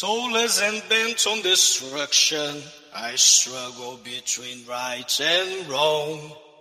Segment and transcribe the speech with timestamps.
[0.00, 2.62] Soulless and bent on destruction,
[2.96, 6.18] I struggle between right and wrong.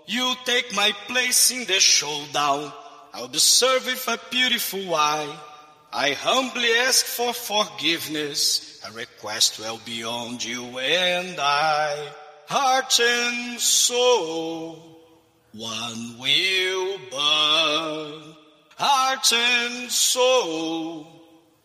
[0.08, 2.74] You take my place in the showdown.
[3.14, 5.33] I'll be serving a beautiful eye.
[5.94, 12.12] I humbly ask for forgiveness, a request well beyond you and I.
[12.46, 15.00] Heart and soul,
[15.54, 18.36] one will burn.
[18.76, 21.19] Heart and soul,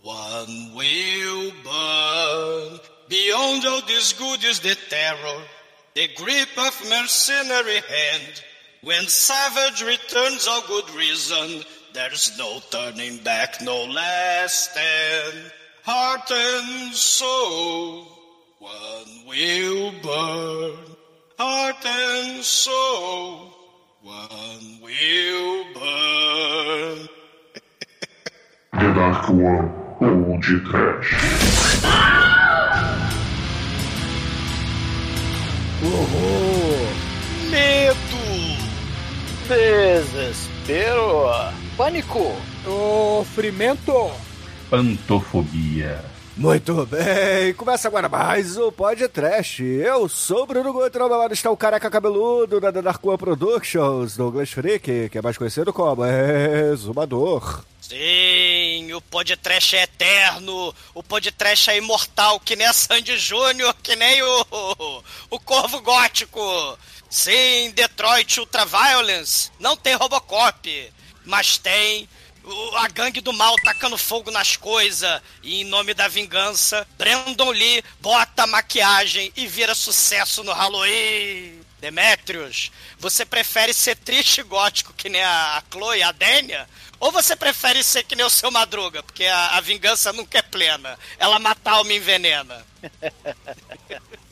[0.04, 2.78] one will burn.
[3.08, 5.42] Beyond all this good is the terror,
[5.94, 8.42] the grip of mercenary hand.
[8.82, 11.64] When savage returns all good reason,
[11.94, 15.52] there's no turning back, no last stand.
[15.84, 18.06] Heart and soul,
[18.58, 20.96] one will burn.
[21.38, 23.54] Heart and soul,
[24.02, 27.08] one will burn.
[28.72, 31.14] The Dark One Old Trash.
[35.82, 36.88] Horror,
[37.50, 37.96] Medo,
[39.48, 41.24] desespero,
[41.74, 44.10] pânico, Sofrimento.
[44.68, 46.04] Pantofobia.
[46.36, 49.60] Muito bem, começa agora mais o Pod Trash.
[49.60, 53.16] Eu sou o Bruno Guter, ao meu lado está o careca cabeludo da Dark One
[53.16, 57.64] Productions, Douglas Freak, que é mais conhecido como Exumador.
[57.86, 63.94] Sim, o podcast é eterno, o podcast é imortal, que nem a Sandy Júnior, que
[63.94, 66.78] nem o, o Corvo Gótico.
[67.10, 70.92] Sim, Detroit Ultraviolence, não tem Robocop,
[71.26, 72.08] mas tem
[72.76, 77.84] a gangue do mal tacando fogo nas coisas e em nome da vingança, Brandon Lee
[78.00, 81.63] bota maquiagem e vira sucesso no Halloween.
[81.84, 86.66] Demetrius, você prefere ser triste e gótico que nem a Chloe, a Dênia?
[86.98, 89.02] Ou você prefere ser que nem o seu Madruga?
[89.02, 90.98] Porque a, a vingança nunca é plena.
[91.18, 92.64] Ela mata a alma e envenena.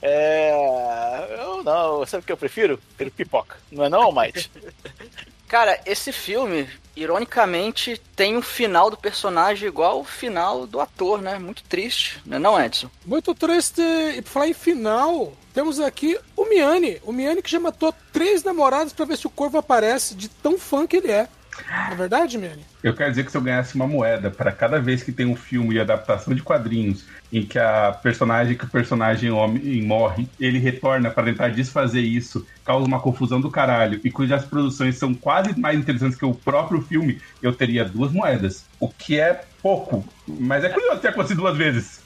[0.00, 1.36] É.
[1.38, 2.80] Eu não, sabe o que eu prefiro?
[2.96, 3.58] Prefiro pipoca.
[3.70, 4.50] Não é não, Almighty?
[5.46, 11.38] Cara, esse filme, ironicamente, tem um final do personagem igual o final do ator, né?
[11.38, 12.90] Muito triste, né não, Edson?
[13.04, 13.82] Muito triste.
[14.16, 17.00] E por falar em final, temos aqui o Miane.
[17.04, 20.58] O Miane que já matou três namoradas pra ver se o corvo aparece de tão
[20.58, 21.28] fã que ele é.
[21.70, 22.66] Não é verdade, Miane?
[22.82, 25.36] Eu quero dizer que se eu ganhasse uma moeda para cada vez que tem um
[25.36, 30.58] filme e adaptação de quadrinhos em que a personagem que o personagem homem morre, ele
[30.58, 35.58] retorna para tentar desfazer isso, causa uma confusão do caralho e cujas produções são quase
[35.58, 38.64] mais interessantes que o próprio filme, eu teria duas moedas.
[38.80, 42.02] O que é pouco, mas é curioso ter acontecido duas vezes.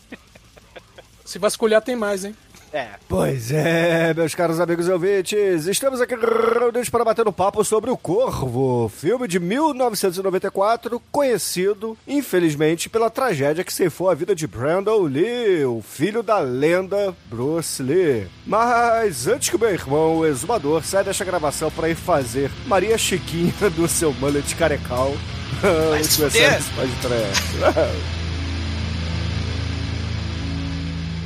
[1.25, 2.35] Se vasculhar, tem mais, hein?
[2.73, 2.89] É.
[3.09, 7.97] Pois é, meus caros amigos ouvintes, estamos aqui reunidos para bater um papo sobre O
[7.97, 15.65] Corvo, filme de 1994, conhecido, infelizmente, pela tragédia que ceifou a vida de Brandon Lee,
[15.65, 18.27] o filho da lenda Bruce Lee.
[18.47, 22.99] Mas antes que o meu irmão, o exumador, saia desta gravação para ir fazer Maria
[22.99, 25.15] Chiquinha do seu mullet carecal,
[25.63, 28.28] vamos começar esse.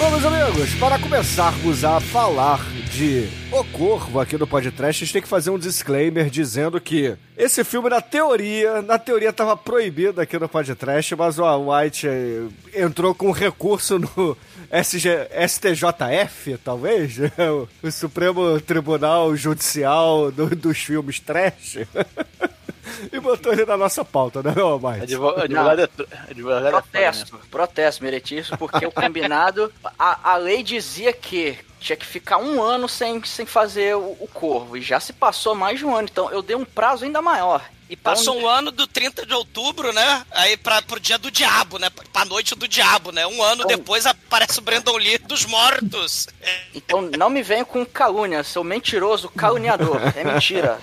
[0.00, 2.58] Vamos, amigos, para começarmos a falar
[2.90, 7.14] de O Corvo aqui no podcast, a gente tem que fazer um disclaimer dizendo que
[7.36, 12.46] esse filme, na teoria, na teoria estava proibido aqui no podcast, mas o White eh,
[12.82, 14.34] entrou com recurso no
[14.72, 15.10] SG,
[15.46, 21.76] STJF, talvez, o, o Supremo Tribunal Judicial do- dos filmes trash,
[23.12, 24.78] e botou ele na nossa pauta, né, não?
[25.02, 25.88] Advo- Advogado, é
[26.30, 26.70] advogado é foda, né?
[26.82, 32.62] Protesto, protesto, meretíssimo, porque o combinado, a, a lei dizia que tinha que ficar um
[32.62, 36.08] ano sem, sem fazer o, o corvo, e já se passou mais de um ano,
[36.10, 37.62] então eu dei um prazo ainda maior.
[37.90, 40.24] E Passou um ano do 30 de outubro, né?
[40.30, 41.90] Aí pra, pro dia do diabo, né?
[42.12, 43.26] Pra noite do diabo, né?
[43.26, 46.28] Um ano Então- depois aparece o Brandon Lee dos mortos.
[46.72, 50.00] Então não me venha com calúnia, seu mentiroso caluniador.
[50.16, 50.78] É mentira.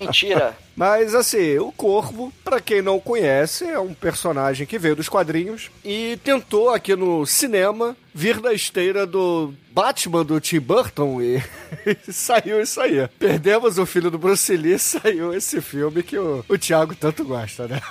[0.00, 0.56] Mentira.
[0.74, 5.70] Mas assim, o Corvo, pra quem não conhece, é um personagem que veio dos quadrinhos
[5.84, 11.42] e tentou aqui no cinema vir da esteira do Batman do Tim Burton e
[12.10, 13.06] saiu isso aí.
[13.18, 17.68] Perdemos o filho do Bruce Lee, saiu esse filme que o, o Thiago tanto gosta,
[17.68, 17.82] né?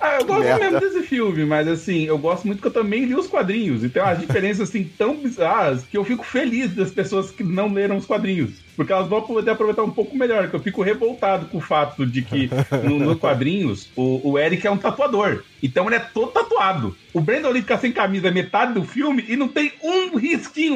[0.00, 3.14] Ah, eu gosto mesmo desse filme, mas assim, eu gosto muito que eu também li
[3.14, 3.82] os quadrinhos.
[3.84, 7.72] E tem umas diferenças assim tão bizarras que eu fico feliz das pessoas que não
[7.72, 10.48] leram os quadrinhos porque elas vão poder aproveitar um pouco melhor.
[10.48, 12.50] Que eu fico revoltado com o fato de que
[12.82, 15.42] nos no quadrinhos o, o Eric é um tatuador.
[15.62, 16.96] Então ele é todo tatuado.
[17.12, 20.18] O Brandon Lee fica sem camisa metade do filme e não tem um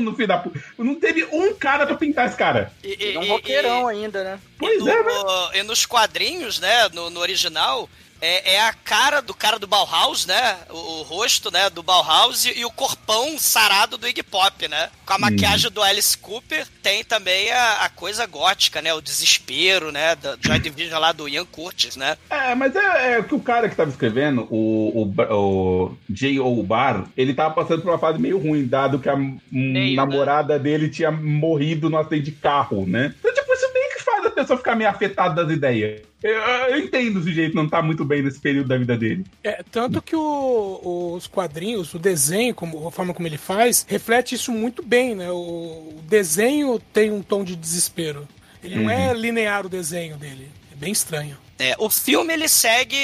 [0.01, 0.63] no fim da puta.
[0.77, 2.73] Não teve um cara pra pintar esse cara.
[2.83, 4.41] E, e, é um roqueirão e, ainda, né?
[4.59, 5.61] Pois no, é, né?
[5.61, 6.89] E nos quadrinhos, né?
[6.93, 7.89] No, no original,
[8.21, 10.59] é, é, a cara do cara do Bauhaus, né?
[10.71, 14.91] O, o, rosto, né, do Bauhaus e, e, o corpão sarado do Iggy Pop, né?
[15.07, 15.21] Com a hum.
[15.21, 18.93] maquiagem do Alice Cooper, tem também a, a, coisa gótica, né?
[18.93, 20.17] O desespero, né?
[20.17, 22.17] Do Joy Division lá do Ian Curtis, né?
[22.31, 26.63] É, mas é, é que o cara que tava escrevendo, o, o, o J.O.
[26.63, 29.95] Bar, ele tava passando por uma fase meio ruim, dado que a meio, né?
[29.95, 30.61] namorada né?
[30.61, 33.15] dele tinha morrido no acidente de carro, né?
[33.19, 36.03] Então, tipo, isso bem que faz a pessoa ficar meio afetada das ideias.
[36.23, 39.25] Eu, eu entendo o sujeito não tá muito bem nesse período da vida dele.
[39.45, 44.35] É, tanto que o, os quadrinhos, o desenho, como, a forma como ele faz, reflete
[44.35, 45.31] isso muito bem, né?
[45.31, 48.27] O, o desenho tem um tom de desespero.
[48.63, 48.83] Ele uhum.
[48.85, 50.49] não é linear o desenho dele.
[50.79, 51.37] Bem estranho.
[51.59, 52.97] É, o filme ele segue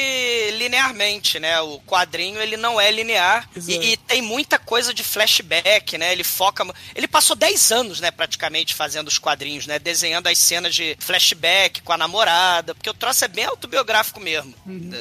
[0.59, 1.61] linearmente, né?
[1.61, 6.13] O quadrinho ele não é linear e, e, tem muita coisa de flashback, né?
[6.13, 10.73] Ele foca, ele passou 10 anos, né, praticamente fazendo os quadrinhos, né, desenhando as cenas
[10.73, 14.55] de flashback com a namorada, porque o troço é bem autobiográfico mesmo.
[14.65, 14.93] Uhum.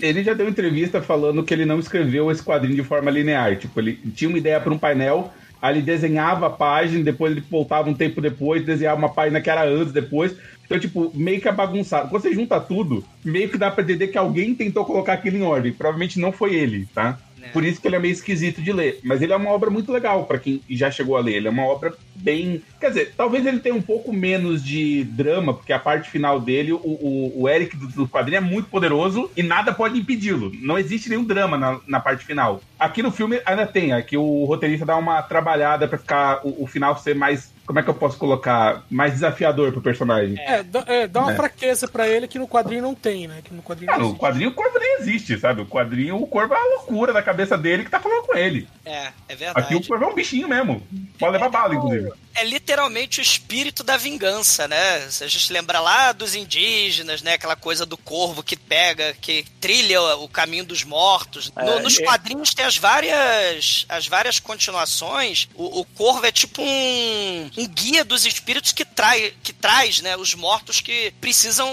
[0.00, 3.78] Ele já deu entrevista falando que ele não escreveu esse quadrinho de forma linear, tipo,
[3.78, 5.30] ele tinha uma ideia para um painel
[5.62, 9.48] Aí ele desenhava a página, depois ele voltava um tempo depois, desenhava uma página que
[9.48, 10.34] era antes, depois.
[10.72, 12.08] Então, tipo, meio que é bagunçado.
[12.08, 15.42] Quando você junta tudo, meio que dá pra entender que alguém tentou colocar aquilo em
[15.42, 15.72] ordem.
[15.72, 17.18] Provavelmente não foi ele, tá?
[17.42, 17.48] É.
[17.48, 19.00] Por isso que ele é meio esquisito de ler.
[19.02, 21.34] Mas ele é uma obra muito legal para quem já chegou a ler.
[21.34, 22.62] Ele é uma obra bem.
[22.80, 26.72] Quer dizer, talvez ele tenha um pouco menos de drama, porque a parte final dele,
[26.72, 30.52] o, o, o Eric do, do quadrinho é muito poderoso e nada pode impedi-lo.
[30.60, 32.62] Não existe nenhum drama na, na parte final.
[32.82, 36.66] Aqui no filme ainda tem, aqui o roteirista dá uma trabalhada para ficar o, o
[36.66, 40.36] final ser mais como é que eu posso colocar mais desafiador pro personagem?
[40.40, 41.36] É, dá, é, dá uma é.
[41.36, 43.40] fraqueza para ele que no quadrinho não tem, né?
[43.42, 45.62] Que no quadrinho ah, no quadrinho o corvo nem existe, sabe?
[45.62, 48.68] O quadrinho, o corvo é a loucura da cabeça dele que tá falando com ele.
[48.84, 49.60] É, é verdade.
[49.60, 50.82] Aqui o corvo é um bichinho mesmo.
[51.20, 55.10] Pode levar é, bala, inclusive é literalmente o espírito da vingança, né?
[55.10, 57.34] Se a gente lembra lá dos indígenas, né?
[57.34, 61.50] Aquela coisa do corvo que pega, que trilha o caminho dos mortos.
[61.54, 62.04] No, é, nos é.
[62.04, 65.48] quadrinhos tem as várias, as várias continuações.
[65.54, 70.16] O, o corvo é tipo um, um, guia dos espíritos que, trai, que traz, né?
[70.16, 71.70] Os mortos que precisam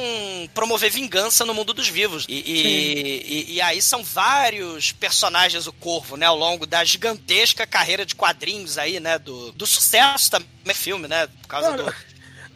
[0.54, 2.26] promover vingança no mundo dos vivos.
[2.28, 6.26] E, e, e, e aí são vários personagens o corvo, né?
[6.26, 9.18] Ao longo da gigantesca carreira de quadrinhos aí, né?
[9.18, 11.28] Do, do sucesso também é filme, né?
[11.42, 11.94] Por causa não, do.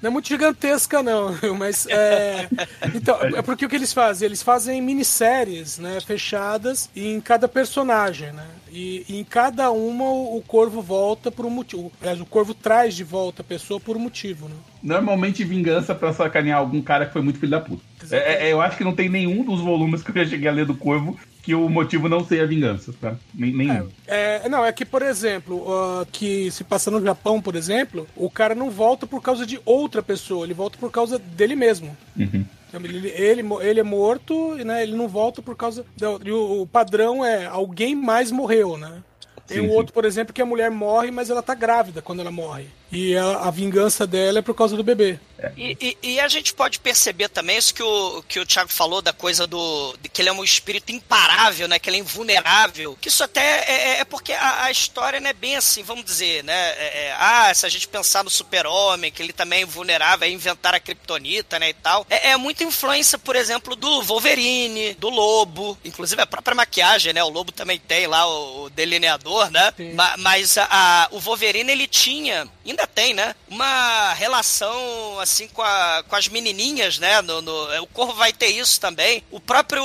[0.04, 2.50] Não é muito gigantesca, não, mas é.
[2.94, 4.26] Então, é porque o que eles fazem?
[4.26, 6.00] Eles fazem minisséries, né?
[6.02, 8.46] Fechadas em cada personagem, né?
[8.70, 11.90] E, e em cada uma o, o corvo volta por um motivo.
[12.02, 14.56] Aliás, o corvo traz de volta a pessoa por um motivo, né?
[14.82, 17.82] Normalmente vingança pra sacanear algum cara que foi muito filho da puta.
[18.12, 20.52] É, é, eu acho que não tem nenhum dos volumes que eu já cheguei a
[20.52, 23.18] ler do Corvo que o motivo não seja vingança, tá?
[23.34, 23.90] Nenhum.
[24.08, 28.08] É, é, não, é que, por exemplo, uh, que se passa no Japão, por exemplo,
[28.16, 31.96] o cara não volta por causa de outra pessoa, ele volta por causa dele mesmo.
[32.18, 32.46] Uhum.
[32.70, 34.84] Então, ele, ele, ele, é morto, né?
[34.84, 35.86] Ele não volta por causa.
[35.98, 39.04] Do, o, o padrão é alguém mais morreu, né?
[39.46, 42.22] Tem sim, um outro, por exemplo, que a mulher morre, mas ela tá grávida quando
[42.22, 42.68] ela morre.
[42.94, 45.20] E a, a vingança dela é por causa do bebê.
[45.44, 45.52] É.
[45.58, 49.02] E, e, e, a gente pode perceber também isso que o, que o Thiago falou
[49.02, 49.96] da coisa do.
[50.02, 51.80] De que ele é um espírito imparável, né?
[51.80, 52.98] Que ele é invulnerável.
[53.02, 56.06] Que isso até é, é, é porque a, a, história não é bem assim, vamos
[56.06, 56.54] dizer, né?
[56.54, 60.32] É, é ah, se a gente pensar no super-homem, que ele também é invulnerável, é
[60.32, 61.70] inventar a kryptonita, né?
[61.70, 62.06] E tal.
[62.10, 67.24] É, é muita influência, por exemplo, do Wolverine, do Lobo, inclusive a própria maquiagem, né?
[67.24, 69.74] O Lobo também tem lá o, o delineador, né?
[69.94, 73.36] Ma, mas a, a, o Wolverine, ele tinha, ainda tem, né?
[73.48, 77.22] Uma relação, assim, com, a, com as menininhas, né?
[77.22, 79.24] No, no, o Corvo vai ter isso também.
[79.32, 79.84] O próprio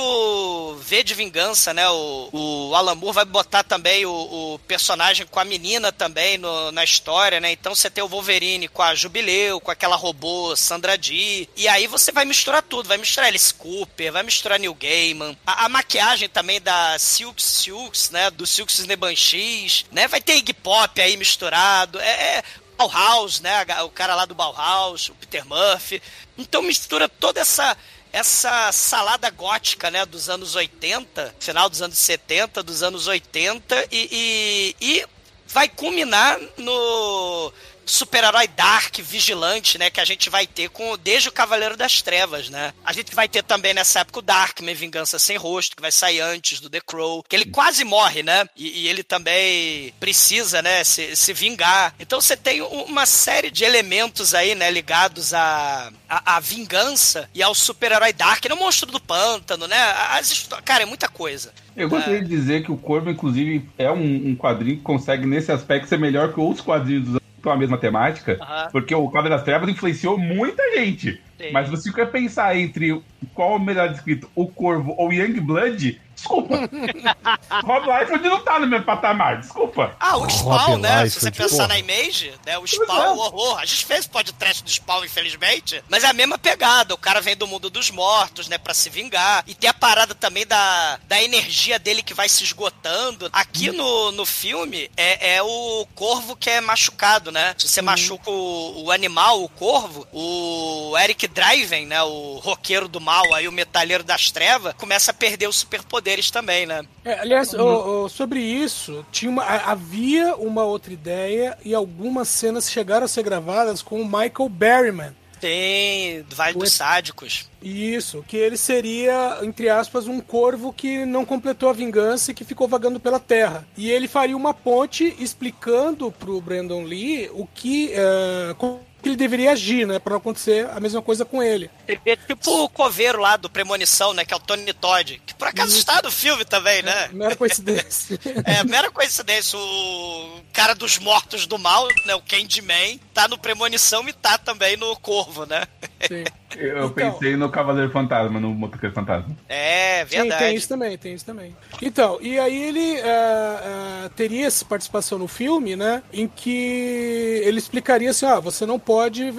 [0.77, 1.87] V de Vingança, né?
[1.89, 6.71] O, o Alan Moore vai botar também o, o personagem com a menina também no,
[6.71, 7.51] na história, né?
[7.51, 11.49] Então você tem o Wolverine com a Jubileu, com aquela robô Sandra Dee.
[11.55, 12.87] E aí você vai misturar tudo.
[12.87, 15.37] Vai misturar Alice Cooper, vai misturar Neil Gaiman.
[15.45, 18.29] A, a maquiagem também da Silk Silks, né?
[18.29, 20.07] Do Silks Nebanchis, né?
[20.07, 21.99] Vai ter Iggy Pop aí misturado.
[21.99, 22.43] É, é
[22.79, 23.65] Bauhaus, né?
[23.83, 26.01] O cara lá do Bauhaus, o Peter Murphy.
[26.37, 27.75] Então mistura toda essa
[28.11, 34.75] essa salada gótica, né, dos anos 80, final dos anos 70, dos anos 80 e,
[34.81, 35.05] e, e
[35.45, 37.53] vai culminar no
[37.89, 39.89] super-herói dark, vigilante, né?
[39.89, 42.73] Que a gente vai ter com desde o Cavaleiro das Trevas, né?
[42.85, 46.21] A gente vai ter também nessa época o Darkman, Vingança Sem Rosto, que vai sair
[46.21, 48.45] antes do The Crow, que ele quase morre, né?
[48.55, 51.93] E, e ele também precisa, né, se, se vingar.
[51.99, 57.41] Então você tem uma série de elementos aí, né, ligados à, à, à vingança e
[57.41, 59.77] ao super-herói Dark, no Monstro do Pântano, né?
[60.11, 61.51] As, cara, é muita coisa.
[61.75, 62.21] Eu gostaria é.
[62.21, 65.97] de dizer que o Corvo, inclusive, é um, um, quadrinho que consegue, nesse aspecto, ser
[65.97, 68.71] melhor que outros quadrinhos com a mesma temática, uhum.
[68.71, 71.21] porque o Cavaleiro das Trevas influenciou muita gente.
[71.37, 71.51] Sim.
[71.51, 73.01] Mas você quer pensar entre
[73.33, 76.55] qual o melhor escrito, o Corvo ou Young Blood, Desculpa.
[77.63, 79.95] Rob Liefeld não tá no meu patamar, desculpa.
[79.99, 81.09] Ah, o Spawn, Rob né?
[81.09, 82.57] Se você pensar na Image, né?
[82.57, 83.57] O Spawn, o horror.
[83.57, 86.93] A gente fez podcast do Spawn, infelizmente, mas é a mesma pegada.
[86.93, 88.57] O cara vem do mundo dos mortos, né?
[88.57, 89.43] Pra se vingar.
[89.47, 93.29] E tem a parada também da, da energia dele que vai se esgotando.
[93.31, 97.55] Aqui no, no filme, é, é o corvo que é machucado, né?
[97.57, 102.01] Se você machuca o, o animal, o corvo, o Eric Driven, né?
[102.03, 106.29] O roqueiro do mal, aí o metalheiro das trevas, começa a perder o superpoder poderes
[106.31, 106.83] também, né?
[107.03, 112.69] É, aliás, o, o, sobre isso, tinha uma, havia uma outra ideia e algumas cenas
[112.69, 115.15] chegaram a ser gravadas com o Michael Berryman.
[115.41, 116.59] Tem, do Vale o...
[116.59, 117.49] dos Sádicos.
[117.61, 122.43] Isso, que ele seria, entre aspas, um corvo que não completou a vingança e que
[122.43, 123.65] ficou vagando pela terra.
[123.77, 127.93] E ele faria uma ponte explicando pro Brandon Lee o que.
[127.93, 129.99] Uh, que ele deveria agir, né?
[129.99, 131.69] Pra não acontecer a mesma coisa com ele.
[131.87, 134.25] É tipo o coveiro lá do Premonição, né?
[134.25, 135.21] Que é o Tony Todd.
[135.25, 135.79] Que por acaso Isso.
[135.79, 137.05] está no filme também, né?
[137.05, 138.19] É, mera coincidência.
[138.45, 139.57] é, mera coincidência.
[139.57, 142.15] O cara dos mortos do mal, né?
[142.15, 145.63] O Candyman, tá no Premonição e tá também no Corvo, né?
[146.07, 146.23] Sim.
[146.57, 149.35] Eu então, pensei no Cavaleiro Fantasma, no Motoqueiro Fantasma.
[149.47, 150.31] É, verdade.
[150.31, 151.55] Sim, tem isso também, tem isso também.
[151.81, 156.01] Então, e aí ele uh, uh, teria essa participação no filme, né?
[156.11, 159.35] Em que ele explicaria assim: ah, você não pode uh,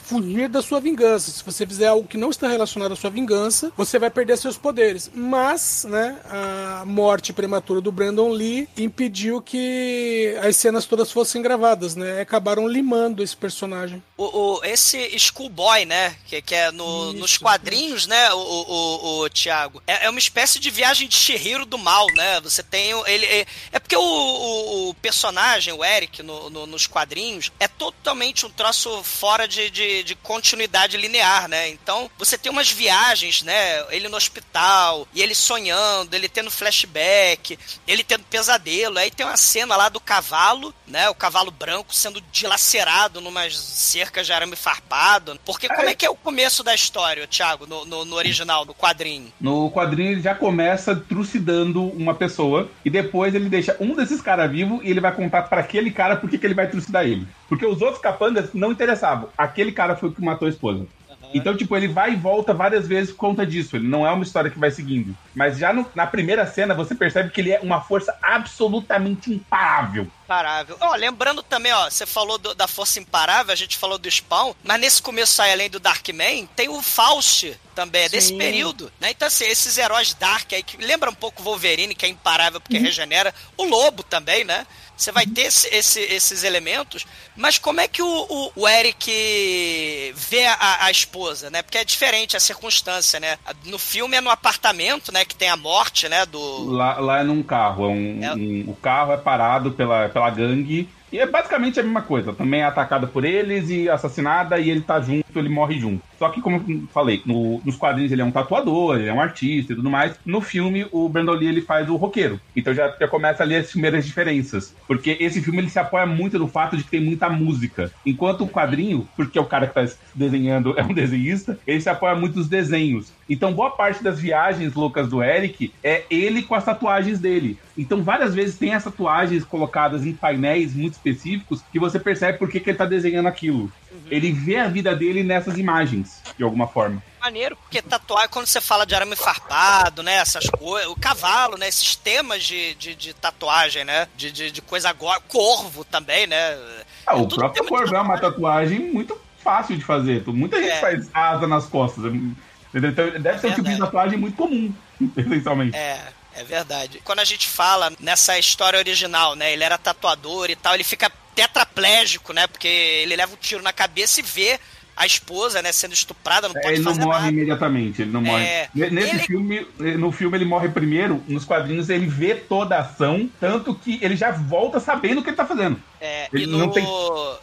[0.00, 1.30] fugir da sua vingança.
[1.30, 4.58] Se você fizer algo que não está relacionado à sua vingança, você vai perder seus
[4.58, 5.10] poderes.
[5.14, 11.96] Mas, né, a morte prematura do Brandon Lee impediu que as cenas todas fossem gravadas,
[11.96, 12.20] né?
[12.20, 14.02] Acabaram limando esse personagem.
[14.14, 14.24] O,
[14.58, 16.14] o esse Schoolboy, né?
[16.26, 19.82] Que que é no, Isso, nos quadrinhos, né, o, o, o, Thiago?
[19.86, 22.42] É, é, uma espécie de viagem de Shihiro do mal, né?
[22.42, 22.90] Você tem.
[23.06, 28.50] Ele, é, é porque o, personagem, o Eric, no, no, nos quadrinhos, é totalmente um
[28.50, 31.68] troço fora de, de, de, continuidade linear, né?
[31.68, 33.84] Então, você tem umas viagens, né?
[33.90, 38.98] Ele no hospital, e ele sonhando, ele tendo flashback, ele tendo pesadelo.
[38.98, 41.08] Aí tem uma cena lá do cavalo, né?
[41.08, 45.38] O cavalo branco sendo dilacerado numas cercas de arame farpado.
[45.44, 48.74] Porque como é que é o começo da história, Thiago, no, no, no, original, no
[48.74, 49.32] quadrinho?
[49.40, 54.50] No quadrinho ele já começa trucidando uma pessoa e depois ele deixa um desses caras
[54.50, 57.26] vivo e ele vai contar para aquele cara por que ele vai trucidar ele.
[57.52, 59.28] Porque os outros capangas não interessavam.
[59.36, 60.86] Aquele cara foi o que matou a esposa.
[61.34, 63.76] Então, tipo, ele vai e volta várias vezes por conta disso.
[63.76, 65.14] Ele não é uma história que vai seguindo.
[65.34, 70.08] Mas já no, na primeira cena você percebe que ele é uma força absolutamente imparável.
[70.24, 70.78] Imparável.
[70.80, 74.54] Ó, lembrando também, ó, você falou do, da força imparável, a gente falou do Spawn,
[74.64, 78.16] mas nesse começo aí, além do Darkman, tem o Faust também, é Sim.
[78.16, 79.10] desse período, né?
[79.10, 82.60] Então, assim, esses heróis Dark aí, que lembra um pouco o Wolverine, que é imparável
[82.60, 82.82] porque uhum.
[82.82, 84.66] regenera, o Lobo também, né?
[85.02, 87.04] Você vai ter esse, esse, esses elementos,
[87.36, 91.60] mas como é que o, o, o Eric vê a, a, esposa, né?
[91.60, 93.36] Porque é diferente a circunstância, né?
[93.64, 95.24] No filme é no apartamento, né?
[95.24, 96.24] Que tem a morte, né?
[96.24, 96.70] Do...
[96.70, 97.86] Lá, lá é num carro.
[97.86, 98.34] É um, é...
[98.34, 102.32] um o carro é parado pela, pela gangue e é basicamente a mesma coisa.
[102.32, 106.02] Também é atacada por eles e assassinada, e ele tá junto, ele morre junto.
[106.18, 109.20] Só que, como eu falei, no, nos quadrinhos ele é um tatuador, ele é um
[109.20, 110.14] artista e tudo mais.
[110.24, 112.40] No filme, o Brandon Lee ele faz o roqueiro.
[112.54, 114.74] Então já, já começa ali as primeiras diferenças.
[114.86, 117.90] Porque esse filme ele se apoia muito no fato de que tem muita música.
[118.06, 122.14] Enquanto o quadrinho, porque o cara que tá desenhando é um desenhista, ele se apoia
[122.14, 123.12] muito nos desenhos.
[123.28, 127.58] Então, boa parte das viagens loucas do Eric é ele com as tatuagens dele.
[127.76, 132.50] Então, várias vezes tem as tatuagens colocadas em painéis muito específicos que você percebe por
[132.50, 133.72] que, que ele tá desenhando aquilo.
[133.90, 134.00] Uhum.
[134.10, 137.02] Ele vê a vida dele nessas imagens, de alguma forma.
[137.20, 140.14] Maneiro, porque tatuagem, quando você fala de arame farpado, né?
[140.14, 141.68] Essas coisas, o cavalo, né?
[141.68, 144.08] Esses temas de, de, de tatuagem, né?
[144.16, 145.20] De, de, de, coisa agora.
[145.28, 146.58] Corvo também, né?
[147.06, 150.24] Ah, é o próprio corvo é uma tatuagem muito fácil de fazer.
[150.26, 150.80] Muita gente é.
[150.80, 152.04] faz asa nas costas.
[152.04, 154.74] Então, deve é ser um tipo de tatuagem muito comum,
[155.16, 155.76] essencialmente.
[155.76, 156.00] É.
[156.34, 157.00] É verdade.
[157.04, 159.52] Quando a gente fala nessa história original, né?
[159.52, 162.46] Ele era tatuador e tal, ele fica tetraplégico, né?
[162.46, 164.58] Porque ele leva um tiro na cabeça e vê
[164.96, 167.32] a esposa, né, sendo estuprada, não é, pode ele fazer não morre nada.
[167.32, 168.44] imediatamente, ele não morre.
[168.44, 169.18] É, Nesse ele...
[169.20, 173.98] filme, no filme ele morre primeiro, nos quadrinhos ele vê toda a ação, tanto que
[174.02, 175.80] ele já volta sabendo o que ele tá fazendo.
[176.00, 176.84] É, e, no, tem...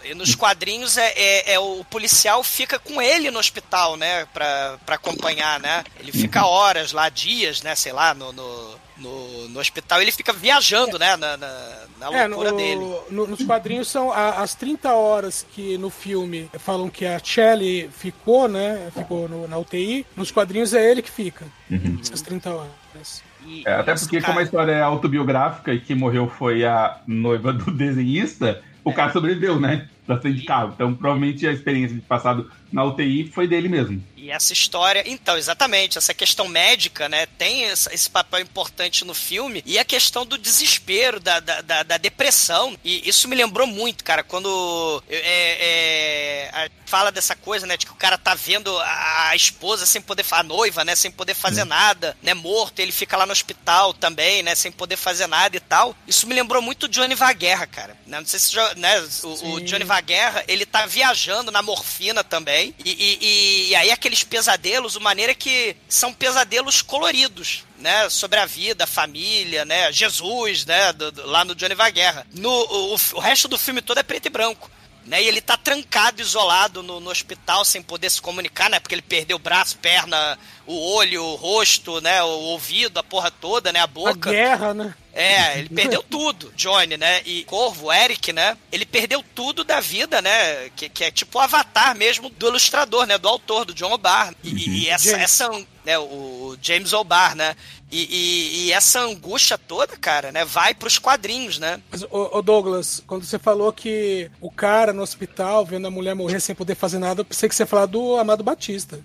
[0.04, 4.26] e, nos quadrinhos é, é, é, o policial fica com ele no hospital, né?
[4.34, 5.84] Pra, pra acompanhar, né?
[6.00, 6.52] Ele fica uhum.
[6.52, 7.74] horas lá, dias, né?
[7.76, 10.02] Sei lá, no, no, no, no hospital.
[10.02, 11.16] Ele fica viajando, né?
[11.16, 12.82] Na, na, na é, loucura no, dele.
[13.10, 18.48] No, nos quadrinhos são as 30 horas que no filme falam que a Shelley ficou,
[18.48, 18.90] né?
[18.94, 20.06] Ficou no, na UTI.
[20.16, 21.46] Nos quadrinhos é ele que fica.
[21.70, 21.98] Uhum.
[22.02, 23.24] Essas 30 horas.
[23.46, 24.28] E, é, até porque, cara...
[24.28, 28.94] como a história é autobiográfica e quem morreu foi a noiva do desenhista, o é.
[28.94, 29.88] cara sobreviveu, né?
[30.10, 30.72] Da de carro.
[30.74, 34.04] Então, provavelmente a experiência de passado na UTI foi dele mesmo.
[34.16, 39.64] E essa história, então, exatamente, essa questão médica, né, tem esse papel importante no filme,
[39.66, 44.04] e a questão do desespero, da, da, da, da depressão, e isso me lembrou muito,
[44.04, 49.30] cara, quando é, é, fala dessa coisa, né, de que o cara tá vendo a,
[49.30, 53.16] a esposa sem poder, a noiva, né, sem poder fazer nada, né, morto, ele fica
[53.16, 56.84] lá no hospital também, né, sem poder fazer nada e tal, isso me lembrou muito
[56.84, 59.99] o Johnny Vaguerra, cara, né, não sei se, né, o, o Johnny Vaguerra,
[60.48, 65.34] ele tá viajando na morfina também, e, e, e aí aquele aqueles pesadelos, de maneira
[65.36, 71.28] que são pesadelos coloridos, né, sobre a vida, a família, né, Jesus, né, do, do,
[71.28, 72.26] lá no Johnny Vaguerra.
[72.34, 74.70] No, o, o resto do filme todo é preto e branco.
[75.06, 78.80] Né, e ele tá trancado, isolado no, no, hospital, sem poder se comunicar, né?
[78.80, 80.38] Porque ele perdeu o braço, perna,
[80.68, 82.22] o olho, o rosto, né?
[82.22, 83.80] O ouvido, a porra toda, né?
[83.80, 84.30] A boca.
[84.30, 84.94] A guerra, né?
[85.14, 87.22] É, ele perdeu tudo, Johnny, né?
[87.26, 88.56] E Corvo, Eric, né?
[88.72, 90.70] Ele perdeu tudo da vida, né?
[90.76, 93.18] Que, que é tipo o avatar mesmo do ilustrador, né?
[93.18, 94.34] Do autor, do John O'Barr.
[94.44, 94.94] E, e, uhum.
[94.94, 95.98] essa, essa, né?
[95.98, 97.56] O James O'Barr, né?
[97.92, 101.82] E, e, e, essa angústia toda, cara, né, vai pros quadrinhos, né?
[101.90, 106.14] Mas, ô, ô, Douglas, quando você falou que o cara no hospital vendo a mulher
[106.14, 109.00] morrer sem poder fazer nada, eu pensei que você ia falar do Amado Batista.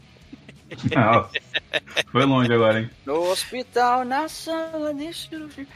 [0.95, 1.29] Não,
[2.11, 2.91] foi longe agora, hein?
[3.05, 5.67] No hospital, na sala de cirurgia.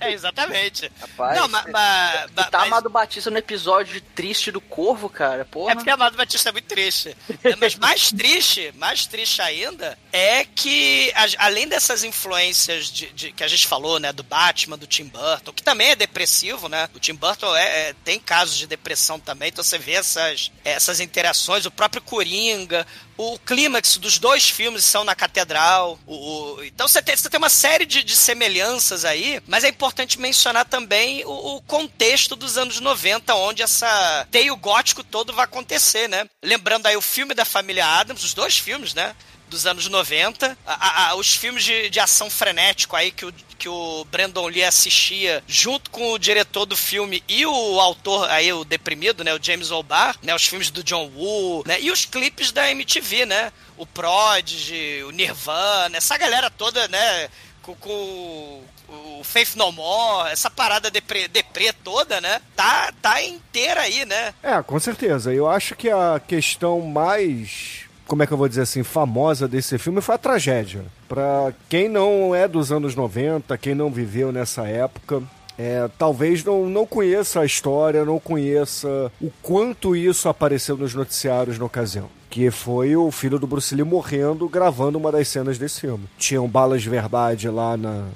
[0.00, 0.90] É, exatamente.
[1.00, 2.66] Rapaz, não, mas, mas, tá mas...
[2.66, 5.72] Amado Batista no episódio triste do Corvo, cara, porra.
[5.72, 7.16] É porque Amado Batista é muito triste.
[7.42, 13.44] É, mas mais triste, mais triste ainda, é que além dessas influências de, de, que
[13.44, 16.88] a gente falou, né, do Batman, do Tim Burton, que também é depressivo, né?
[16.94, 21.00] O Tim Burton é, é tem casos de depressão também, então você vê essas, essas
[21.00, 25.98] interações, o próprio Coringa, o clímax dos dois filmes são na catedral.
[26.06, 29.68] O, o, então você tem, você tem uma série de, de, semelhanças aí, mas é
[29.68, 35.44] importante mencionar também o, o, contexto dos anos 90, onde essa teio gótico todo vai
[35.44, 36.28] acontecer, né?
[36.42, 39.14] Lembrando aí o filme da família Adams, os dois filmes, né?
[39.48, 43.68] Dos anos 90, a, a, os filmes de, de ação frenético aí que o, que
[43.68, 48.64] o Brandon Lee assistia junto com o diretor do filme e o autor aí, o
[48.64, 52.52] deprimido, né, o James O'Barr, né, os filmes do John Woo, né, e os clipes
[52.52, 57.28] da MTV, né, o Prodigy, o Nirvana, essa galera toda, né,
[57.62, 62.40] com, com o Faith No More, essa parada deprê, deprê toda, né?
[62.54, 64.32] Tá, tá inteira aí, né?
[64.42, 65.32] É, com certeza.
[65.32, 69.78] Eu acho que a questão mais como é que eu vou dizer assim, famosa desse
[69.78, 70.84] filme foi a tragédia.
[71.08, 75.22] Para quem não é dos anos 90, quem não viveu nessa época,
[75.58, 81.58] é, talvez não, não conheça a história, não conheça o quanto isso apareceu nos noticiários
[81.58, 82.08] na ocasião.
[82.28, 86.04] Que foi o filho do Bruce Lee morrendo gravando uma das cenas desse filme.
[86.18, 88.06] Tinham balas de verdade lá na,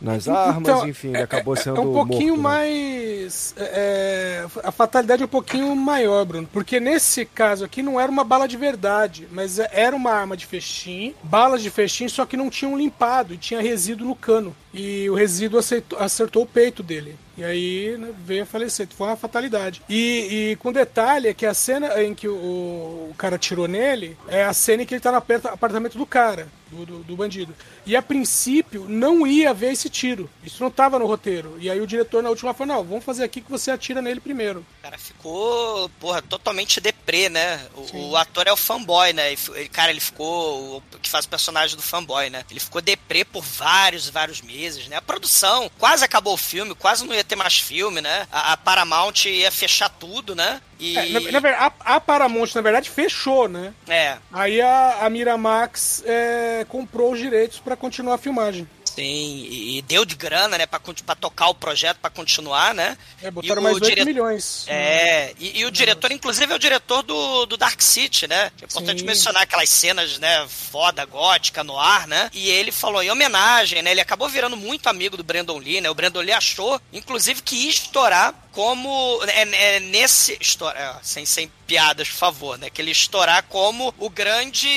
[0.00, 1.76] nas então, armas, então, enfim, ele acabou sendo.
[1.76, 2.48] É um pouquinho morto, né?
[2.48, 3.54] mais.
[3.56, 6.48] É, é, a fatalidade é um pouquinho maior, Bruno.
[6.50, 10.46] Porque nesse caso aqui não era uma bala de verdade, mas era uma arma de
[10.46, 14.54] festim, balas de festim, só que não tinham limpado e tinha resíduo no cano.
[14.72, 17.18] E o resíduo acertou, acertou o peito dele.
[17.40, 18.86] E aí né, veio a falecer.
[18.90, 19.80] Foi uma fatalidade.
[19.88, 24.14] E, e, com detalhe é que a cena em que o, o, cara tirou nele
[24.28, 27.54] é a cena em que ele tá no apartamento do cara, do, do, do bandido.
[27.86, 30.28] E a princípio não ia haver esse tiro.
[30.44, 31.56] Isso não estava no roteiro.
[31.58, 34.20] E aí o diretor na última falou: não, vamos fazer aqui que você atira nele
[34.20, 34.60] primeiro.
[34.60, 37.66] O cara ficou, porra, totalmente deprê, né?
[37.74, 39.32] O, o ator é o fanboy, né?
[39.32, 40.76] Ele, cara, ele ficou.
[40.76, 42.44] O que faz o personagem do fanboy, né?
[42.50, 44.96] Ele ficou deprê por vários, vários meses, né?
[44.96, 48.26] A produção quase acabou o filme, quase não ia ter mais filme, né?
[48.30, 50.60] A, a Paramount ia fechar tudo, né?
[50.78, 50.96] E...
[50.96, 53.72] É, na, na, verdade, a, a, Paramount, na verdade, fechou, né?
[53.88, 54.16] É.
[54.32, 58.68] Aí a, a Miramax é, comprou os direitos para continuar a filmagem.
[59.00, 62.98] Sim, e deu de grana, né, pra, pra tocar o projeto, para continuar, né?
[63.22, 64.04] É, botaram mais 8 dire...
[64.04, 64.66] milhões.
[64.68, 68.52] É, e, e, o diretor, inclusive, é o diretor do, do Dark City, né?
[68.60, 69.06] É importante Sim.
[69.06, 72.30] mencionar aquelas cenas, né, foda, gótica, no ar, né?
[72.34, 73.90] E ele falou em homenagem, né?
[73.90, 75.88] Ele acabou virando muito amigo do Brandon Lee, né?
[75.88, 79.20] O Brandon Lee achou, inclusive, que ia estourar como.
[79.24, 80.36] É, é nesse.
[80.40, 82.70] História, sem, sem piadas, por favor, né?
[82.70, 84.68] Que ele estourar como o grande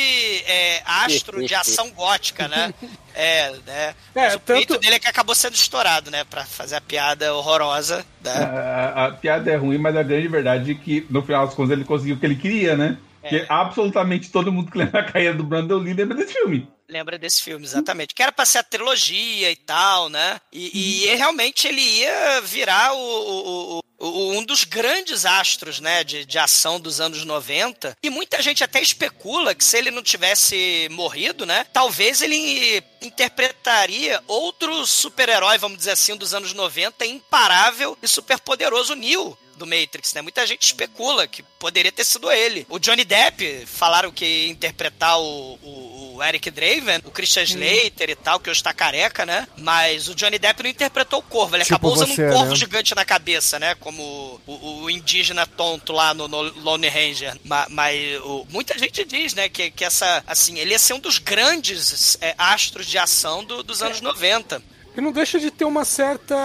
[0.46, 2.74] é, astro de ação gótica, né?
[3.16, 3.96] É, né?
[4.16, 4.42] É, o tanto...
[4.56, 6.24] peito dele é que acabou sendo estourado, né?
[6.24, 8.04] Pra fazer a piada horrorosa.
[8.24, 8.32] Né?
[8.32, 11.74] A, a, piada é ruim, mas a grande verdade é que, no final das contas,
[11.74, 12.98] ele conseguiu o que ele queria, né?
[13.22, 13.30] É.
[13.30, 16.68] Que absolutamente todo mundo que lembra a carreira do Brandon Lee lembra desse filme.
[16.88, 18.14] Lembra desse filme, exatamente.
[18.14, 20.40] Que era pra ser a trilogia e tal, né?
[20.52, 26.26] E, e realmente ele ia virar o, o, o, um dos grandes astros, né, de,
[26.26, 27.98] de ação dos anos 90.
[28.04, 34.22] E muita gente até especula que se ele não tivesse morrido, né, talvez ele interpretaria
[34.28, 40.22] outro super-herói, vamos dizer assim, dos anos 90, imparável e superpoderoso Neo do Matrix, né?
[40.22, 42.66] Muita gente especula que poderia ter sido ele.
[42.70, 45.83] O Johnny Depp falaram que ia interpretar o, o,
[46.24, 49.48] o Eric Draven, o Christian Slater e tal, que hoje tá careca, né?
[49.58, 52.52] Mas o Johnny Depp não interpretou o corvo, ele tipo acabou usando você, um corvo
[52.52, 52.56] né?
[52.56, 53.76] gigante na cabeça, né?
[53.76, 57.38] Como o, o, indígena tonto lá no, no Lone Ranger.
[57.44, 61.00] Mas, mas o, muita gente diz, né, que, que essa, assim, ele ia ser um
[61.00, 64.02] dos grandes é, astros de ação do, dos anos é.
[64.02, 64.73] 90.
[64.96, 66.36] E não deixa de ter uma certa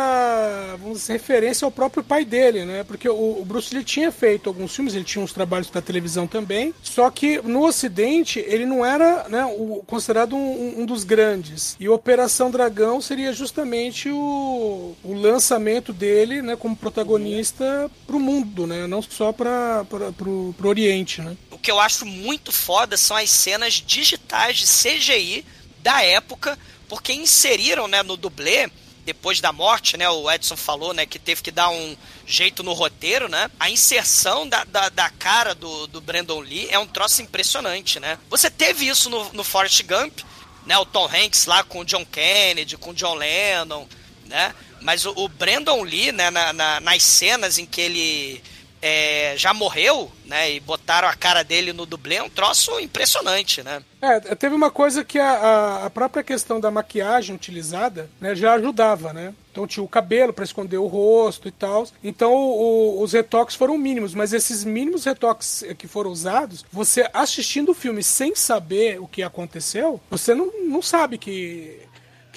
[0.81, 2.83] vamos dizer, referência ao próprio pai dele, né?
[2.85, 6.27] Porque o, o Bruce Lee tinha feito alguns filmes, ele tinha uns trabalhos para televisão
[6.27, 11.77] também, só que no Ocidente ele não era né, o, considerado um, um, dos grandes.
[11.79, 18.67] E Operação Dragão seria justamente o, o lançamento dele né, como protagonista para o mundo,
[18.67, 18.87] né?
[18.87, 19.85] Não só para
[20.27, 21.37] o Oriente, né?
[21.51, 25.45] O que eu acho muito foda são as cenas digitais de CGI
[25.83, 28.71] da época porque inseriram, né, no dublê,
[29.05, 31.97] depois da morte, né, o Edson falou, né, que teve que dar um
[32.27, 36.79] jeito no roteiro, né, a inserção da, da, da cara do, do Brandon Lee é
[36.79, 38.19] um troço impressionante, né.
[38.29, 40.21] Você teve isso no, no Forrest Gump,
[40.67, 43.87] né, o Tom Hanks lá com o John Kennedy, com o John Lennon,
[44.27, 48.43] né, mas o, o Brandon Lee, né, na, na, nas cenas em que ele
[48.81, 50.53] é, já morreu, né?
[50.53, 53.83] E botaram a cara dele no dublê, é um troço impressionante, né?
[54.01, 59.13] É, teve uma coisa que a, a própria questão da maquiagem utilizada né, já ajudava,
[59.13, 59.35] né?
[59.51, 61.87] Então tinha o cabelo para esconder o rosto e tal.
[62.03, 67.71] Então o, os retoques foram mínimos, mas esses mínimos retoques que foram usados, você assistindo
[67.71, 71.89] o filme sem saber o que aconteceu, você não, não sabe que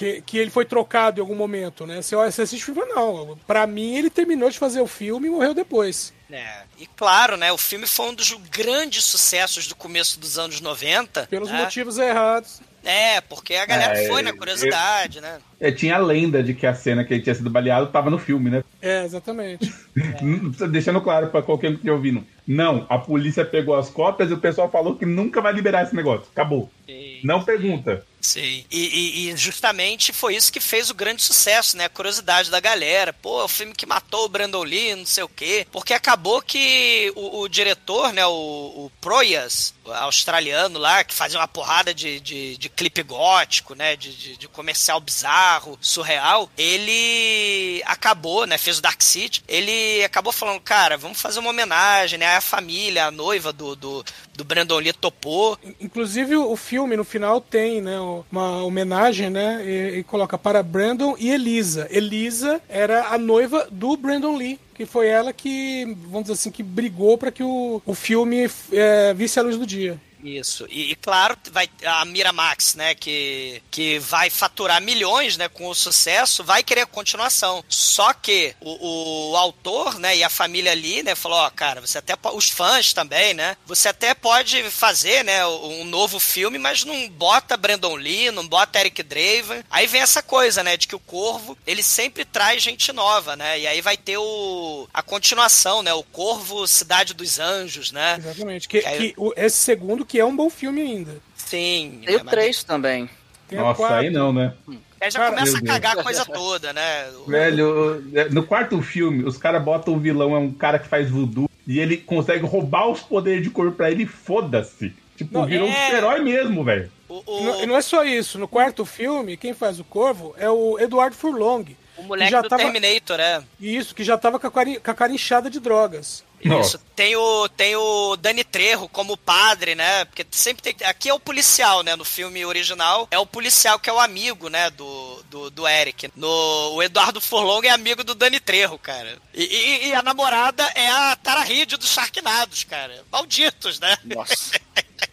[0.02, 2.02] que, que ele foi trocado em algum momento, né?
[2.02, 3.38] Você, você assiste o filme não.
[3.46, 6.12] Pra mim, ele terminou de fazer o filme e morreu depois.
[6.32, 7.52] É, e claro, né?
[7.52, 11.26] O filme foi um dos grandes sucessos do começo dos anos 90.
[11.26, 11.62] Pelos né?
[11.62, 12.60] motivos errados.
[12.84, 15.38] É, porque a galera é, foi na curiosidade, eu, né?
[15.60, 18.18] É, tinha a lenda de que a cena que ele tinha sido baleado estava no
[18.18, 18.64] filme, né?
[18.80, 19.72] É, exatamente.
[19.94, 20.68] É.
[20.68, 22.26] Deixando claro para qualquer um que estiver ouvindo.
[22.46, 25.94] Não, a polícia pegou as cópias e o pessoal falou que nunca vai liberar esse
[25.94, 26.26] negócio.
[26.32, 26.70] Acabou.
[26.88, 27.20] E...
[27.22, 28.02] Não pergunta.
[28.22, 28.64] Sim.
[28.70, 31.86] E, e, e, justamente foi isso que fez o grande sucesso, né?
[31.86, 33.12] A curiosidade da galera.
[33.12, 35.66] Pô, o filme que matou o Brandon Lee, não sei o quê.
[35.72, 38.24] Porque acabou que o, o diretor, né?
[38.24, 43.74] O, o Proyas, o australiano lá, que fazia uma porrada de, de, de clipe gótico,
[43.74, 43.96] né?
[43.96, 46.48] De, de, de, comercial bizarro, surreal.
[46.56, 48.56] Ele acabou, né?
[48.56, 49.42] Fez o Dark City.
[49.48, 52.36] Ele acabou falando, cara, vamos fazer uma homenagem, né?
[52.36, 55.58] A família, a noiva do, do, do Brandon Lee topou.
[55.80, 57.98] Inclusive, o filme, no final, tem, né?
[58.30, 59.62] Uma homenagem, né?
[59.64, 61.86] E, e, coloca para Brandon e Elisa.
[61.90, 64.58] Elisa era a noiva do Brandon Lee.
[64.74, 69.12] Que foi ela que, vamos dizer assim, que brigou para que o, o filme é,
[69.14, 70.00] visse a luz do dia.
[70.22, 70.66] Isso.
[70.70, 75.74] E, e, claro, vai a Miramax, né, que, que vai faturar milhões, né, com o
[75.74, 77.64] sucesso, vai querer continuação.
[77.68, 81.80] Só que o, o autor, né, e a família ali, né, falou, ó, oh, cara,
[81.80, 86.84] você até os fãs também, né, você até pode fazer, né, um novo filme, mas
[86.84, 89.64] não bota Brandon Lee, não bota Eric Draven.
[89.70, 93.58] Aí vem essa coisa, né, de que o Corvo, ele sempre traz gente nova, né?
[93.60, 98.16] E aí vai ter o a continuação, né, o Corvo Cidade dos Anjos, né?
[98.18, 98.68] Exatamente.
[98.68, 98.98] Que, que, aí...
[98.98, 101.16] que o, esse segundo que é um bom filme ainda.
[101.34, 102.02] Sim.
[102.04, 103.08] Tem o 3 também.
[103.48, 104.52] Tem Nossa, aí não, né?
[105.00, 107.10] Aí já cara, começa a cagar a coisa toda, né?
[107.26, 111.48] Velho, no quarto filme, os caras botam o vilão, é um cara que faz voodoo,
[111.66, 114.94] e ele consegue roubar os poderes de corpo pra ele, foda-se.
[115.16, 115.70] Tipo, não, virou é...
[115.70, 116.92] um herói mesmo, velho.
[117.08, 118.38] O, Não, e não é só isso.
[118.38, 121.74] No quarto filme, quem faz o Corvo é o Eduardo Furlong.
[121.96, 122.62] O moleque já do tava...
[122.62, 123.42] Terminator, é.
[123.58, 126.22] Isso, que já tava com a, cara, com a cara inchada de drogas.
[126.42, 126.78] Isso.
[126.96, 130.04] Tem o, tem o Dani Trejo como padre, né?
[130.04, 130.86] Porque sempre tem.
[130.86, 131.94] Aqui é o policial, né?
[131.94, 134.70] No filme original, é o policial que é o amigo, né?
[134.70, 136.10] Do, do, do Eric.
[136.16, 136.28] No,
[136.74, 139.18] o Eduardo Furlong é amigo do Dani Trejo, cara.
[139.32, 143.04] E, e, e a namorada é a Tara Reid dos Sharknados, cara.
[143.10, 143.96] Malditos, né?
[144.04, 144.60] Nossa.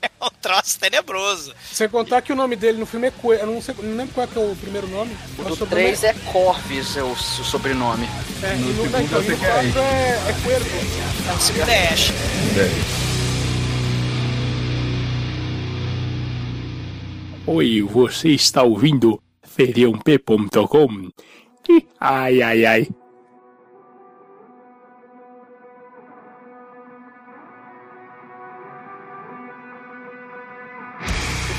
[0.22, 1.54] um troço tenebroso.
[1.72, 3.42] Sem contar que o nome dele no filme é Coelho.
[3.42, 5.16] Eu não, sei, não lembro qual é, que é o primeiro nome.
[5.38, 8.08] O do 3 é Corvis, é o, sobrenome.
[8.42, 9.76] É, No e no, segundo então, eu e sei no que é 4 Ash.
[9.80, 10.78] é, é Cuervo.
[11.36, 12.12] O segundo é Ash.
[17.46, 21.08] Oi, você está ouvindo feriump.com?
[22.00, 22.88] Ai, ai, ai.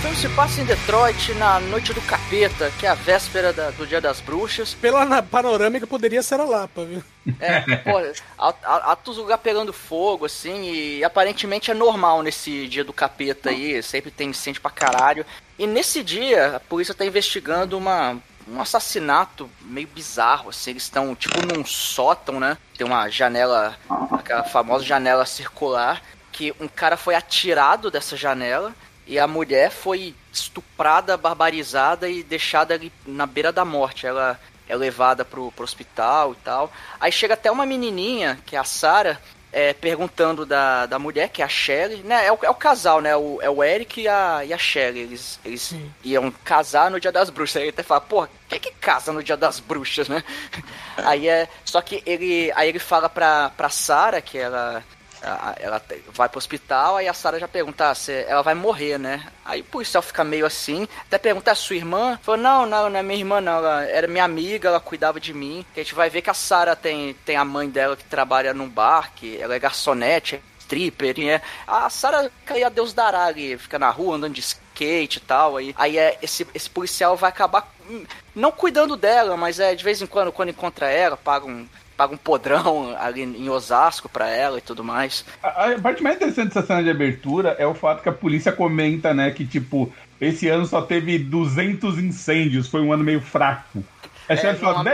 [0.01, 3.85] Filme se passa em Detroit na noite do capeta, que é a véspera da- do
[3.85, 4.73] Dia das Bruxas.
[4.73, 7.03] Pela panorâmica poderia ser a Lapa, viu?
[7.39, 7.91] É, pô,
[8.37, 14.09] altos lugar pegando fogo, assim, e aparentemente é normal nesse dia do capeta aí, sempre
[14.09, 15.25] tem incêndio pra caralho.
[15.57, 21.13] E nesse dia, a polícia tá investigando uma, um assassinato meio bizarro, assim, eles estão
[21.13, 22.57] tipo num sótão, né?
[22.77, 23.77] Tem uma janela,
[24.13, 28.73] aquela famosa janela circular, que um cara foi atirado dessa janela
[29.09, 34.05] e a mulher foi estuprada, barbarizada e deixada ali na beira da morte.
[34.05, 36.71] Ela é levada pro, pro hospital e tal.
[36.99, 39.19] Aí chega até uma menininha, que é a Sarah,
[39.51, 42.23] é, perguntando da, da mulher, que é a Shelly, né?
[42.23, 43.15] É o, é o casal, né?
[43.15, 44.99] O, é o Eric e a, e a Shelly.
[44.99, 47.55] Eles, eles iam casar no Dia das Bruxas.
[47.55, 50.23] Aí ele até fala, porra, quem é que casa no Dia das Bruxas, né?
[50.97, 51.49] aí é.
[51.65, 52.51] Só que ele.
[52.55, 54.83] Aí ele fala pra, pra Sarah que ela.
[55.21, 55.81] Ela
[56.13, 59.27] vai pro hospital, aí a Sarah já pergunta ah, se ela vai morrer, né?
[59.43, 62.19] Aí o policial fica meio assim, até pergunta a sua irmã.
[62.21, 63.57] Falou, não, não, não é minha irmã, não.
[63.57, 65.65] Ela era minha amiga, ela cuidava de mim.
[65.73, 68.53] Que a gente vai ver que a Sarah tem, tem a mãe dela que trabalha
[68.53, 71.41] num bar, que ela é garçonete, é stripper, e é.
[71.67, 75.57] A Sarah cai a Deus dará ali, fica na rua andando de skate e tal.
[75.57, 78.05] Aí, aí é, esse, esse policial vai acabar hum,
[78.35, 81.67] não cuidando dela, mas é de vez em quando, quando encontra ela, paga um.
[81.99, 85.25] Paga um podrão ali em Osasco pra ela e tudo mais.
[85.43, 88.53] A, a parte mais interessante dessa cena de abertura é o fato que a polícia
[88.53, 93.83] comenta, né, que tipo, esse ano só teve 200 incêndios, foi um ano meio fraco.
[94.33, 94.85] Você É, vai falar,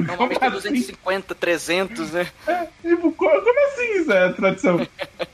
[0.00, 0.68] normalmente- velho, como é assim?
[0.70, 2.26] 250, 300, né?
[2.82, 4.86] Tipo, co- como assim isso é tradição?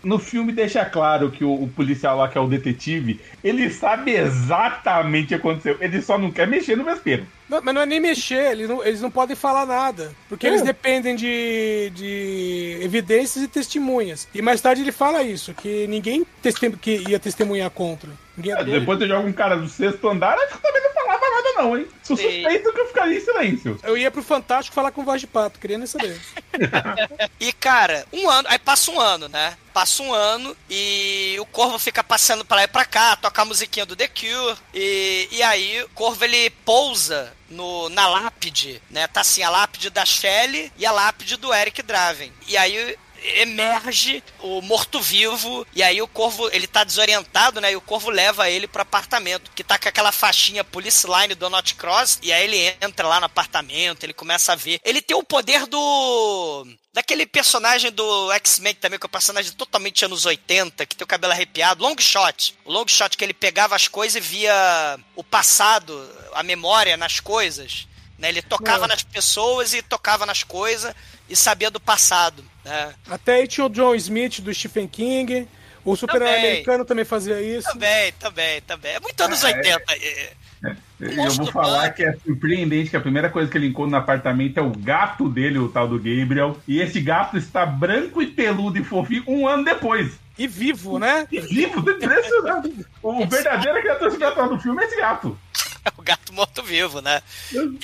[0.03, 4.13] No filme deixa claro que o, o policial lá, que é o detetive, ele sabe
[4.13, 5.77] exatamente o que aconteceu.
[5.81, 7.27] Ele só não quer mexer no vespeiro.
[7.49, 10.13] Não, mas não é nem mexer, eles não, eles não podem falar nada.
[10.29, 10.51] Porque É.
[10.51, 14.29] eles dependem de, de evidências e testemunhas.
[14.35, 18.11] E mais tarde ele fala isso, que ninguém testem, que ia testemunhar contra.
[18.45, 18.65] É.
[18.65, 21.77] Depois você joga um cara do sexto andar, acho que também não falava nada não,
[21.77, 21.89] hein?
[22.03, 22.23] Sou Sim.
[22.23, 23.79] suspeito que eu ficaria em silêncio.
[23.83, 26.19] Eu ia pro Fantástico falar com voz de pato, queria nem saber.
[27.41, 29.57] E, cara, um ano, aí passa um ano, né?
[29.73, 33.45] Passa um ano e o Corvo fica passeando pra lá e pra cá, toca a
[33.45, 34.59] musiquinha do The Cure.
[34.75, 39.07] E, e aí o Corvo ele pousa no, na lápide, né?
[39.07, 42.33] Tá assim, a lápide da Shelley e a lápide do Eric Draven.
[42.49, 42.97] E aí
[43.37, 47.73] emerge o morto-vivo e aí o corvo, ele tá desorientado, né?
[47.73, 51.51] E o corvo leva ele pro apartamento, que tá com aquela faixinha Police Line do
[51.51, 54.81] Not Cross, e aí ele entra lá no apartamento, ele começa a ver.
[54.85, 60.05] Ele tem o poder do daquele personagem do X-Men também, que é um personagem totalmente
[60.05, 62.57] anos 80, que tem o cabelo arrepiado, Long Shot.
[62.65, 67.21] O Long Shot que ele pegava as coisas e via o passado, a memória nas
[67.21, 67.87] coisas.
[68.19, 68.31] Né?
[68.31, 68.89] Ele tocava Não.
[68.89, 70.93] nas pessoas e tocava nas coisas
[71.29, 72.45] e sabia do passado.
[72.69, 72.95] Né?
[73.11, 75.49] Até aí tinha o John Smith do Stephen King.
[75.85, 76.51] O super-herói Também.
[76.51, 77.69] americano também fazia isso.
[77.73, 78.93] Também, também, também.
[78.93, 79.83] É muito anos 80.
[79.93, 80.31] é.
[81.01, 83.97] Eu monstro vou falar que é surpreendente que a primeira coisa que ele encontra no
[84.03, 86.57] apartamento é o gato dele, o tal do Gabriel.
[86.67, 90.19] E esse gato está branco e peludo e fofinho um ano depois.
[90.37, 91.27] E vivo, né?
[91.31, 92.87] E vivo, impressionante.
[93.01, 95.39] O verdadeiro criatura do filme é esse gato.
[95.89, 97.23] É o gato morto-vivo, né?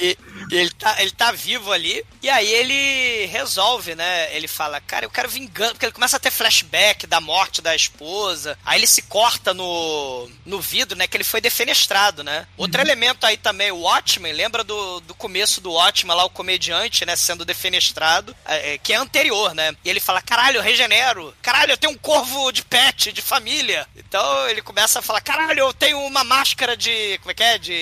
[0.00, 0.18] E,
[0.50, 2.04] e ele, tá, ele tá vivo ali.
[2.22, 4.34] E aí ele resolve, né?
[4.34, 5.72] Ele fala, cara, eu quero vingança.
[5.72, 8.58] Porque ele começa a ter flashback da morte da esposa.
[8.64, 11.06] Aí ele se corta no, no vidro, né?
[11.06, 12.46] Que ele foi defenestrado, né?
[12.56, 14.32] Outro elemento aí também, o Watchmen.
[14.32, 17.16] Lembra do, do começo do Watchmen lá, o comediante, né?
[17.16, 18.34] Sendo defenestrado.
[18.44, 19.74] é, é, que é anterior, né?
[19.84, 21.34] E ele fala, caralho, eu regenero.
[21.42, 23.86] Caralho, eu tenho um corvo de pet, de família.
[23.96, 27.18] Então ele começa a falar, caralho, eu tenho uma máscara de...
[27.18, 27.58] Como é que é?
[27.58, 27.74] De,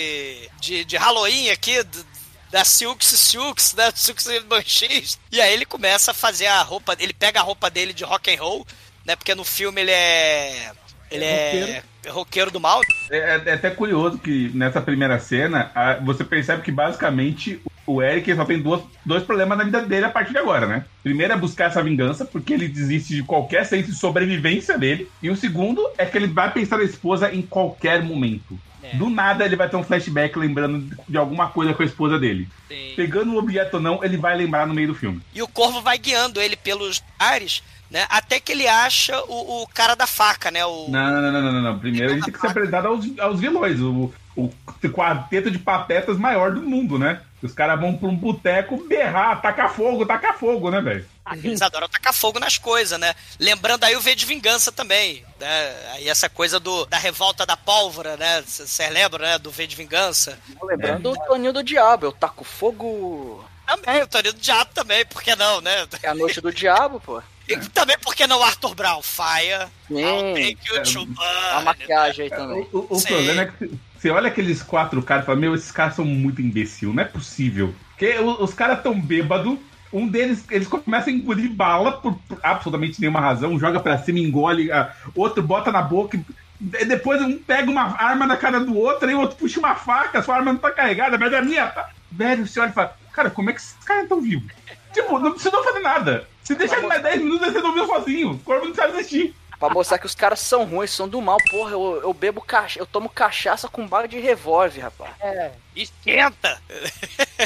[0.61, 2.05] de, de Halloween aqui, d-
[2.51, 5.19] da Silks Silks, da Silks Banshees.
[5.31, 8.31] E aí ele começa a fazer a roupa, ele pega a roupa dele de rock
[8.35, 8.67] and roll,
[9.07, 9.17] né?
[9.17, 10.71] Porque no filme ele é
[11.11, 12.81] ele é roqueiro do mal.
[13.11, 18.01] É, é- é até curioso que nessa primeira cena a- você percebe que basicamente o
[18.03, 20.85] Eric só tem duas, dois problemas na vida dele a partir de agora, né?
[21.03, 25.11] Primeiro é buscar essa vingança, porque ele desiste de qualquer senso de sobrevivência dele.
[25.23, 28.59] E o segundo é que ele vai pensar na esposa em qualquer momento.
[28.83, 28.97] É.
[28.97, 32.49] Do nada ele vai ter um flashback lembrando de alguma coisa com a esposa dele.
[32.97, 35.21] Pegando o objeto ou não, ele vai lembrar no meio do filme.
[35.35, 38.07] E o corvo vai guiando ele pelos ares, né?
[38.09, 40.65] Até que ele acha o, o cara da faca, né?
[40.65, 40.89] O...
[40.89, 41.79] Não, não, não, não, não, não.
[41.79, 43.81] Primeiro a gente tem que ser apresentado aos, aos vilões.
[43.81, 44.51] O, o
[44.91, 47.21] quarteto de patetas maior do mundo, né?
[47.43, 51.05] Os caras vão pra um boteco berrar, tacar fogo, tacar fogo, né, velho?
[51.25, 53.15] Ah, eles adoram tacar fogo nas coisas, né?
[53.39, 55.75] Lembrando aí o V de Vingança também, né?
[55.93, 58.43] Aí essa coisa do, da revolta da pólvora, né?
[58.47, 59.39] Você lembra, né?
[59.39, 60.39] Do V de Vingança.
[60.63, 61.13] Lembrando é.
[61.13, 63.45] o Toninho do Diabo, eu taco fogo...
[63.67, 65.87] Também, o Toninho do Diabo também, por que não, né?
[66.03, 67.23] É a noite do Diabo, pô.
[67.49, 69.03] E também, por que não Arthur Brown?
[69.03, 69.69] Fire.
[69.89, 70.35] Sim.
[70.35, 72.69] Take you to A maquiagem aí também.
[72.73, 75.95] O, o problema é que você olha aqueles quatro caras e fala, meu, esses caras
[75.95, 77.73] são muito imbecil, não é possível.
[77.91, 79.57] Porque os caras tão bêbados,
[79.93, 84.73] um deles, eles começam a engolir bala por, absolutamente nenhuma razão, joga pra cima, engole,
[84.73, 86.19] a, outro bota na boca,
[86.59, 90.21] depois um pega uma arma na cara do outro, e o outro puxa uma faca,
[90.21, 91.91] sua arma não tá carregada, mas a minha tá.
[92.11, 94.51] Velho, você olha e fala, cara, como é que esses caras estão vivos?
[94.93, 96.27] Tipo, não precisou fazer nada.
[96.43, 98.33] Se deixar mais 10 minutos, ele resolveu sozinho.
[98.33, 99.33] O corpo não sabe existir.
[99.63, 101.39] Pra mostrar que os caras são ruins, são do mal.
[101.49, 105.13] Porra, eu, eu bebo cachaça, eu tomo cachaça com bala de revólver, rapaz.
[105.21, 105.53] É.
[105.77, 106.61] Esquenta!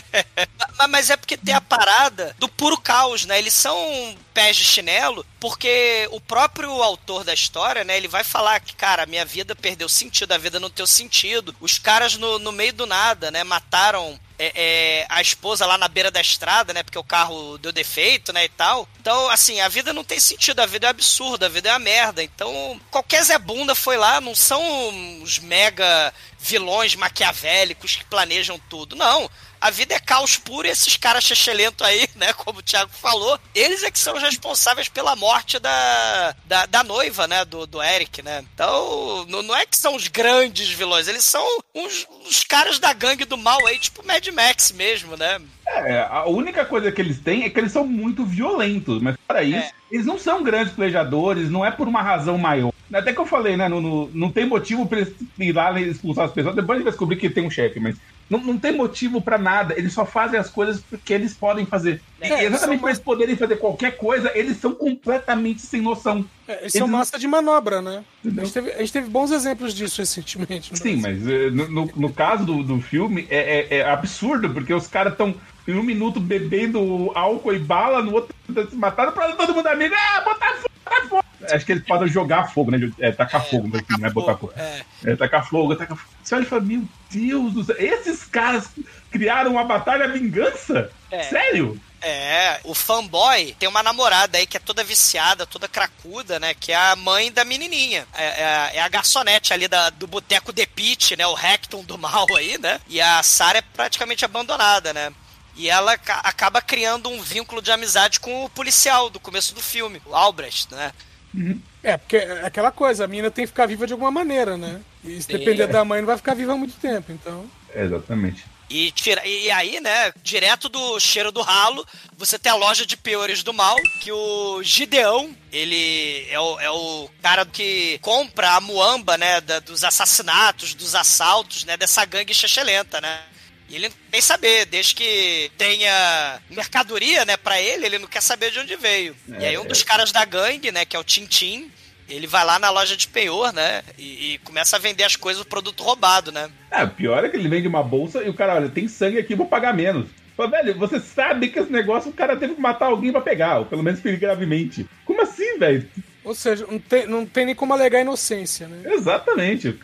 [0.88, 3.38] Mas é porque tem a parada do puro caos, né?
[3.38, 7.98] Eles são pés de chinelo, porque o próprio autor da história, né?
[7.98, 11.55] Ele vai falar que, cara, a minha vida perdeu sentido, a vida não tem sentido.
[11.61, 13.44] Os caras no, no meio do nada, né?
[13.44, 16.83] Mataram é, é, a esposa lá na beira da estrada, né?
[16.83, 18.44] Porque o carro deu defeito, né?
[18.44, 18.88] E tal.
[19.01, 21.79] Então, assim, a vida não tem sentido, a vida é absurda, a vida é uma
[21.79, 22.22] merda.
[22.22, 28.94] Então, qualquer Zé Bunda foi lá, não são os mega vilões maquiavélicos que planejam tudo.
[28.94, 29.29] Não
[29.61, 33.38] a vida é caos puro e esses caras chechelentos aí, né, como o Thiago falou,
[33.55, 37.83] eles é que são os responsáveis pela morte da, da, da noiva, né, do, do
[37.83, 38.45] Eric, né.
[38.55, 42.92] Então, não, não, é que são os grandes vilões, eles são uns, os caras da
[42.92, 45.40] gangue do mal aí, tipo Mad Max mesmo, né.
[45.66, 49.42] É, a única coisa que eles têm é que eles são muito violentos, mas para
[49.42, 49.71] isso, é.
[49.90, 52.73] eles não são grandes plejadores, não é por uma razão maior.
[52.92, 53.69] Até que eu falei, né?
[53.69, 56.55] No, no, não tem motivo pra eles ir lá expulsar as pessoas.
[56.55, 57.97] Depois a gente vai descobrir que tem um chefe, mas
[58.29, 59.75] não, não tem motivo para nada.
[59.77, 62.03] Eles só fazem as coisas porque eles podem fazer.
[62.21, 66.25] É, e exatamente por eles poderem fazer qualquer coisa, eles são completamente sem noção.
[66.49, 68.05] É, eles, eles são massa de manobra, né?
[68.25, 70.77] A gente, teve, a gente, teve, bons exemplos disso recentemente.
[70.77, 74.75] Sim, mas eh, no, no, no, caso do, do filme é, é, é absurdo, porque
[74.75, 75.35] os caras estão
[75.69, 79.95] em um minuto bebendo álcool e bala, no outro se matando pra todo mundo amigo.
[79.97, 81.25] Ah, botar fogo, botar fogo.
[81.51, 82.90] Acho que eles podem jogar fogo, né?
[82.99, 84.53] É, tacar é, fogo, tacar não é botar fogo.
[84.57, 84.83] É.
[85.05, 86.11] é, tacar fogo, tacar fogo.
[86.22, 88.68] Você olha e fala, meu Deus do céu, esses caras
[89.11, 90.90] criaram uma batalha vingança?
[91.11, 91.22] É.
[91.25, 91.81] Sério?
[92.01, 96.55] É, o fanboy tem uma namorada aí que é toda viciada, toda cracuda, né?
[96.55, 98.07] Que é a mãe da menininha.
[98.14, 101.27] É, é, é a garçonete ali da, do boteco The Pit, né?
[101.27, 102.81] O Hecton do mal aí, né?
[102.88, 105.12] E a Sarah é praticamente abandonada, né?
[105.57, 110.03] E ela acaba criando um vínculo de amizade com o policial do começo do filme,
[110.05, 110.92] o Albrecht, né?
[111.37, 111.61] Uhum.
[111.83, 114.81] É, porque é aquela coisa, a menina tem que ficar viva de alguma maneira, né?
[115.05, 115.66] E se depender é.
[115.66, 117.49] da mãe, não vai ficar viva há muito tempo, então.
[117.75, 118.44] Exatamente.
[118.68, 121.87] E, tira, e aí, né, direto do cheiro do ralo,
[122.18, 126.70] você tem a loja de peores do mal, que o Gideão, ele é o, é
[126.70, 132.35] o cara que compra a muamba, né, da, dos assassinatos, dos assaltos, né, dessa gangue
[132.35, 133.20] chechelenta, né?
[133.68, 138.22] E ele não quer saber, desde que tenha mercadoria, né, pra ele, ele não quer
[138.22, 139.16] saber de onde veio.
[139.33, 139.68] É, e aí um é.
[139.68, 141.70] dos caras da gangue, né, que é o Tintim,
[142.09, 143.83] ele vai lá na loja de penhor, né?
[143.98, 146.48] E, e, começa a vender as coisas, o produto roubado, né?
[146.70, 149.18] É, o pior é que ele vende uma bolsa e o cara, olha, tem sangue
[149.18, 150.07] aqui, vou pagar menos.
[150.37, 153.59] Fala, velho, você sabe que esse negócio o cara teve que matar alguém pra pegar,
[153.59, 154.87] ou pelo menos ferir gravemente.
[155.05, 155.88] Como assim, velho?
[156.22, 158.92] Ou seja, não tem, não tem nem como alegar inocência, né?
[158.92, 159.74] Exatamente.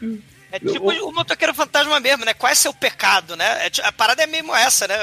[0.53, 2.35] É tipo o, o motoqueiro fantasma mesmo, né?
[2.35, 3.67] Qual é seu pecado, né?
[3.67, 4.99] É, a parada é mesmo essa, né?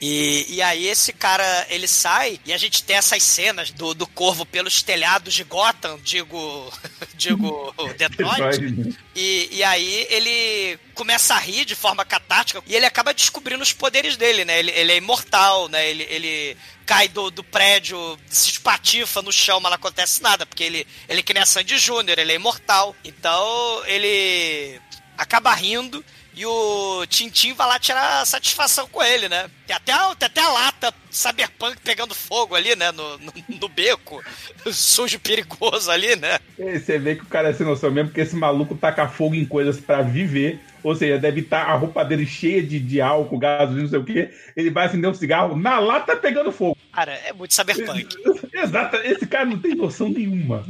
[0.00, 4.08] E, e aí esse cara, ele sai e a gente tem essas cenas do, do
[4.08, 6.72] corvo pelos telhados de Gotham, digo,
[7.14, 8.60] digo Detroit.
[8.60, 8.92] Né?
[9.14, 13.72] e, e aí ele começa a rir de forma catártica e ele acaba descobrindo os
[13.72, 14.58] poderes dele, né?
[14.58, 15.88] Ele, ele é imortal, né?
[15.88, 20.64] Ele, ele cai do, do prédio, se espatifa no chão, mas não acontece nada, porque
[20.64, 22.96] ele, ele é que nem a Sandy Júnior, ele é imortal.
[23.04, 24.80] Então ele
[25.18, 26.02] acaba rindo
[26.38, 29.50] e o Tintin vai lá tirar satisfação com ele, né?
[29.66, 32.92] Tem até, a, tem até a lata Cyberpunk pegando fogo ali, né?
[32.92, 34.22] No, no, no beco.
[34.70, 36.38] Sujo perigoso ali, né?
[36.56, 39.34] E você vê que o cara é sem noção mesmo, porque esse maluco taca fogo
[39.34, 40.60] em coisas para viver.
[40.84, 43.98] Ou seja, deve estar tá a roupa dele cheia de, de álcool, gasolina, não sei
[43.98, 44.30] o quê.
[44.56, 46.78] Ele vai acender um cigarro, na lata pegando fogo.
[46.92, 48.16] Cara, é muito cyberpunk.
[48.54, 50.64] Exato, esse cara não tem noção nenhuma.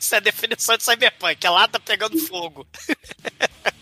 [0.00, 2.66] Isso é a definição de cyberpunk, a lata pegando fogo.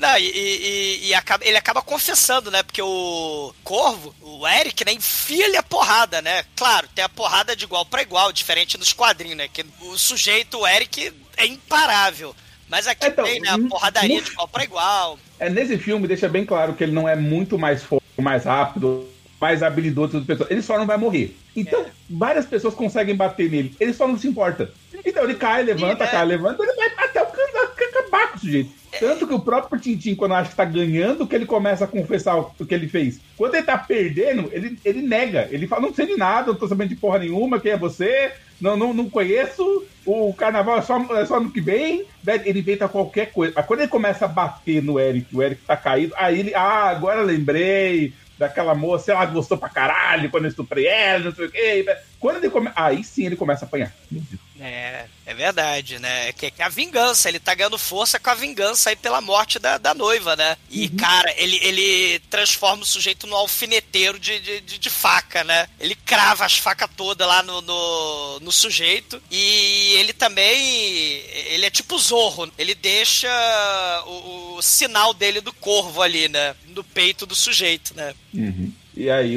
[0.00, 2.62] Não, e, e, e acaba, ele acaba confessando, né?
[2.62, 6.42] Porque o Corvo, o Eric, né, enfia-lhe a porrada, né?
[6.56, 9.46] Claro, tem a porrada de igual para igual, diferente nos quadrinhos, né?
[9.46, 12.34] Que o sujeito, o Eric, é imparável.
[12.66, 13.50] Mas aqui então, tem, né?
[13.50, 14.22] A porradaria no...
[14.22, 15.18] de igual para igual.
[15.38, 19.06] É, nesse filme deixa bem claro que ele não é muito mais forte, mais rápido,
[19.38, 20.50] mais habilidoso do pessoas.
[20.50, 21.36] Ele só não vai morrer.
[21.54, 21.90] Então, é.
[22.08, 23.74] várias pessoas conseguem bater nele.
[23.78, 24.72] Ele só não se importa.
[25.04, 26.10] Então ele cai, levanta, e, é.
[26.10, 27.30] cai, levanta, ele vai até o
[28.10, 28.80] acabar com o sujeito.
[28.98, 32.36] Tanto que o próprio Tintin, quando acha que tá ganhando, que ele começa a confessar
[32.36, 33.20] o que ele fez.
[33.36, 35.48] Quando ele tá perdendo, ele, ele nega.
[35.50, 38.32] Ele fala, não sei de nada, não tô sabendo de porra nenhuma, quem é você?
[38.60, 42.04] Não, não, não conheço, o carnaval é só, é só ano que vem.
[42.44, 43.54] Ele inventa qualquer coisa.
[43.56, 46.88] Mas quando ele começa a bater no Eric, o Eric tá caído, aí ele, ah,
[46.88, 51.50] agora lembrei daquela moça, ela gostou pra caralho quando eu estuprei ela, não sei o
[51.50, 51.86] quê.
[52.18, 52.70] Quando ele come...
[52.74, 53.92] Aí sim ele começa a apanhar.
[54.60, 56.28] É, é verdade, né?
[56.28, 59.58] É que, é a vingança, ele tá ganhando força com a vingança aí pela morte
[59.58, 60.56] da, da noiva, né?
[60.68, 60.96] E, uhum.
[60.96, 65.66] cara, ele, ele transforma o sujeito no alfineteiro de, de, de, de faca, né?
[65.80, 69.22] Ele crava as facas todas lá no, no, no, sujeito.
[69.30, 70.60] E ele também.
[71.46, 72.50] Ele é tipo Zorro.
[72.58, 73.30] Ele deixa
[74.06, 76.54] o, o sinal dele do corvo ali, né?
[76.68, 78.14] No peito do sujeito, né?
[78.34, 78.72] Uhum.
[78.96, 79.34] E aí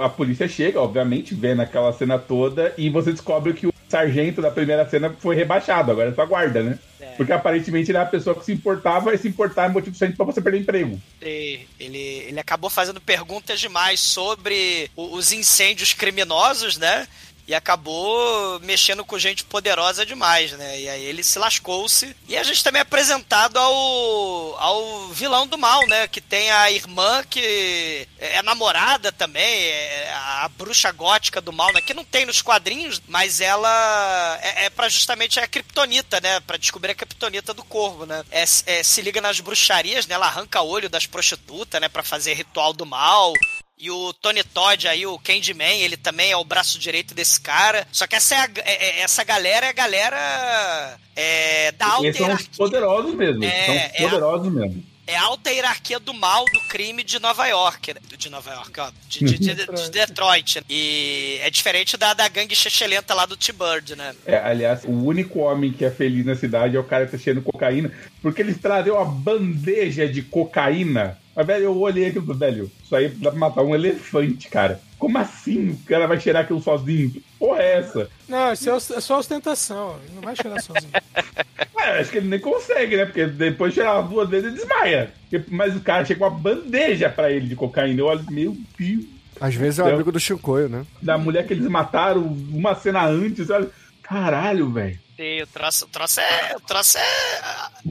[0.00, 4.50] a polícia chega, obviamente, vê naquela cena toda, e você descobre que o sargento da
[4.50, 6.78] primeira cena foi rebaixado, agora é sua guarda, né?
[6.98, 7.06] É.
[7.16, 10.16] Porque aparentemente ele era a pessoa que se importava e se importar é motivo suficiente
[10.16, 11.00] pra você perder emprego.
[11.20, 17.06] Ele, ele acabou fazendo perguntas demais sobre os incêndios criminosos, né?
[17.46, 20.80] E acabou mexendo com gente poderosa demais, né?
[20.80, 22.14] E aí ele se lascou-se.
[22.28, 26.06] E a gente também é apresentado ao, ao vilão do mal, né?
[26.06, 31.80] Que tem a irmã que é namorada também, é a bruxa gótica do mal, né?
[31.80, 36.40] Que não tem nos quadrinhos, mas ela é, é para justamente a kriptonita, né?
[36.40, 38.24] Para descobrir a kriptonita do corvo, né?
[38.30, 40.14] É, é, se liga nas bruxarias, né?
[40.14, 41.88] Ela arranca olho das prostitutas, né?
[41.88, 43.32] Para fazer ritual do mal.
[43.78, 47.86] E o Tony Todd aí, o Candyman, ele também é o braço direito desse cara.
[47.90, 52.06] Só que essa, é a, é, é essa galera é a galera é, da alta
[52.06, 53.44] Eles são os poderosos mesmo.
[53.44, 54.92] É, são é poderosos a, mesmo.
[55.04, 57.92] É a alta hierarquia do mal, do crime de Nova York.
[58.16, 58.90] De Nova York, ó.
[59.08, 60.62] De, de, de, de Detroit.
[60.70, 64.14] E é diferente da, da gangue chechelenta lá do T-Bird, né?
[64.24, 67.18] É, aliás, o único homem que é feliz na cidade é o cara que tá
[67.18, 67.90] cheio de cocaína.
[68.22, 73.08] Porque eles trazem uma bandeja de cocaína mas, velho, eu olhei aquilo, velho, isso aí
[73.08, 74.80] dá pra matar um elefante, cara.
[74.98, 77.10] Como assim o cara vai cheirar aquilo sozinho?
[77.10, 78.08] Que porra é essa?
[78.28, 80.92] Não, isso é, é só ostentação, ele não vai cheirar sozinho.
[81.82, 83.04] É, acho que ele nem consegue, né?
[83.04, 85.12] Porque depois de cheirar duas vezes ele desmaia.
[85.48, 88.00] Mas o cara chega com uma bandeja pra ele de cocaína.
[88.00, 89.04] Eu olho, meu Deus.
[89.40, 90.86] Às vezes é o amigo do Chicoio, né?
[91.00, 93.68] Da mulher que eles mataram uma cena antes, olha.
[94.00, 94.98] Caralho, velho.
[95.42, 96.56] O troço, o é.
[96.56, 97.02] O é,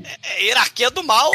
[0.03, 1.31] é, é hierarquia do mal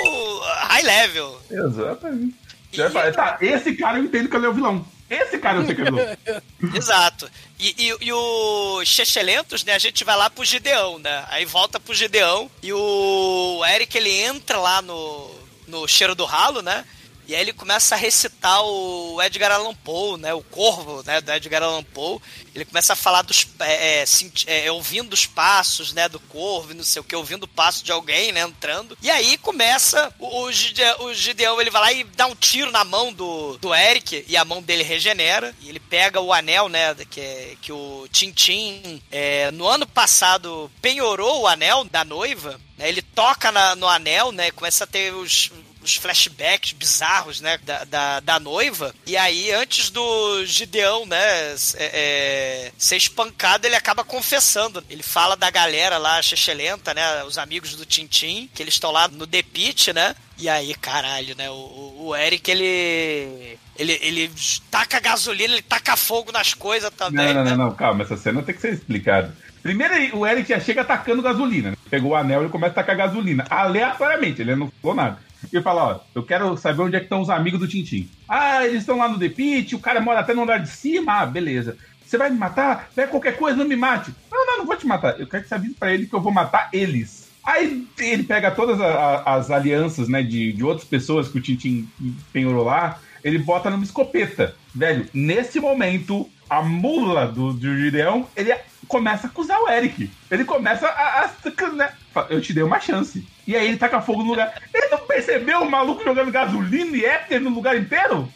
[0.68, 1.40] high level.
[1.50, 2.34] Exatamente.
[2.72, 4.86] E, falar, tá, esse cara eu entendo que ele é o vilão.
[5.08, 6.16] Esse cara eu sei que é o vilão.
[6.74, 7.30] Exato.
[7.58, 9.74] E, e, e o Chechelentos, né?
[9.74, 11.24] A gente vai lá pro Gideão, né?
[11.28, 15.34] Aí volta pro Gideão e o Eric ele entra lá no,
[15.66, 16.84] no cheiro do ralo, né?
[17.26, 20.32] E aí ele começa a recitar o Edgar Allan Poe, né?
[20.32, 21.20] O corvo, né?
[21.20, 22.20] Do Edgar Allan Poe.
[22.54, 23.46] Ele começa a falar dos...
[23.60, 26.08] É, é, é, ouvindo os passos, né?
[26.08, 27.16] Do corvo, não sei o que.
[27.16, 28.42] Ouvindo o passo de alguém, né?
[28.42, 28.96] Entrando.
[29.02, 30.14] E aí começa...
[30.18, 33.58] O, o, Gideão, o Gideão, ele vai lá e dá um tiro na mão do,
[33.58, 34.24] do Eric.
[34.28, 35.54] E a mão dele regenera.
[35.60, 36.94] E ele pega o anel, né?
[37.10, 39.02] Que, é, que o Tintin...
[39.10, 42.60] É, no ano passado penhorou o anel da noiva.
[42.76, 44.50] Né, ele toca na, no anel, né?
[44.50, 45.50] Começa a ter os,
[45.86, 48.94] os flashbacks bizarros, né, da, da, da, noiva.
[49.06, 54.84] E aí, antes do Gideão, né, é, é, ser espancado, ele acaba confessando.
[54.90, 59.08] Ele fala da galera lá, Chechelenta, né, os amigos do Tintim, que eles estão lá
[59.08, 61.48] no The Pit, né, e aí, caralho, né?
[61.48, 63.58] O, o Eric, ele.
[63.78, 64.30] Ele, ele
[64.70, 67.26] taca gasolina, ele taca fogo nas coisas também.
[67.26, 67.50] Não, não, né?
[67.50, 69.34] não, não, calma, essa cena tem que ser explicada.
[69.62, 71.72] Primeiro, o Eric já chega atacando gasolina.
[71.72, 71.76] Né?
[71.90, 73.44] Pegou o anel e começa a tacar gasolina.
[73.50, 75.18] Aleatoriamente, ele não falou nada.
[75.56, 78.08] Ele fala, ó, eu quero saber onde é que estão os amigos do Tintim.
[78.28, 81.20] Ah, eles estão lá no The Pit, o cara mora até no andar de cima.
[81.20, 81.76] Ah, beleza.
[82.04, 82.90] Você vai me matar?
[82.94, 84.14] Vai qualquer coisa, não me mate.
[84.30, 85.18] Não, não, não vou te matar.
[85.18, 87.30] Eu quero que você avise pra ele que eu vou matar eles.
[87.42, 91.88] Aí ele pega todas a, as alianças, né, de, de outras pessoas que o Tintin
[92.32, 94.54] penhorou lá, ele bota numa escopeta.
[94.74, 98.54] Velho, nesse momento, a mula do, do Gideão, ele
[98.86, 100.10] começa a acusar o Eric.
[100.30, 101.92] Ele começa a, a né?
[102.28, 103.26] Eu te dei uma chance.
[103.46, 104.60] E aí ele taca fogo no lugar.
[104.74, 108.32] Ele não percebeu o maluco jogando gasolina e éter no lugar inteiro?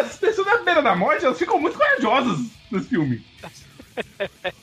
[0.00, 2.38] As pessoas na beira da morte, elas ficam muito corajosas
[2.70, 3.24] nesse filme.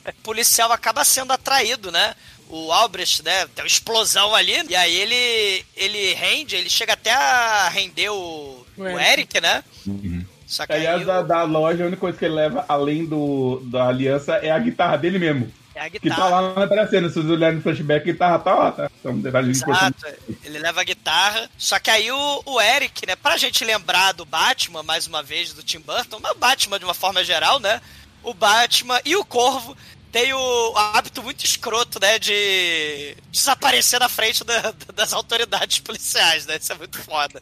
[0.08, 2.14] O policial acaba sendo atraído, né?
[2.50, 3.46] o Albrecht, né?
[3.54, 4.52] Tem uma explosão ali.
[4.68, 9.62] E aí ele, ele rende, ele chega até a render o, o Eric, né?
[9.86, 10.24] Uhum.
[10.46, 13.60] Só que Aliás, aí da, da, loja, a única coisa que ele leva, além do,
[13.66, 15.50] da aliança, é a guitarra dele mesmo.
[15.80, 16.14] É a guitarra.
[16.14, 18.90] Que tá lá na cena, se vocês olharem no flashback, a guitarra tá lá, tá?
[19.00, 19.18] Então,
[19.48, 20.06] Exato,
[20.44, 21.48] ele leva a guitarra.
[21.56, 25.54] Só que aí o, o Eric, né, pra gente lembrar do Batman, mais uma vez,
[25.54, 27.80] do Tim Burton, mas o Batman de uma forma geral, né?
[28.22, 29.74] O Batman e o Corvo
[30.12, 36.58] tem o hábito muito escroto, né, de desaparecer na frente da, das autoridades policiais, né?
[36.60, 37.40] Isso é muito foda.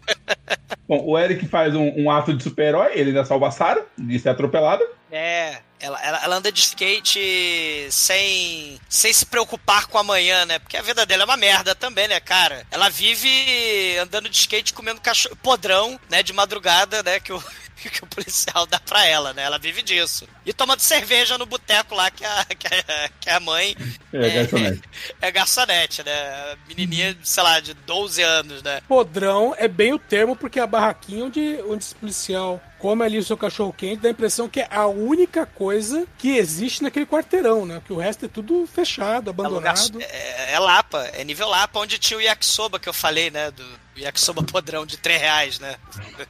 [0.86, 4.16] Bom, o Eric faz um, um ato de super-herói, ele ainda salva a Sarah de
[4.20, 4.86] ser atropelada.
[5.10, 10.58] É, ela, ela, ela, anda de skate sem, sem se preocupar com amanhã, né?
[10.58, 12.66] Porque a vida dela é uma merda também, né, cara?
[12.70, 17.42] Ela vive andando de skate comendo cachorro podrão, né, de madrugada, né, que o
[17.90, 19.42] que o policial dá pra ela, né?
[19.42, 20.28] Ela vive disso.
[20.44, 23.76] E tomando cerveja no boteco lá que a, que a, que a mãe
[24.12, 24.82] é, é garçonete.
[25.20, 26.56] É, garçonete, né?
[26.66, 28.80] Menininha, sei lá, de 12 anos, né?
[28.88, 33.18] Podrão é bem o termo porque é a barraquinha onde, onde esse policial come ali
[33.18, 37.06] o seu cachorro quente, dá a impressão que é a única coisa que existe naquele
[37.06, 37.82] quarteirão, né?
[37.84, 40.00] Que o resto é tudo fechado, abandonado.
[40.00, 43.50] É, é Lapa, é nível Lapa, onde tinha o yakisoba que eu falei, né?
[43.50, 43.64] Do
[43.96, 45.76] yakisoba podrão de 3 reais, né?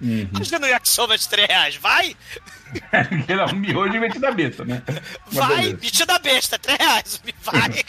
[0.00, 0.28] Uhum.
[0.34, 2.16] Imagina o yakisoba de 3 reais, vai!
[3.28, 4.82] Ele é um miojo metido da besta, né?
[5.26, 7.84] vai, metido da besta, 3 reais, vai!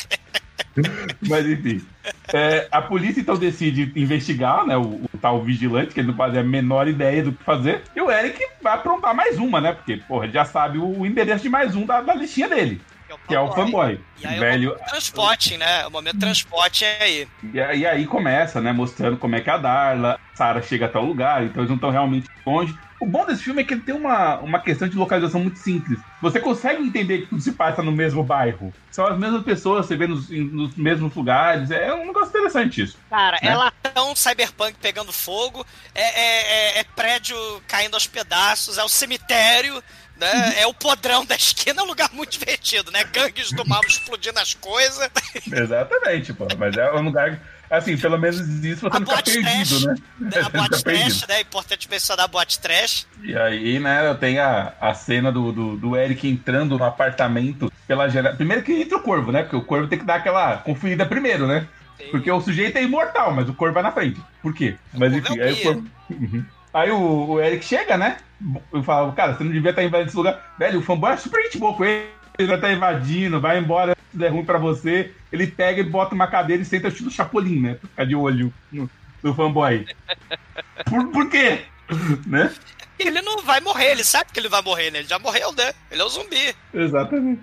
[1.28, 1.86] Mas enfim.
[2.34, 4.78] É, a polícia então decide investigar, né?
[4.78, 7.84] O, o, tal vigilante, que ele não faz a menor ideia do que fazer.
[7.96, 9.74] E o Eric vai aprontar mais uma, né?
[9.74, 12.82] Porque, porra, ele já sabe o, o endereço de mais um da, da listinha dele.
[13.28, 14.00] Que é o fanboy.
[14.20, 14.74] E aí velho...
[14.74, 15.86] o transporte, né?
[15.88, 17.28] O momento transporte é aí.
[17.44, 18.72] E, e, aí começa, né?
[18.72, 21.76] Mostrando como é que é a Darla, Sarah chega até o lugar, então eles não
[21.76, 22.76] estão realmente longe.
[23.00, 25.98] O bom desse filme é que ele tem uma, uma questão de localização muito simples.
[26.22, 28.74] Você consegue entender que tudo se passa no mesmo bairro.
[28.92, 31.72] São as mesmas pessoas, você vê nos, nos mesmos lugares.
[31.72, 32.98] É um negócio interessante isso.
[33.10, 33.50] Cara, né?
[33.50, 37.38] é latão cyberpunk pegando fogo, é, é, é, é prédio
[37.68, 39.82] caindo aos pedaços, é o cemitério
[40.20, 40.62] né?
[40.62, 43.04] É o podrão da esquina, é um lugar muito divertido, né?
[43.06, 45.10] Gangues do mal explodindo as coisas.
[45.52, 46.48] Exatamente, pô.
[46.58, 47.40] Mas é um lugar.
[47.70, 49.96] Assim, pelo menos isso você a não fica perdido, trash, né?
[50.44, 51.36] A boate trash, né?
[51.36, 53.08] É importante mencionar a boate trash.
[53.22, 57.72] E aí, né, eu tenho a, a cena do, do, do Eric entrando no apartamento
[57.88, 58.36] pela janela.
[58.36, 59.44] Primeiro que entra o corvo, né?
[59.44, 61.68] Porque o corvo tem que dar aquela conferida primeiro, né?
[61.98, 62.08] Sim.
[62.10, 64.20] Porque o sujeito é imortal, mas o corvo vai na frente.
[64.42, 64.76] Por quê?
[64.94, 65.86] Mas enfim, é aí o corvo.
[66.10, 66.46] Uhum.
[66.74, 68.18] Aí o, o, Eric chega, né?
[68.72, 70.56] Eu falo, cara, você não devia estar invadindo esse lugar.
[70.58, 72.08] Velho, o fanboy é super gente boa com ele.
[72.40, 75.14] Ele vai estar invadindo, vai embora, se der ruim pra você.
[75.30, 77.74] Ele pega e bota uma cadeira e senta estilo Chapolin, né?
[77.76, 78.90] Pra ficar de olho no,
[79.22, 79.86] no fanboy.
[80.86, 81.66] Por, por quê?
[82.26, 82.54] né?
[82.98, 85.00] Ele não vai morrer, ele sabe que ele vai morrer, né?
[85.00, 85.74] Ele já morreu, né?
[85.92, 86.56] Ele é um zumbi.
[86.74, 87.42] Exatamente.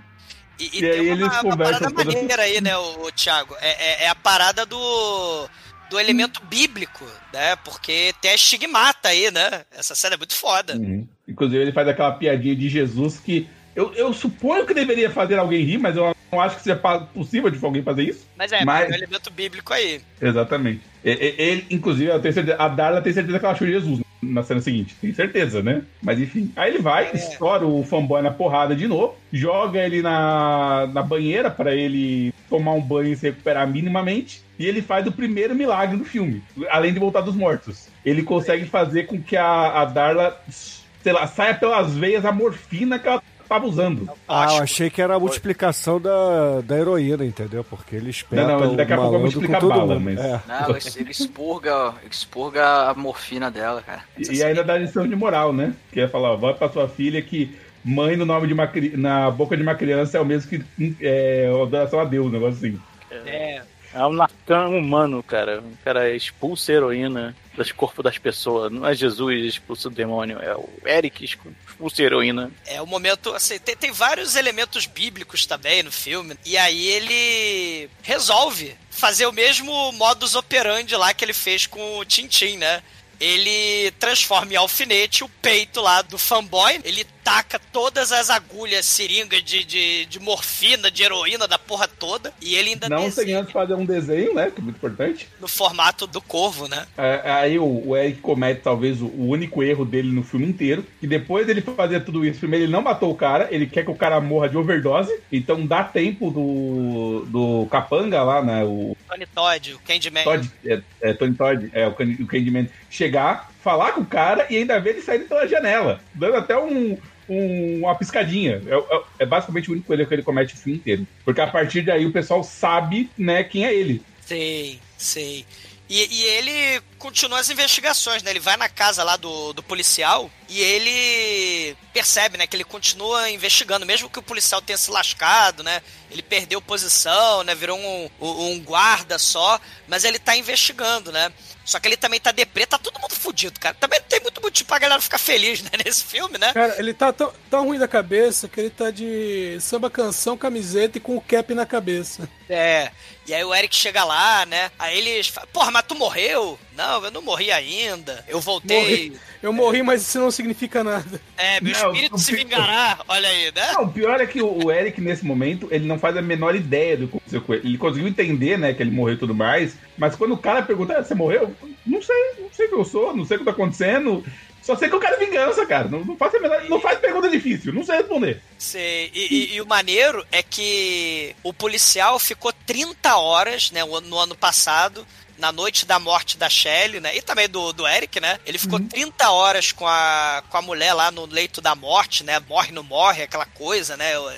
[0.59, 3.55] E, e, e tem aí uma, uma parada maneira aí, né, o, o Thiago?
[3.61, 5.49] É, é, é a parada do
[5.88, 7.55] do elemento bíblico, né?
[7.57, 9.64] Porque tem a estigmata aí, né?
[9.70, 10.74] Essa cena é muito foda.
[10.76, 11.07] Uhum.
[11.28, 15.62] Inclusive, ele faz aquela piadinha de Jesus que eu, eu suponho que deveria fazer alguém
[15.62, 16.77] rir, mas eu não acho que seja
[17.14, 18.27] possível de alguém fazer isso.
[18.35, 18.89] Mas é, mas...
[18.89, 20.01] é um elemento bíblico aí.
[20.20, 20.81] Exatamente.
[21.05, 24.43] Ele, ele inclusive, eu tenho certeza, a Darla tem certeza que ela achou Jesus na
[24.43, 24.97] cena seguinte.
[24.99, 25.83] Tem certeza, né?
[26.03, 26.51] Mas enfim.
[26.57, 27.16] Aí ele vai, é.
[27.16, 32.72] estoura o fanboy na porrada de novo, joga ele na, na banheira para ele tomar
[32.72, 34.43] um banho e se recuperar minimamente.
[34.59, 37.89] E ele faz o primeiro milagre do filme, além de voltar dos mortos.
[38.05, 42.99] Ele consegue fazer com que a, a Darla, sei lá, saia pelas veias a morfina
[42.99, 44.09] que ela tava usando.
[44.28, 47.64] Ah, eu achei que era a multiplicação da, da heroína, entendeu?
[47.64, 48.47] Porque ele espera.
[48.47, 50.18] Não, não, daqui a pouco vai multiplicar a bala, mas.
[50.18, 50.40] É.
[50.47, 54.03] Não, ele expurga, expurga a morfina dela, cara.
[54.18, 55.74] E, e ainda dá lição de moral, né?
[55.92, 59.30] Que é falar, ó, vai pra sua filha que mãe no nome de uma na
[59.30, 62.80] boca de uma criança é o mesmo que é, adoração a Deus, um negócio assim.
[63.24, 63.62] É.
[63.97, 65.61] É um Lacan humano, cara.
[65.61, 68.70] O cara expulsa a heroína dos corpos das pessoas.
[68.70, 72.51] Não é Jesus expulsa o demônio, é o Eric expulsa a heroína.
[72.66, 76.36] É o momento, assim, tem, tem vários elementos bíblicos também no filme.
[76.44, 82.05] E aí ele resolve fazer o mesmo modus operandi lá que ele fez com o
[82.05, 82.82] Tintin, né?
[83.18, 86.80] ele transforma em alfinete o peito lá do fanboy.
[86.84, 92.33] Ele taca todas as agulhas, seringas de, de, de morfina, de heroína, da porra toda.
[92.41, 94.49] E ele ainda Não sem antes fazer um desenho, né?
[94.49, 95.29] Que é muito importante.
[95.41, 96.87] No formato do corvo, né?
[96.97, 100.87] É, aí o, o, Eric comete talvez o, único erro dele no filme inteiro.
[101.01, 103.91] Que depois dele fazer tudo isso, primeiro ele não matou o cara, ele quer que
[103.91, 105.12] o cara morra de overdose.
[105.33, 108.62] Então dá tempo do, do capanga lá, né?
[108.62, 110.22] O Tony Todd, o Candyman.
[110.22, 114.57] Todd, é, é, Tony Todd, é o, o Candyman chegar, falar com o cara e
[114.57, 116.01] ainda ver ele sair pela janela.
[116.14, 116.97] Dando até um,
[117.29, 118.62] um, uma piscadinha.
[118.66, 121.07] É, é, é, basicamente o único erro que ele comete o filme inteiro.
[121.24, 124.03] Porque a partir daí o pessoal sabe, né, quem é ele.
[124.20, 125.45] Sei, sei.
[125.89, 128.30] E, e, ele continua as investigações, né?
[128.30, 133.30] Ele vai na casa lá do, do policial e ele percebe, né, que ele continua
[133.30, 135.80] investigando, mesmo que o policial tenha se lascado, né?
[136.11, 137.55] Ele perdeu posição, né?
[137.55, 141.32] Virou um, um guarda só, mas ele tá investigando, né?
[141.64, 143.74] Só que ele também tá deprê, tá todo mundo fudido, cara.
[143.74, 146.53] Também não tem muito motivo pra galera ficar feliz, né, nesse filme, né?
[146.53, 150.99] Cara, ele tá tão, tão ruim da cabeça que ele tá de samba canção, camiseta
[150.99, 152.28] e com o cap na cabeça.
[152.49, 152.93] É.
[153.27, 154.70] E aí o Eric chega lá, né?
[154.79, 156.57] Aí eles falam, porra, mas tu morreu?
[156.77, 158.24] Não, eu não morri ainda.
[158.29, 158.81] Eu voltei.
[158.81, 159.20] Morri.
[159.43, 161.20] Eu morri, mas isso não significa nada.
[161.37, 162.99] É, meu não, espírito se vingará.
[163.09, 163.72] Olha aí, né?
[163.72, 166.97] Não, o pior é que o Eric, nesse momento, ele não faz a menor ideia
[166.97, 167.68] do que aconteceu com ele.
[167.68, 169.77] Ele conseguiu entender, né, que ele morreu e tudo mais.
[169.99, 171.55] Mas quando o cara pergunta, ah, você morreu?
[171.85, 174.24] Não sei, não sei o que eu sou, não sei o que tá acontecendo.
[174.67, 175.87] Só sei que eu quero vingança, cara.
[175.87, 176.33] Não, não, faz,
[176.69, 178.43] não faz pergunta difícil, não sei responder.
[178.59, 179.12] Sei.
[179.14, 184.35] E, e, e, o maneiro é que o policial ficou 30 horas, né, no ano
[184.35, 185.07] passado,
[185.39, 187.17] na noite da morte da Shelley, né?
[187.17, 188.41] E também do, do Eric, né?
[188.45, 188.89] Ele ficou uhum.
[188.89, 192.41] 30 horas com a, com a mulher lá no leito da morte, né?
[192.49, 194.19] Morre, não morre, aquela coisa, né?
[194.19, 194.33] O,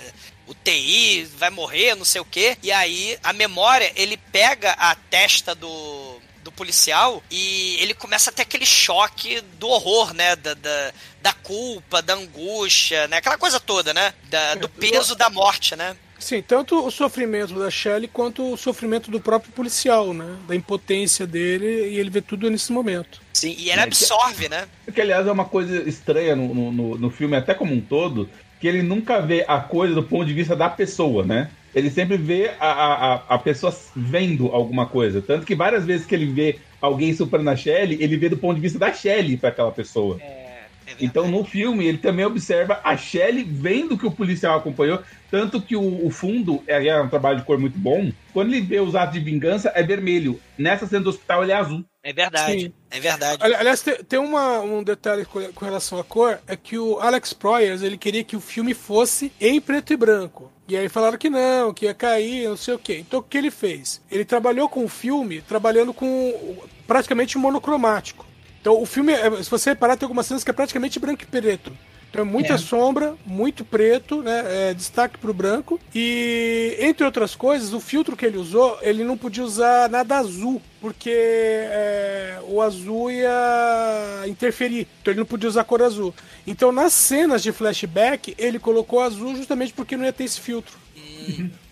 [0.48, 2.58] o TI vai morrer, não sei o quê.
[2.62, 6.17] E aí, a memória, ele pega a testa do
[6.48, 10.34] do policial e ele começa a ter aquele choque do horror, né?
[10.34, 10.92] Da, da,
[11.22, 13.18] da culpa, da angústia, né?
[13.18, 14.14] Aquela coisa toda, né?
[14.30, 15.94] Da, do peso da morte, né?
[16.18, 20.36] Sim, tanto o sofrimento da Shelley quanto o sofrimento do próprio policial, né?
[20.48, 23.20] Da impotência dele e ele vê tudo nesse momento.
[23.32, 24.66] Sim, e ele absorve, né?
[24.92, 28.28] Que, aliás, é uma coisa estranha no, no, no filme, até como um todo,
[28.60, 31.50] que ele nunca vê a coisa do ponto de vista da pessoa, né?
[31.74, 35.22] Ele sempre vê a, a, a pessoa vendo alguma coisa.
[35.22, 38.56] Tanto que várias vezes que ele vê alguém superando a Shelly, ele vê do ponto
[38.56, 40.18] de vista da Shelly para aquela pessoa.
[40.20, 45.02] É, é então no filme ele também observa a Shelly vendo que o policial acompanhou.
[45.30, 48.10] Tanto que o, o fundo é, é, um trabalho de cor muito bom.
[48.32, 50.40] Quando ele vê os atos de vingança, é vermelho.
[50.56, 51.84] Nessa cena do hospital, ele é azul.
[52.02, 52.60] É verdade.
[52.60, 52.72] Sim.
[52.90, 53.42] É verdade.
[53.42, 57.98] Aliás, tem, uma, um detalhe com relação à cor: é que o Alex Proyas ele
[57.98, 60.50] queria que o filme fosse em preto e branco.
[60.68, 62.98] E aí falaram que não, que ia cair, não sei o quê.
[62.98, 64.02] Então o que ele fez?
[64.10, 68.26] Ele trabalhou com o filme, trabalhando com praticamente monocromático.
[68.60, 71.26] Então o filme, é, se você reparar, tem algumas cenas que é praticamente branco e
[71.26, 71.72] preto.
[72.10, 72.58] Então é muita é.
[72.58, 74.70] sombra, muito preto, né?
[74.70, 75.78] É, destaque pro branco.
[75.94, 80.60] E, entre outras coisas, o filtro que ele usou, ele não podia usar nada azul,
[80.80, 84.86] porque é, o azul ia interferir.
[85.02, 86.14] Então ele não podia usar cor azul.
[86.46, 90.76] Então, nas cenas de flashback, ele colocou azul justamente porque não ia ter esse filtro.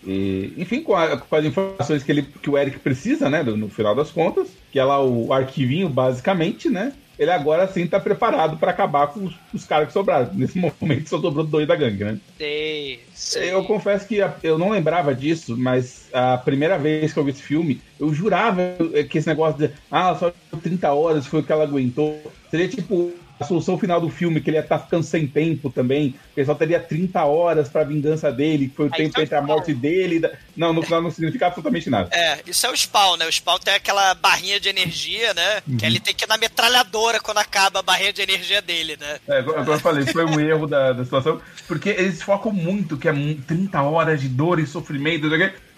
[0.05, 3.57] E, enfim, com, a, com, as informações que, ele, que o Eric precisa, né, no,
[3.57, 6.93] no final das contas, que é lá o arquivinho, basicamente, né?
[7.17, 10.31] Ele agora sim tá preparado para acabar com os, os, caras que sobraram.
[10.33, 12.19] Nesse momento só sobrou dois da gangue, né?
[12.37, 13.51] Sei, sei.
[13.51, 17.41] Eu confesso que eu não lembrava disso, mas a primeira vez que eu vi esse
[17.41, 18.61] filme, eu jurava
[19.09, 22.21] que esse negócio de ah, só 30 horas foi o que ela aguentou.
[22.49, 25.69] Seria tipo a solução final do filme, que ele ia estar tá ficando sem tempo
[25.69, 29.21] também, ele só teria 30 horas pra vingança dele, que foi o Aí tempo tá
[29.21, 30.19] entre a morte dele.
[30.19, 30.31] Da...
[30.55, 32.09] Não, no final não significa absolutamente nada.
[32.11, 33.25] É, isso é o spawn, né?
[33.25, 35.61] O spawn tem aquela barrinha de energia, né?
[35.67, 35.77] Uhum.
[35.77, 39.19] Que ele tem que ir na metralhadora quando acaba a barrinha de energia dele, né?
[39.27, 43.07] É, como eu falei, foi um erro da, da situação, porque eles focam muito que
[43.07, 45.27] é 30 horas de dor e sofrimento,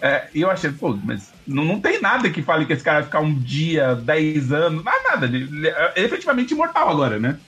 [0.00, 2.98] é, e eu achei, pô, mas não, não tem nada que fale que esse cara
[2.98, 5.26] vai ficar um dia, 10 anos, nada, nada.
[5.26, 7.38] Ele é efetivamente imortal agora, né?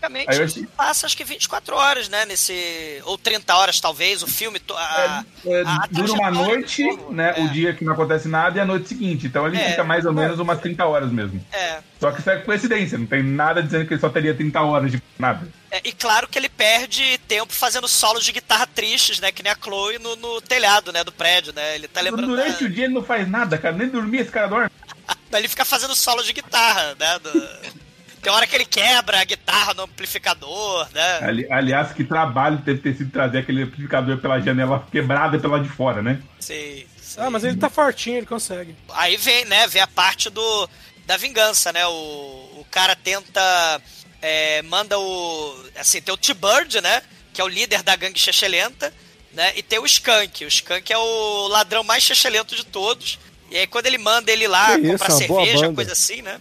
[0.00, 0.66] Praticamente achei...
[0.76, 2.24] passa acho que 24 horas, né?
[2.24, 3.00] Nesse.
[3.04, 4.60] Ou 30 horas, talvez, o filme.
[4.74, 7.34] A, é, é, a dura uma noite, né?
[7.36, 7.42] É.
[7.42, 9.26] O dia que não acontece nada e a noite seguinte.
[9.26, 9.70] Então ele é.
[9.70, 11.44] fica mais ou menos umas 30 horas mesmo.
[11.52, 11.80] É.
[11.98, 14.90] Só que isso é coincidência, não tem nada dizendo que ele só teria 30 horas
[14.90, 15.46] de nada.
[15.70, 19.30] É, e claro que ele perde tempo fazendo solos de guitarra tristes, né?
[19.30, 21.04] Que nem a Chloe no, no telhado, né?
[21.04, 21.74] Do prédio, né?
[21.74, 22.28] Ele tá lembrando.
[22.28, 22.66] Durante da...
[22.66, 23.76] o dia ele não faz nada, cara.
[23.76, 24.70] Nem dormir esse cara dorme.
[25.32, 27.18] ele fica fazendo solo de guitarra, né?
[27.18, 27.30] Do...
[28.22, 31.18] Tem hora que ele quebra a guitarra no amplificador, né?
[31.22, 35.68] Ali, aliás, que trabalho deve ter sido trazer aquele amplificador pela janela quebrada pela de
[35.68, 36.20] fora, né?
[36.38, 37.18] Sim, sim.
[37.18, 38.76] Ah, mas ele tá fortinho, ele consegue.
[38.90, 40.68] Aí vem, né, vem a parte do,
[41.06, 41.86] da vingança, né?
[41.86, 43.80] O, o cara tenta.
[44.20, 45.64] É, manda o.
[45.76, 47.02] Assim, tem o T-Bird, né?
[47.32, 48.92] Que é o líder da gangue Chechelenta,
[49.32, 49.52] né?
[49.56, 50.44] E tem o Skunk.
[50.44, 53.18] O Skunk é o ladrão mais chechelento de todos.
[53.50, 56.38] E aí, quando ele manda ele lá que comprar isso, cerveja, coisa assim, né?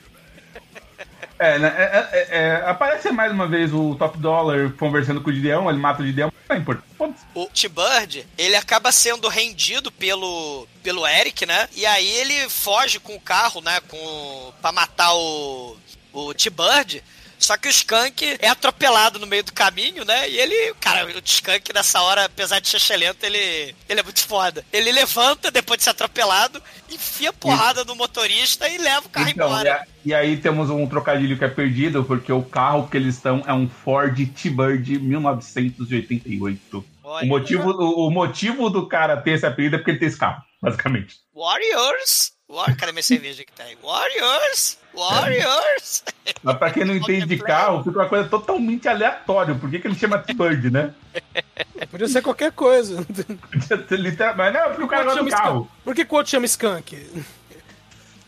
[1.40, 5.34] É, né, é, é, é, aparece mais uma vez o Top Dollar conversando com o
[5.34, 7.18] Gideon, ele mata o Gideon, não é importante.
[7.34, 11.70] O T-Bird, ele acaba sendo rendido pelo, pelo Eric, né?
[11.74, 13.80] E aí ele foge com o carro, né?
[13.88, 15.78] Com, pra matar o,
[16.12, 17.02] o T-Bird.
[17.40, 20.30] Só que o Skunk é atropelado no meio do caminho, né?
[20.30, 24.28] E ele, cara, o Skunk nessa hora, apesar de ser lento, ele, ele é muito
[24.28, 24.64] foda.
[24.72, 26.62] Ele levanta depois de ser atropelado,
[26.92, 29.88] enfia porrada no motorista e leva o carro Então, embora.
[30.06, 33.54] e aí temos um trocadilho que é perdido, porque o carro que eles estão é
[33.54, 36.86] um Ford T-Bird 1988.
[37.04, 37.26] Olha.
[37.26, 40.18] O motivo, o, o motivo do cara ter esse apelido é porque ele tem esse
[40.18, 41.16] carro, basicamente.
[41.34, 42.34] Warriors!
[42.48, 42.76] War...
[42.76, 43.78] Cadê minha cerveja que tá aí?
[43.82, 44.78] Warriors!
[44.94, 46.04] Warriors!
[46.44, 49.56] Mas pra quem não entende de carro, fica uma coisa totalmente aleatória.
[49.56, 50.94] Por que, que ele chama T-Bird, né?
[51.90, 53.04] Podia ser qualquer coisa.
[53.52, 55.72] Podia ser literal- Mas não, porque o cara gosta do carro.
[55.84, 57.24] Por que que o outro chama Skunk?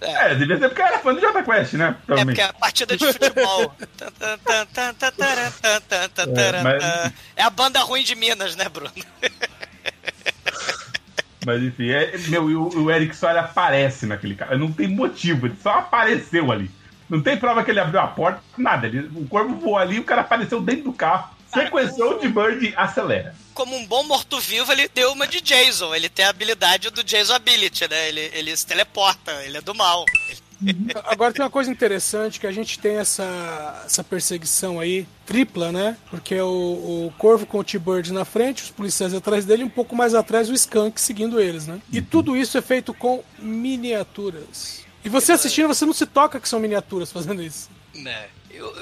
[0.01, 1.95] É, devia ser porque era fã do Jota Quest, né?
[2.07, 3.71] É porque é a partida de futebol.
[6.33, 7.13] Taran, mas-.
[7.35, 8.91] É a banda ruim de Minas, né, Bruno?
[11.45, 14.57] Mas enfim, é, meu, o, o Eric só ele aparece naquele carro.
[14.57, 16.69] Não tem motivo, ele só apareceu ali.
[17.09, 18.87] Não tem prova que ele abriu a porta, nada.
[18.87, 21.29] Ele, o corpo voou ali o cara apareceu dentro do carro.
[21.53, 23.35] Sequenciou o T-Bird e acelera.
[23.53, 25.93] Como um bom morto-vivo, ele deu uma de Jason.
[25.93, 28.07] Ele tem a habilidade do Jason Ability, né?
[28.07, 30.05] Ele, ele se teleporta, ele é do mal.
[31.05, 35.97] Agora tem uma coisa interessante que a gente tem essa, essa perseguição aí tripla, né?
[36.09, 39.69] Porque o, o Corvo com o T-Bird na frente, os policiais atrás dele, e um
[39.69, 41.81] pouco mais atrás o Skunk seguindo eles, né?
[41.91, 44.81] E tudo isso é feito com miniaturas.
[45.03, 47.69] E você assistindo, você não se toca que são miniaturas fazendo isso.
[48.01, 48.27] Né?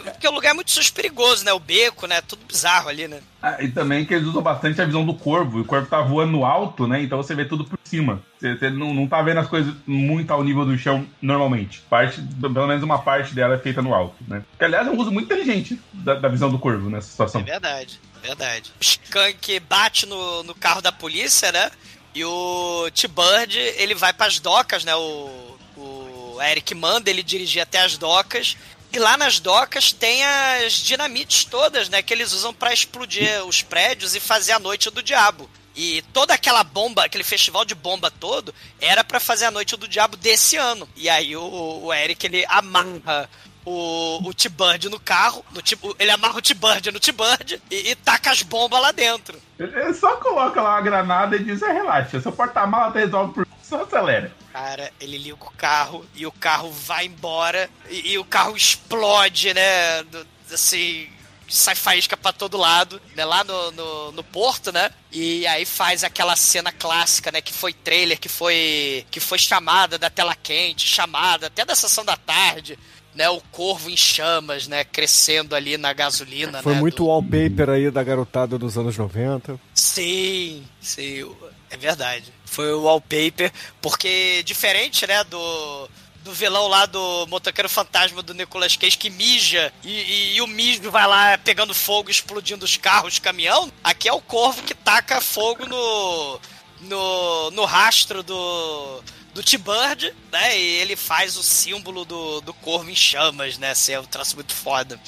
[0.03, 1.53] Porque o lugar é muito perigoso, né?
[1.53, 2.22] O beco, né?
[2.22, 3.22] Tudo bizarro ali, né?
[3.41, 5.59] Ah, e também que eles usam bastante a visão do corvo.
[5.59, 7.01] O corvo tá voando no alto, né?
[7.01, 8.22] Então você vê tudo por cima.
[8.38, 11.82] Você, você não, não tá vendo as coisas muito ao nível do chão normalmente.
[11.89, 14.43] Parte, pelo menos uma parte dela é feita no alto, né?
[14.57, 17.41] Que aliás é um uso muito inteligente da, da visão do corvo nessa situação.
[17.41, 18.72] É verdade, é verdade.
[18.80, 21.72] O Skunk bate no, no carro da polícia, né?
[22.13, 24.95] E o T-Bird, ele vai pras docas, né?
[24.95, 28.57] O, o Eric manda ele dirigir até as docas.
[28.92, 32.02] E lá nas docas tem as dinamites todas, né?
[32.02, 35.50] Que eles usam pra explodir os prédios e fazer a noite do diabo.
[35.76, 39.88] E toda aquela bomba, aquele festival de bomba todo, era pra fazer a noite do
[39.88, 40.90] diabo desse ano.
[40.96, 43.30] E aí o, o Eric, ele amarra
[43.64, 45.62] o, o T-Bird no carro, no
[46.00, 49.40] ele amarra o T-Bird no T-Bird e, e taca as bombas lá dentro.
[49.58, 53.48] Ele só coloca lá a granada e diz: é, relaxa, seu porta-mala tá resolve por
[53.62, 54.34] só acelera.
[54.60, 59.53] Cara, ele liga o carro e o carro vai embora e, e o carro explode,
[59.53, 60.03] né?
[60.51, 61.07] assim,
[61.47, 63.24] sai faísca pra todo lado, né?
[63.24, 64.91] Lá no, no, no porto, né?
[65.14, 67.39] E aí faz aquela cena clássica, né?
[67.41, 72.03] Que foi trailer, que foi que foi chamada da tela quente, chamada até da sessão
[72.03, 72.78] da tarde.
[73.16, 77.70] Né, o corvo em chamas, né, crescendo ali na gasolina, Foi né, muito do- wallpaper
[77.72, 79.60] aí da garotada dos anos 90.
[79.74, 81.30] Sim, sim,
[81.72, 82.32] é verdade.
[82.50, 85.89] Foi o wallpaper, porque diferente, né, do,
[86.24, 90.47] do vilão lá do Motoqueiro Fantasma do Nicolas Cage que mija e, e- e o
[90.47, 93.72] mijo vai lá pegando fogo, explodindo os carros, caminhão.
[93.84, 96.39] Aqui é o corvo que taca fogo no,
[96.82, 99.02] no, no rastro do,
[99.34, 103.93] do T-Bird, né, e ele faz o símbolo do, do corvo em chamas, né, assim,
[103.93, 105.00] é um traço muito foda.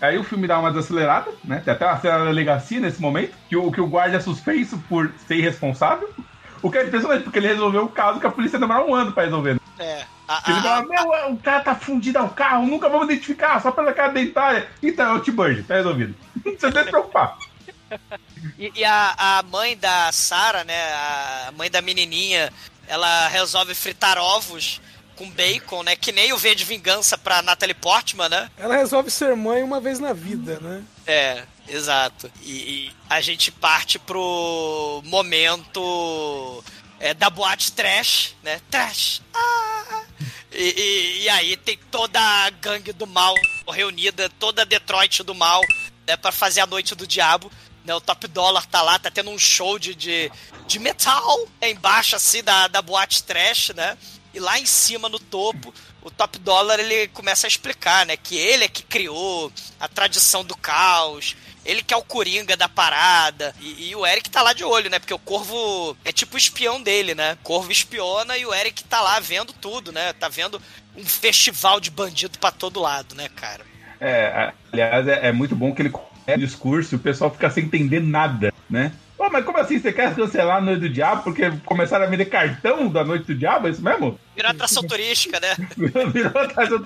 [0.00, 1.60] Aí o filme dá uma desacelerada, né?
[1.64, 4.78] Tem até uma cena da delegacia nesse momento, que o, que o guarda é suspenso
[4.88, 6.08] por ser irresponsável.
[6.62, 9.12] O que é impressionante, porque ele resolveu o caso que a polícia demorou um ano
[9.12, 9.54] pra resolver.
[9.54, 9.60] né?
[9.78, 13.70] É, a- Ele fala, meu, o cara tá fundido ao carro, nunca vamos identificar, só
[13.70, 14.68] pela cara dentária.
[14.82, 16.14] Então, é o T-Bird, tá resolvido.
[16.34, 17.36] Não precisa nem se preocupar.
[18.58, 20.92] E, e a, a mãe da Sarah, né?
[21.48, 22.52] A mãe da menininha,
[22.86, 24.80] ela resolve fritar ovos
[25.16, 25.96] com bacon, né?
[25.96, 28.50] Que nem o V de Vingança pra Natalie Portman, né?
[28.58, 30.82] Ela resolve ser mãe uma vez na vida, né?
[31.06, 32.30] É, exato.
[32.42, 32.52] E,
[32.88, 36.64] e a gente parte pro momento
[37.00, 38.60] é, da boate trash, né?
[38.70, 39.22] Trash.
[39.34, 40.02] Ah!
[40.52, 43.34] E, e- e aí tem toda a gangue do mal
[43.70, 45.60] reunida, toda a Detroit do mal,
[46.06, 46.16] né?
[46.16, 47.50] Pra fazer a noite do diabo.
[47.84, 50.30] Né, o Top Dollar tá lá, tá tendo um show de, de,
[50.66, 53.96] de metal embaixo, assim, da, da boate trash, né?
[54.34, 58.14] E lá em cima, no topo, o Top Dollar ele começa a explicar, né?
[58.14, 59.50] Que ele é que criou
[59.80, 61.34] a tradição do caos,
[61.68, 63.54] ele que é o coringa da parada.
[63.60, 64.98] E, e o Eric tá lá de olho, né?
[64.98, 67.34] Porque o Corvo é tipo o espião dele, né?
[67.34, 70.14] O Corvo espiona e o Eric tá lá vendo tudo, né?
[70.14, 70.60] Tá vendo
[70.96, 73.66] um festival de bandido pra todo lado, né, cara?
[74.00, 75.92] É, aliás, é, é muito bom que ele
[76.26, 78.92] é discurso e o pessoal fica sem entender nada, né?
[79.18, 79.78] Pô, mas como assim?
[79.80, 83.34] Você quer cancelar a Noite do Diabo porque começaram a vender cartão da Noite do
[83.34, 83.66] Diabo?
[83.66, 84.18] É isso mesmo?
[84.36, 85.56] Virou atração turística, né?
[86.12, 86.80] Virou atrás do-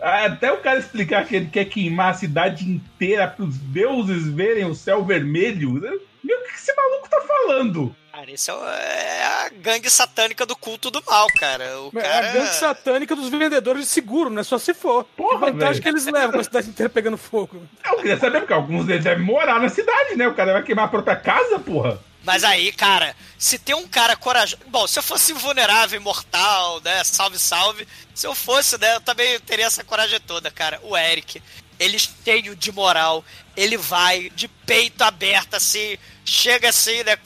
[0.00, 0.26] é?
[0.26, 4.64] Até o cara explicar que ele quer queimar a cidade inteira para os deuses verem
[4.64, 5.72] o céu vermelho.
[5.72, 7.94] Meu, o que esse maluco tá falando?
[8.14, 11.80] Cara, isso é, é a gangue satânica do culto do mal, cara.
[11.80, 12.30] O É cara...
[12.30, 14.44] a gangue satânica dos vendedores de seguro, né?
[14.44, 15.02] Só se for.
[15.16, 15.82] Porra, que vantagem velho.
[15.82, 17.66] que eles levam com a cidade inteira pegando fogo.
[17.84, 20.28] Eu queria saber, porque alguns deles devem morar na cidade, né?
[20.28, 21.98] O cara vai queimar a própria casa, porra.
[22.22, 24.62] Mas aí, cara, se tem um cara corajoso.
[24.68, 27.02] Bom, se eu fosse vulnerável, imortal, né?
[27.02, 27.88] Salve, salve.
[28.14, 28.94] Se eu fosse, né?
[28.94, 30.78] Eu também teria essa coragem toda, cara.
[30.84, 31.42] O Eric,
[31.80, 33.24] ele cheio de moral.
[33.56, 35.98] Ele vai de peito aberto, assim.
[36.24, 37.18] Chega assim, né?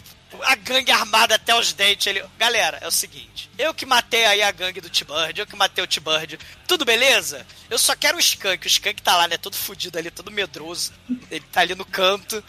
[0.43, 2.07] A gangue armada até os dentes.
[2.07, 2.22] Ele.
[2.39, 3.51] Galera, é o seguinte.
[3.59, 6.39] Eu que matei aí a gangue do T-Bird, eu que matei o T-Bird.
[6.66, 7.47] Tudo beleza?
[7.70, 8.66] Eu só quero o Skunk.
[8.66, 9.37] O Skunk tá lá, né?
[9.37, 10.93] Todo fudido ali, todo medroso.
[11.31, 12.43] Ele tá ali no canto.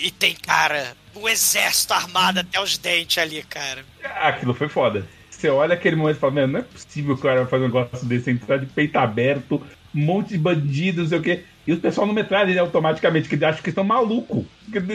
[0.00, 3.84] E tem, cara, um exército armado até os dentes ali, cara.
[4.02, 5.06] Aquilo foi foda.
[5.30, 7.64] Você olha aquele momento e fala, "Mano, não é possível que o cara vai fazer
[7.64, 9.60] um negócio desse, entrar de peito aberto,
[9.94, 11.44] um monte de bandidos, não sei o quê.
[11.66, 13.84] E o pessoal não metralha ele automaticamente, que acham que estão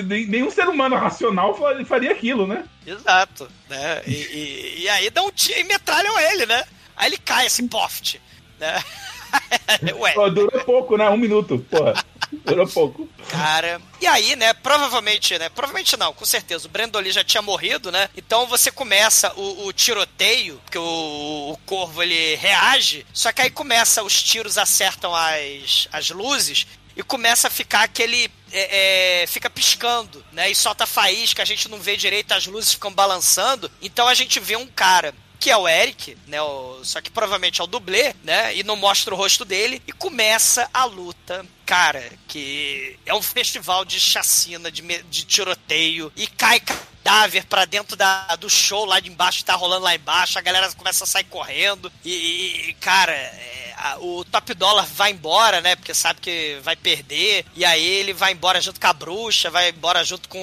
[0.03, 2.65] nem- Nenhum ser humano racional fa- faria aquilo, né?
[2.85, 4.01] Exato, né?
[4.05, 6.63] E, e- e aí dá um tiro e metralham ele, né?
[6.95, 8.19] Aí ele cai assim, poft,
[8.59, 8.83] né?
[9.97, 11.09] Ué, durou pouco, né?
[11.09, 11.93] Um minuto, porra.
[12.31, 13.07] Durou pouco.
[13.29, 13.81] cara.
[14.01, 15.49] E aí, né, provavelmente, né?
[15.49, 16.67] Provavelmente não, com certeza.
[16.67, 18.09] O Brandon Lee já tinha morrido, né?
[18.15, 23.49] Então você começa o, o tiroteio, porque o, o corvo ele reage, só que aí
[23.49, 28.29] começa, os tiros acertam as, as luzes e começa a ficar aquele.
[28.51, 30.49] é, é, fica piscando, né?
[30.49, 33.69] E solta faísca, a gente não vê direito, as luzes ficam balançando.
[33.81, 36.41] Então a gente vê um cara que é o Eric, né?
[36.41, 38.55] o- só que provavelmente é o dublê, né?
[38.55, 39.81] E não mostra o rosto dele.
[39.87, 41.45] E começa a luta.
[41.65, 46.11] Cara, que é um festival de chacina, de, de tiroteio.
[46.15, 50.37] E cai cadáver pra dentro da, do show lá de embaixo, tá rolando lá embaixo.
[50.39, 51.91] A galera começa a sair correndo.
[52.05, 53.66] E, e, cara, é,
[54.01, 55.75] o Top Dollar vai embora, né?
[55.75, 57.45] Porque sabe que vai perder.
[57.55, 60.39] E aí ele vai embora junto com a bruxa, vai embora junto com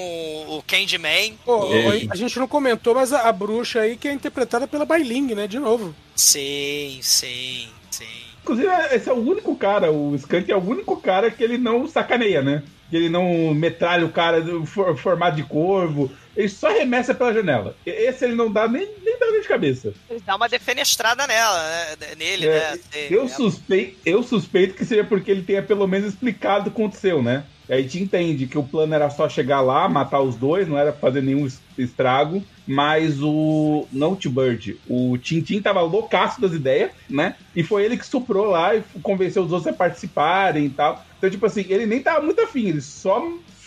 [0.48, 1.34] o Candyman.
[1.44, 2.06] Pô, É.
[2.10, 5.46] a gente não comentou, mas a, a bruxa aí que é interpretada pela Bailing, né?
[5.46, 5.94] De novo.
[6.16, 8.04] Sim, sim, sim.
[8.42, 11.88] Inclusive, esse é o único cara, o Skunk é o único cara que ele não
[11.88, 12.62] sacaneia, né?
[12.90, 16.10] Que ele não metralha o cara do for- formato de corvo.
[16.36, 17.76] Ele só remessa pela janela.
[17.86, 19.92] Esse ele não dá nem, nem dor de cabeça.
[20.10, 21.96] Ele dá uma defenestrada nela, né?
[22.16, 22.78] Nele, É, né?
[23.10, 26.80] Eu, é- suspeito, eu suspeito que seja porque ele tenha pelo menos explicado o que
[26.80, 27.44] aconteceu, né?
[27.68, 30.76] E aí te entende que o plano era só chegar lá, matar os dois, não
[30.76, 32.44] era fazer nenhum es- estrago.
[32.66, 33.86] Mas o.
[33.92, 34.16] Não
[34.88, 37.36] o Tintin tava loucaço das ideias, né?
[37.54, 41.04] E foi ele que soprou lá e convenceu os outros a participarem e tal.
[41.18, 43.22] Então, tipo assim, ele nem tava muito afim, ele só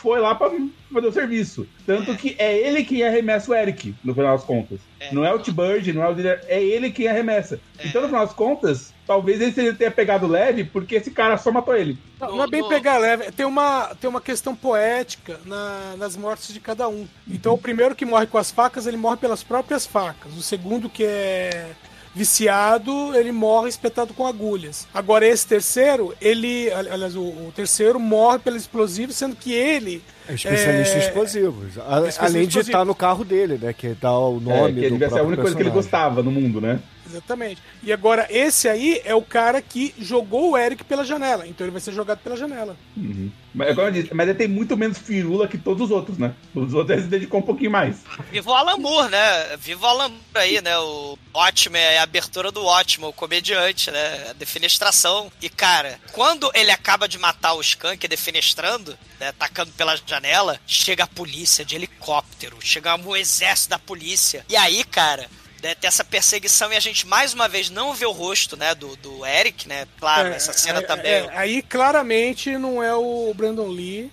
[0.08, 0.50] foi lá pra
[0.94, 1.68] fazer o serviço.
[1.86, 4.80] Tanto que é ele quem arremessa o Eric, no final das contas.
[5.02, 5.14] É.
[5.14, 7.60] Não é o T-Bird, não é o líder, é ele quem arremessa.
[7.84, 11.76] Então, no final das contas, talvez ele tenha pegado leve porque esse cara só matou
[11.76, 11.98] ele.
[12.20, 16.54] Não, não é bem pegar leve, tem uma, tem uma questão poética na- nas mortes
[16.54, 17.06] de cada um.
[17.30, 20.34] Então o primeiro que morre com as facas, ele morre pelas próprias facas.
[20.38, 21.72] O segundo que é
[22.18, 24.88] viciado, ele morre espetado com agulhas.
[24.94, 30.02] Agora esse terceiro, ele, ali- aliás, o, o terceiro morre pelo explosivo, sendo que ele
[30.28, 31.78] É especialista em É, explosivos.
[31.78, 32.68] A- especialista além em de explosivos.
[32.68, 33.74] estar no carro dele, né?
[33.74, 35.62] Que dá o É, nome que do ele devia ser a próprio única coisa que
[35.62, 35.74] ele personagem.
[35.74, 36.80] gostava no mundo, né?
[37.10, 37.62] Exatamente.
[37.82, 41.48] E agora, esse aí é o cara que jogou o Eric pela janela.
[41.48, 42.76] Então ele vai ser jogado pela janela.
[42.96, 43.32] Uhum.
[43.58, 46.36] Mas, agora disse, mas ele tem muito menos firula que todos os outros, né?
[46.54, 48.04] Os outros ele se dedicou um pouquinho mais.
[48.32, 49.58] Viva o Alan Moore, né?
[49.58, 50.78] Viva o Alan Moore aí, né?
[50.78, 54.28] O ótimo é a abertura do ótimo, o comediante, né?
[54.30, 55.32] A defenestração.
[55.42, 59.32] E, cara, quando ele acaba de matar o Skunk defenestrando, né?
[59.32, 64.46] Tacando pela janela, chega a polícia de helicóptero, chega um exército da polícia.
[64.48, 65.28] E aí, cara.
[65.68, 68.74] Né, tem essa perseguição e a gente mais uma vez não vê o rosto, né,
[68.74, 69.86] do, do Eric, né?
[70.00, 71.12] Claro, É, nessa cena é, também.
[71.12, 74.10] é, aí claramente não é o Brandon Lee.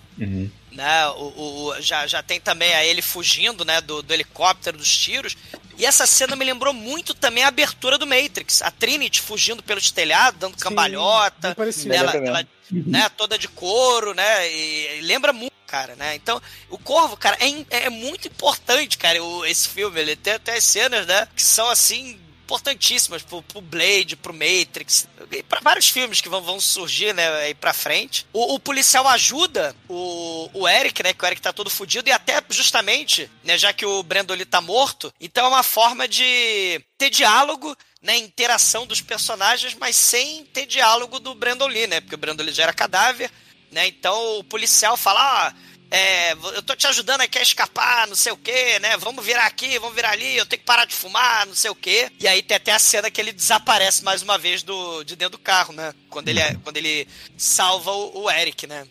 [0.71, 1.07] né?
[1.15, 3.79] O, o- já, já tem também a ele fugindo, né?
[3.79, 5.37] Do, do helicóptero, dos tiros.
[5.77, 8.61] E essa cena me lembrou muito também a abertura do Matrix.
[8.61, 11.55] A Trinity fugindo pelos telhados, dando cambalhota.
[11.55, 11.93] parecido.
[11.93, 14.51] Ela, ela, né, toda de couro, né?
[14.51, 16.15] E, e lembra muito, cara, né?
[16.15, 19.99] Então, o Corvo, cara, é, im- é muito importante, cara, o- esse filme.
[19.99, 21.27] Ele tem até as cenas, né?
[21.35, 22.19] Que são assim.
[22.45, 27.27] Importantíssimas pro, pro Blade, pro Matrix, e pra vários filmes que vão, vão surgir, né,
[27.37, 28.23] aí pra frente.
[28.31, 32.11] O, o policial ajuda o, o Eric, né, que o Eric tá todo fudido, e
[32.11, 36.79] até justamente, né, já que o Brandon Lee tá morto, então é uma forma de
[36.99, 41.99] ter diálogo né, interação dos personagens, mas sem ter diálogo do Brandon Lee, né?
[41.99, 43.31] Porque o Brandon Lee já era cadáver,
[43.71, 43.87] né?
[43.87, 45.53] Então o policial fala, ah,
[45.91, 48.97] é, eu tô te ajudando aqui a escapar, não sei o que, né?
[48.97, 51.75] Vamos virar aqui, vamos virar ali, eu tenho que parar de fumar, não sei o
[51.75, 52.11] que.
[52.19, 55.37] E aí tem até a cena que ele desaparece mais uma vez do, de dentro
[55.37, 55.93] do carro, né?
[56.09, 57.07] Quando ele, é- quando ele
[57.37, 58.85] salva o, o Eric, né?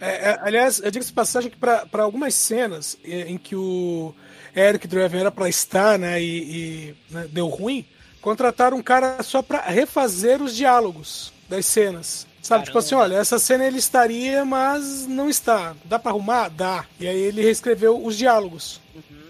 [0.00, 4.14] É, é, aliás, eu digo essa passagem que para algumas cenas em que o
[4.56, 7.84] Eric Draven era para estar, né, e, e né, deu ruim,
[8.20, 12.26] contrataram um cara só para refazer os diálogos das cenas.
[12.42, 12.66] Sabe, Caramba.
[12.66, 15.74] tipo assim, olha, essa cena ele estaria, mas não está.
[15.84, 16.48] Dá para arrumar?
[16.48, 16.84] Dá.
[16.98, 18.80] E aí ele reescreveu os diálogos.
[18.94, 19.20] Uhum.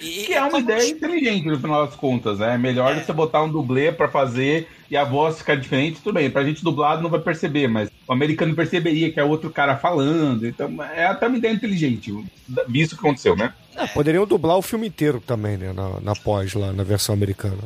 [0.00, 2.54] E, que é uma ideia inteligente no final das contas, né?
[2.54, 3.00] É melhor é.
[3.00, 6.30] você botar um dublê para fazer e a voz ficar diferente, tudo bem.
[6.30, 10.46] Pra gente dublado não vai perceber, mas o americano perceberia que é outro cara falando.
[10.46, 12.12] Então é até uma ideia inteligente,
[12.68, 13.52] visto o que aconteceu, né?
[13.76, 15.72] É, poderiam dublar o filme inteiro também, né?
[15.72, 17.62] Na, na pós, lá, na versão americana.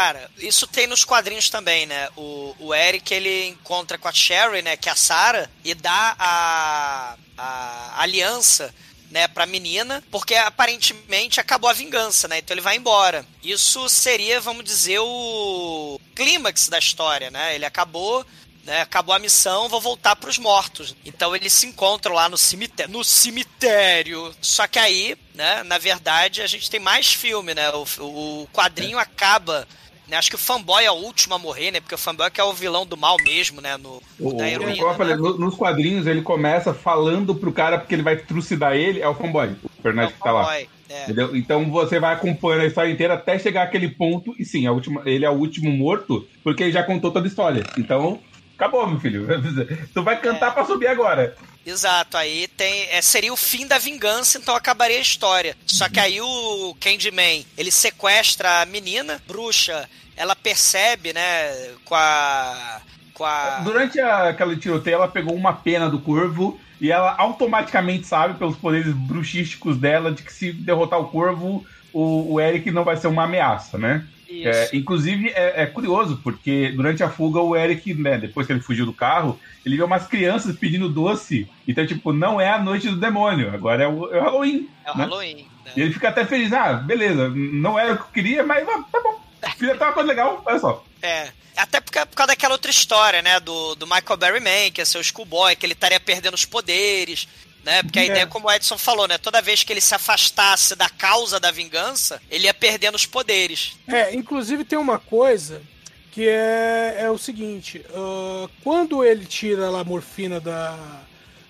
[0.00, 2.08] Cara, isso tem nos quadrinhos também, né?
[2.16, 4.76] O, o Eric, ele encontra com a Sherry, né?
[4.76, 8.72] Que é a Sarah, e dá a, a aliança
[9.10, 12.38] né, pra menina, porque aparentemente acabou a vingança, né?
[12.38, 13.26] Então ele vai embora.
[13.42, 17.56] Isso seria, vamos dizer, o clímax da história, né?
[17.56, 18.24] Ele acabou
[18.62, 20.94] né, acabou a missão, vou voltar para os mortos.
[21.04, 24.32] Então eles se encontram lá no cemitério, no cemitério.
[24.40, 27.68] Só que aí, né, na verdade, a gente tem mais filme, né?
[27.70, 29.66] O, o quadrinho acaba
[30.08, 31.80] né, Acho que o fanboy é o último a morrer, né?
[31.80, 33.76] Porque o fanboy é que é o vilão do mal mesmo, né?
[33.76, 34.76] No, o, heroína.
[34.76, 35.22] Eu falei, né?
[35.38, 39.54] nos quadrinhos ele começa falando pro cara porque ele vai trucidar ele, é o fanboy,
[39.62, 40.58] o Fernandes é que tá lá.
[40.88, 41.04] É.
[41.04, 41.36] Entendeu?
[41.36, 45.02] Então você vai acompanhando a história inteira até chegar aquele ponto, e sim, a última,
[45.04, 47.62] ele é o último morto, porque ele já contou toda a história.
[47.76, 48.18] Então,
[48.56, 49.26] acabou, meu filho.
[49.92, 50.50] Tu vai cantar é.
[50.52, 51.36] pra subir agora.
[51.68, 52.88] Exato, aí tem.
[52.90, 55.54] É, seria o fim da vingança, então acabaria a história.
[55.66, 62.80] Só que aí o Candyman, ele sequestra a menina, bruxa, ela percebe, né, com a.
[63.12, 63.60] Com a...
[63.64, 68.94] Durante aquela tiroteio, ela pegou uma pena do corvo e ela automaticamente sabe, pelos poderes
[68.94, 73.24] bruxísticos dela, de que se derrotar o corvo, o, o Eric não vai ser uma
[73.24, 74.06] ameaça, né?
[74.30, 78.60] É, inclusive, é, é, curioso, porque durante a fuga, o Eric, né, depois que ele
[78.60, 81.48] fugiu do carro, ele viu umas crianças pedindo doce.
[81.66, 84.68] Então, tipo, não é a noite do demônio, agora é o, é o Halloween.
[84.84, 85.04] É o né?
[85.04, 85.48] Halloween.
[85.64, 85.72] Né?
[85.76, 89.00] E ele fica até feliz, ah, beleza, não era o que eu queria, mas tá
[89.02, 89.18] bom.
[89.56, 90.84] Filha tá uma coisa legal, olha só.
[91.00, 91.28] É.
[91.56, 93.40] Até por causa daquela outra história, né?
[93.40, 97.26] Do, do Michael Berryman, que é seu schoolboy, que ele estaria perdendo os poderes
[97.64, 97.82] né?
[97.82, 98.06] Porque a é.
[98.06, 99.18] ideia, como o Edson falou, né?
[99.18, 103.76] Toda vez que ele se afastasse da causa da vingança, ele ia perdendo os poderes.
[103.86, 105.62] É, inclusive tem uma coisa
[106.10, 111.02] que é, é o seguinte: uh, quando ele tira lá a morfina da,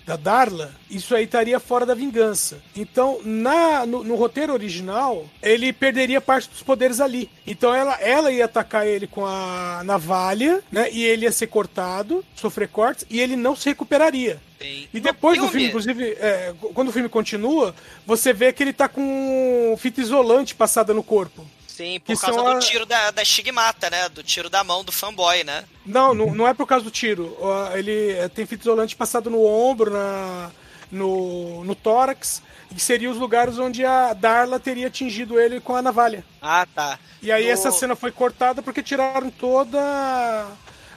[0.09, 2.62] da Darla, isso aí estaria fora da vingança.
[2.74, 7.30] Então, na, no, no, roteiro original, ele perderia parte dos poderes ali.
[7.46, 10.88] Então, ela, ela ia atacar ele com a navalha, né?
[10.90, 14.40] E ele ia ser cortado, sofrer cortes, e ele não se recuperaria.
[14.59, 17.74] Bem, e depois do filme, inclusive, é, quando o filme continua,
[18.06, 21.46] você vê que ele tá com fita isolante passada no corpo.
[21.79, 22.59] Sim, por causa do a...
[22.59, 24.09] tiro da, da estigmata, né?
[24.09, 25.64] Do tiro da mão do fanboy, né?
[25.87, 27.37] Não, não, não é por causa do tiro.
[27.72, 30.51] Ele é, tem fita isolante passado no ombro, na,
[30.91, 35.81] no, no tórax, que seriam os lugares onde a Darla teria atingido ele com a
[35.81, 36.24] navalha.
[36.43, 36.99] Ah, tá.
[37.22, 37.51] E aí no...
[37.53, 40.49] essa cena foi cortada porque tiraram toda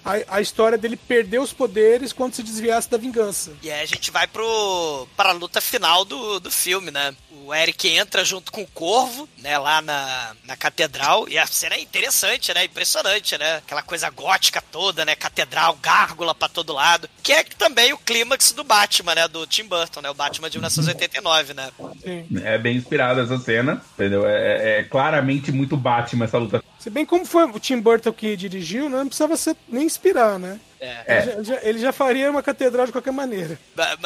[0.04, 3.54] a, a história dele perder os poderes quando se desviasse da vingança.
[3.62, 7.16] E aí a gente vai pro, pra luta final do, do filme, né?
[7.45, 11.76] O Eric entra junto com o Corvo, né, lá na, na catedral, e a cena
[11.76, 12.66] é interessante, né?
[12.66, 13.58] Impressionante, né?
[13.58, 15.16] Aquela coisa gótica toda, né?
[15.16, 17.10] Catedral, gárgula pra todo lado.
[17.24, 19.28] Que é também o clímax do Batman, né?
[19.28, 20.10] Do Tim Burton, né?
[20.10, 21.72] O Batman de 1989, né?
[22.04, 22.28] Sim.
[22.43, 24.28] É bem inspirada essa cena, entendeu?
[24.28, 26.64] É, é, é claramente muito Batman essa luta.
[26.82, 30.40] Se bem como foi o Tim Burton que dirigiu, né, não precisava ser, nem inspirar,
[30.40, 30.60] né?
[30.80, 31.34] É.
[31.36, 33.60] Ele, já, ele, já, faria uma catedral de qualquer maneira.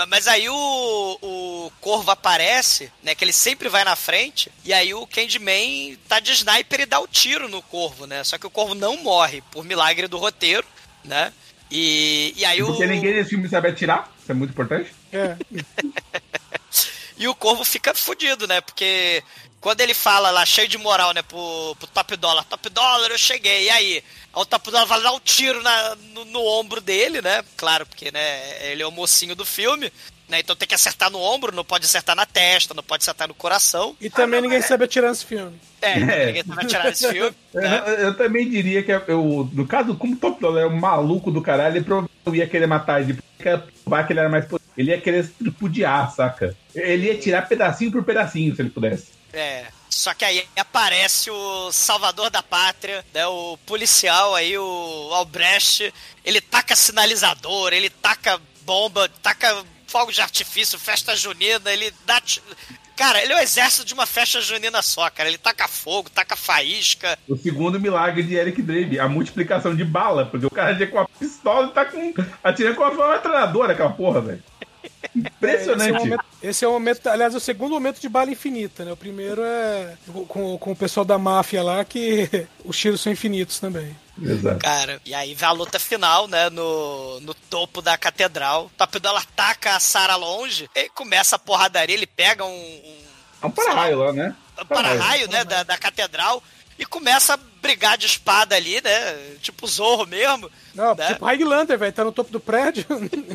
[0.10, 3.16] Mas aí o, o Corvo aparece, né?
[3.16, 4.52] Que ele sempre vai na frente.
[4.66, 8.26] E aí o Candyman tá de sniper e dá o tiro no Corvo, né?
[8.26, 10.68] Só que o Corvo não morre, por milagre do roteiro,
[11.06, 11.32] né?
[11.72, 12.88] E, e aí porque o...
[12.88, 14.94] ninguém nesse filme sabe atirar, isso é muito importante.
[15.14, 15.38] É.
[17.18, 18.60] e o Corvo fica fudido, né?
[18.60, 19.24] Porque
[19.66, 23.18] quando ele fala lá, cheio de moral, né, pro, pro Top Dollar, Top Dollar, eu
[23.18, 24.04] cheguei, e aí?
[24.32, 27.44] O Top Dollar vai dar um tiro na, no, no, ombro dele, né?
[27.58, 29.92] Claro, porque, né, ele é o mocinho do filme,
[30.30, 30.42] né?
[30.42, 33.34] Então tem que acertar no ombro, não pode acertar na testa, não pode acertar no
[33.34, 33.98] coração.
[34.00, 34.62] E também ah, ninguém é...
[34.62, 35.60] sabe atirar nesse filme.
[35.82, 36.26] É, é.
[36.28, 37.36] ninguém sabe atirar nesse filme.
[37.52, 37.84] Né?
[37.88, 41.32] Eu, eu, também diria que, eu, no caso, como o Top Dollar é um maluco
[41.32, 44.46] do caralho, ele provavelmente ia querer matar ele, porque ia provar que ele era mais
[44.78, 46.56] Ele ia querer tripudiar, saca?
[46.76, 49.15] Ele ia tirar pedacinho por pedacinho, se ele pudesse.
[49.36, 49.66] É.
[49.90, 53.28] Só que aí aparece o salvador da pátria, né?
[53.28, 55.94] O policial aí, o Albrecht.
[56.24, 62.22] Ele taca sinalizador, ele taca bomba, taca fogo de artifício, festa junina, ele dá.
[62.96, 65.28] Cara, ele é o exército de uma festa junina só, cara.
[65.28, 67.20] Ele taca fogo, taca faísca.
[67.28, 71.00] O segundo milagre de Eric Draven, a multiplicação de bala, porque o cara já com
[71.00, 72.14] a pistola e tá com.
[72.44, 74.44] atirando com uma metralhadora, aquela porra, velho.
[75.16, 75.90] Impressionante.
[75.92, 78.32] Esse é, o momento, esse é o momento, aliás, é o segundo momento de bala
[78.32, 78.92] infinita, né?
[78.92, 79.98] O primeiro é
[80.28, 83.96] com, com o pessoal da máfia lá, que os tiros são infinitos também.
[84.22, 84.60] Exato.
[84.60, 86.50] Cara, e aí vai a luta final, né?
[86.50, 88.66] No, no topo da catedral.
[88.66, 91.96] O Top Dollar ataca a Sarah longe e começa a porradaria.
[91.96, 92.50] Ele pega um.
[92.50, 92.96] um
[93.42, 94.36] é um para-raio lá, né?
[94.62, 95.44] Um para-raio, né?
[95.44, 96.42] Da, da catedral
[96.78, 99.18] e começa a brigar de espada ali, né?
[99.42, 100.52] Tipo Zorro mesmo.
[100.74, 101.08] Não, né?
[101.08, 102.86] tipo Highlander, velho, tá no topo do prédio.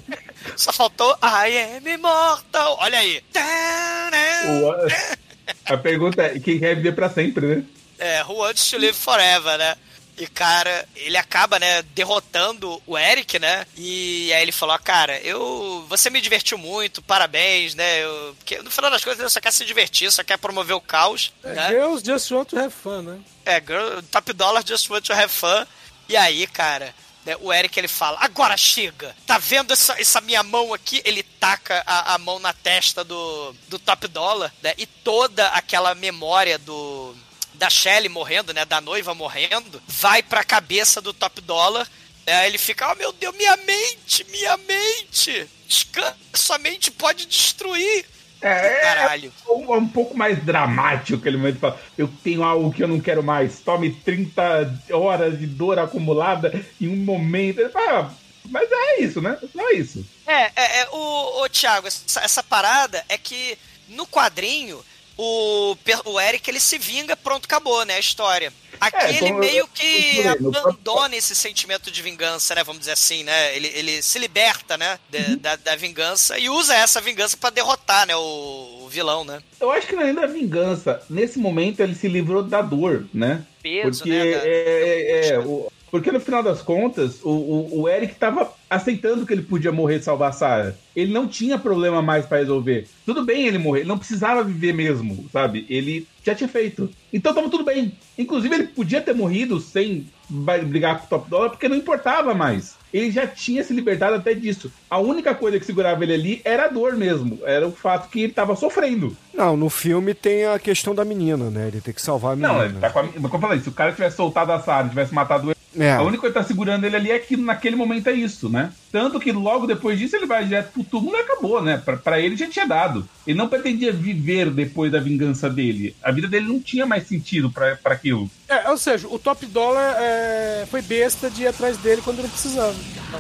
[0.57, 2.78] Só faltou I am immortal.
[2.81, 3.22] Olha aí.
[5.66, 7.64] a pergunta é: quem quer viver pra sempre, né?
[7.99, 9.74] É, who wants to live forever, né?
[10.20, 13.66] E, cara, ele acaba, né, derrotando o Eric, né?
[13.74, 15.86] E aí ele falou, cara, eu.
[15.88, 18.04] Você me divertiu muito, parabéns, né?
[18.04, 20.80] Eu, porque no final das coisas ele só quer se divertir, só quer promover o
[20.80, 21.32] caos.
[21.42, 21.68] É, né?
[21.70, 23.18] Girls just want to have fun, né?
[23.46, 25.66] É, girl, top dollar just want to have fun.
[26.06, 26.94] E aí, cara,
[27.24, 29.16] né, o Eric ele fala: Agora chega!
[29.26, 31.00] Tá vendo essa, essa minha mão aqui?
[31.02, 34.74] Ele taca a, a mão na testa do, do Top Dollar, né?
[34.76, 37.16] E toda aquela memória do
[37.61, 38.64] da Shelley morrendo, né?
[38.64, 41.86] Da noiva morrendo, vai pra cabeça do Top Dollar.
[42.26, 45.46] Aí ele fica, oh meu Deus, minha mente, minha mente!
[45.68, 48.06] Descansa, sua mente pode destruir.
[48.40, 49.30] É, Caralho.
[49.46, 51.58] É um, é um, pouco mais dramático aquele momento.
[51.58, 53.61] Fala, eu tenho algo que eu não quero mais.
[53.61, 57.68] Tome 30 horas de dor acumulada em um momento.
[57.70, 58.14] Fala,
[58.48, 59.38] mas é isso, né?
[59.52, 60.06] Só é isso.
[60.26, 63.58] É, é, é o, o Thiago, essa, essa parada é que
[63.88, 64.82] no quadrinho
[65.20, 67.94] o, o Eric ele se vinga, pronto, acabou, né?
[67.94, 68.52] A história.
[68.80, 72.64] Aqui é, ele meio que abandona esse sentimento de vingança, né?
[72.64, 73.54] Vamos dizer assim, né?
[73.54, 74.98] Ele, ele se liberta, né?
[75.10, 75.36] De, uhum.
[75.36, 78.16] da, da, vingança e usa essa vingança para derrotar, né?
[78.16, 79.42] O, o, vilão, né?
[79.60, 81.02] Eu acho que não é ainda a vingança.
[81.10, 83.44] Nesse momento ele se livrou da dor, né?
[83.62, 84.18] Peso, Porque né?
[84.18, 84.46] Da...
[84.46, 89.26] É, é, é, o, porque no final das contas, o, o, o Eric tava aceitando
[89.26, 90.74] que ele podia morrer e salvar a Sarah.
[90.95, 92.86] Ele não tinha problema mais para resolver.
[93.05, 95.66] Tudo bem ele morrer, ele não precisava viver mesmo, sabe?
[95.68, 96.88] Ele já tinha feito.
[97.12, 97.93] Então tava tudo bem.
[98.16, 102.78] Inclusive ele podia ter morrido sem brigar com o Top Dollar porque não importava mais.
[102.93, 104.70] Ele já tinha se libertado até disso.
[104.88, 107.38] A única coisa que segurava ele ali era a dor mesmo.
[107.45, 109.16] Era o fato que ele tava sofrendo.
[109.32, 111.68] Não, no filme tem a questão da menina, né?
[111.68, 112.53] Ele tem que salvar a menina.
[112.53, 114.88] Não, ele tá com a, como eu falei, se o cara tivesse soltado a Sarah,
[114.88, 115.92] tivesse matado ele, é.
[115.92, 118.72] A única coisa que tá segurando ele ali é que naquele momento é isso, né?
[118.90, 121.76] Tanto que logo depois disso ele vai direto pro túmulo e acabou, né?
[121.76, 123.08] Pra, pra ele já tinha dado.
[123.24, 125.94] Ele não pretendia viver depois da vingança dele.
[126.02, 128.28] A vida dele não tinha mais sentido para aquilo.
[128.48, 132.28] É, ou seja, o top dollar é, foi besta de ir atrás dele quando não
[132.28, 132.74] precisava.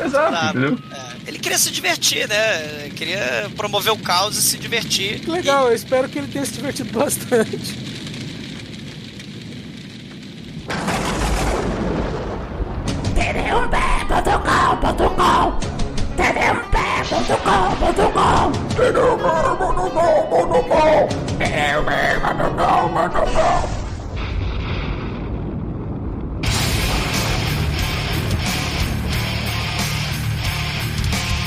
[0.04, 0.78] Exato, entendeu?
[0.90, 2.84] É, ele queria se divertir, né?
[2.84, 5.20] Ele queria promover o caos e se divertir.
[5.20, 5.70] Que legal, e...
[5.70, 7.99] eu espero que ele tenha se divertido bastante.
[13.20, 14.80] td1p.com.com
[16.16, 17.10] td1p.com.com
[18.74, 19.30] td1p.com.com
[21.38, 22.30] td1p.com.com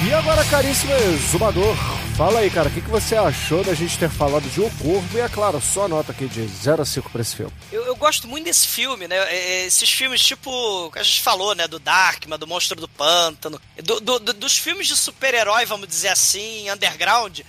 [0.06, 1.78] E agora, caríssimo exumador,
[2.16, 5.18] fala aí, cara, o que, que você achou da gente ter falado de O Corvo?
[5.18, 7.52] E é claro, só nota aqui de 0 a 5 pra esse filme.
[7.72, 9.18] Eu, eu, gosto muito desse filme, né?
[9.18, 11.68] É, é, esses filmes tipo, que a gente falou, né?
[11.68, 16.10] Do Darkman, do Monstro do Pântano, do, do, do, dos filmes de super-herói, vamos dizer
[16.10, 17.40] assim, underground,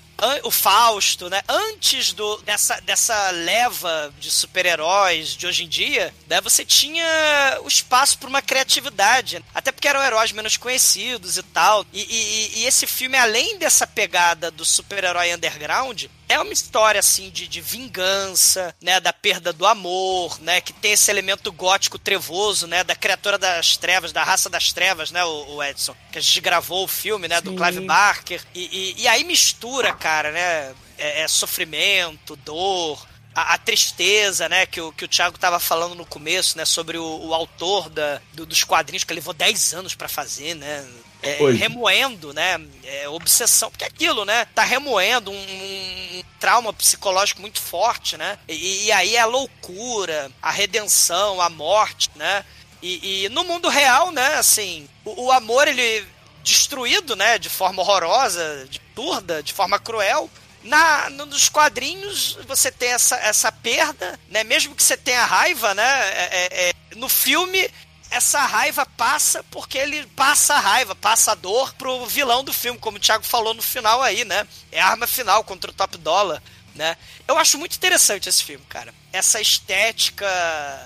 [0.42, 1.42] o Fausto, né?
[1.48, 6.40] Antes do, dessa, dessa leva de super-heróis de hoje em dia, né?
[6.40, 9.44] Você tinha o espaço para uma criatividade.
[9.54, 11.84] Até porque eram heróis menos conhecidos e tal.
[11.92, 17.30] E, e, e esse filme, além dessa pegada do super-herói underground, é uma história assim
[17.30, 22.66] de, de vingança, né, da perda do amor, né, que tem esse elemento gótico trevoso,
[22.66, 26.20] né, da criatura das trevas, da raça das trevas, né, o, o Edson, que a
[26.20, 30.74] gente gravou o filme, né, do Clive Barker, e, e, e, aí mistura, cara, né,
[30.98, 35.94] é, é sofrimento, dor, a, a, tristeza, né, que o, que o Thiago tava falando
[35.94, 39.94] no começo, né, sobre o, o autor da, do, dos quadrinhos que levou 10 anos
[39.94, 40.86] para fazer, né,
[41.24, 42.60] é, remoendo, né?
[42.84, 44.44] É, obsessão, porque é aquilo, né?
[44.54, 48.38] Tá remoendo um, um trauma psicológico muito forte, né?
[48.48, 52.44] E, e, aí é a loucura, a redenção, a morte, né?
[52.82, 54.34] E, e no mundo real, né?
[54.34, 56.06] Assim, o, o, amor ele
[56.42, 57.38] destruído, né?
[57.38, 60.28] De forma horrorosa, de turda, de forma cruel.
[60.62, 64.44] Na, nos quadrinhos você tem essa, essa perda, né?
[64.44, 65.82] Mesmo que você tenha raiva, né?
[65.82, 67.70] É, é, é no filme
[68.14, 72.78] essa raiva passa porque ele passa a raiva, passa a dor pro vilão do filme,
[72.78, 74.46] como o Thiago falou no final aí, né?
[74.70, 76.40] É a arma final contra o Top Dollar.
[76.74, 76.96] né?
[77.26, 78.94] Eu acho muito interessante esse filme, cara.
[79.12, 80.26] Essa estética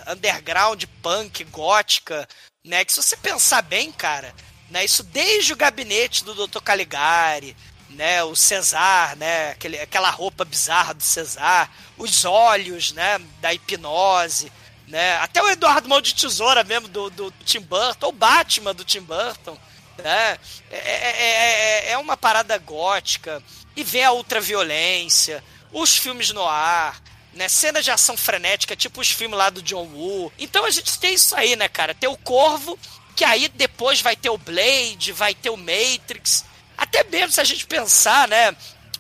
[0.07, 2.27] underground, punk, gótica,
[2.65, 2.85] né?
[2.85, 4.35] Que se você pensar bem, cara,
[4.71, 4.85] né?
[4.85, 6.61] Isso desde o gabinete do Dr.
[6.61, 7.57] Caligari,
[7.91, 8.23] né?
[8.25, 9.51] O Cesar, né?
[9.51, 13.19] Aquele, aquela roupa bizarra do Cesar, os olhos, né?
[13.41, 14.53] Da hipnose,
[14.89, 15.17] né?
[15.19, 19.01] Até o Eduardo Mão de Tesoura mesmo do, do Tim Burton, o Batman do Tim
[19.01, 19.57] Burton,
[19.99, 20.39] né?
[20.71, 23.43] É, é, é, é uma parada gótica
[23.77, 27.01] e vem a ultraviolência, os filmes no ar,
[27.35, 27.49] né?
[27.49, 30.33] Cenas de ação frenética, tipo os filmes lá do John Woo.
[30.39, 31.95] Então a gente tem isso aí, né, cara?
[31.95, 32.79] Tem o Corvo,
[33.15, 36.45] que aí depois vai ter o Blade, vai ter o Matrix.
[36.77, 38.57] Até mesmo se a gente pensar, né?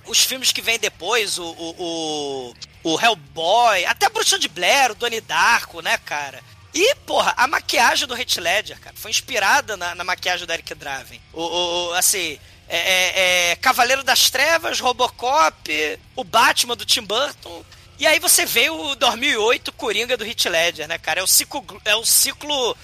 [0.08, 4.92] Os filmes que vêm depois, o, o, o, o Hellboy, até a Bruxa de Blair,
[4.92, 6.42] o Donnie Darko, né, cara?
[6.74, 10.74] E, porra, a maquiagem do Heath Ledger, cara, foi inspirada na, na maquiagem do Eric
[10.74, 11.20] Draven.
[11.32, 17.64] O, o, assim, é, é, é, Cavaleiro das Trevas, Robocop, o Batman do Tim Burton.
[17.98, 21.20] E aí você vê o 2008 Coringa do Heath Ledger, né, cara?
[21.20, 22.76] É o ciclo, é o ciclo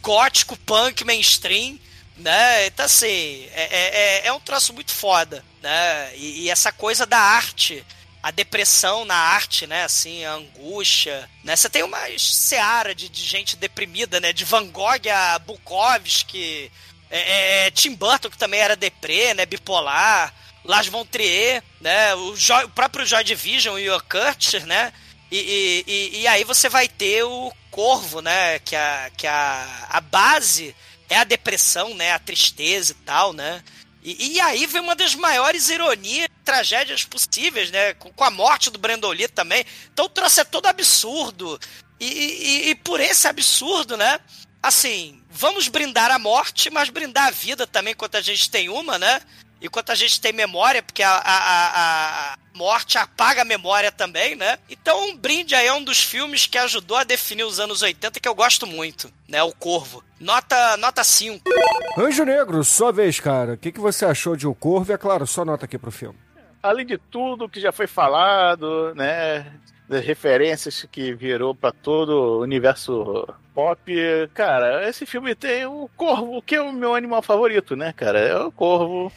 [0.00, 1.78] gótico, punk, mainstream,
[2.22, 2.66] né?
[2.66, 6.16] Então, assim, é, é, é, é um troço muito foda, né?
[6.16, 7.84] E, e, essa coisa da arte,
[8.22, 9.84] a depressão na arte, né?
[9.84, 11.54] Assim, a angústia, né?
[11.56, 14.32] Você tem uma seara de, de gente deprimida, né?
[14.32, 16.70] De Van Gogh a Bukowski,
[17.10, 19.44] é, é, Tim Burton, que também era deprê, né?
[19.44, 20.32] Bipolar.
[20.64, 22.14] Lars von Trier, né?
[22.14, 24.92] O, o próprio Joy Division e o Kurt, né?
[25.30, 28.58] E, e, e, e, aí você vai ter o Corvo, né?
[28.60, 30.74] Que, a, que a, a base
[31.12, 32.12] é a depressão, né?
[32.12, 33.62] A tristeza e tal, né?
[34.02, 37.94] E, e aí vem uma das maiores ironias, tragédias possíveis, né?
[37.94, 39.64] Com, com a morte do Brandon Lee também.
[39.92, 41.58] Então o troço é todo absurdo.
[42.00, 44.18] E, e, e, por esse absurdo, né?
[44.60, 48.98] Assim, vamos brindar a morte, mas brindar a vida também, enquanto a gente tem uma,
[48.98, 49.20] né?
[49.62, 54.58] Enquanto a gente tem memória, porque a, a, a, morte apaga a memória também, né?
[54.68, 58.18] Então, um brinde aí é um dos filmes que ajudou a definir os anos 80
[58.18, 59.42] que eu gosto muito, né?
[59.42, 60.02] O Corvo.
[60.18, 61.48] Nota, nota 5.
[61.96, 63.54] Anjo Negro, sua vez, cara.
[63.54, 64.90] O que, que você achou de O Corvo?
[64.90, 66.18] E, é claro, só nota aqui pro filme.
[66.60, 69.46] Além de tudo que já foi falado, né?
[69.88, 73.92] Das referências que virou para todo o universo pop,
[74.32, 78.18] cara, esse filme tem o Corvo, que é o meu animal favorito, né, cara?
[78.18, 79.12] É o Corvo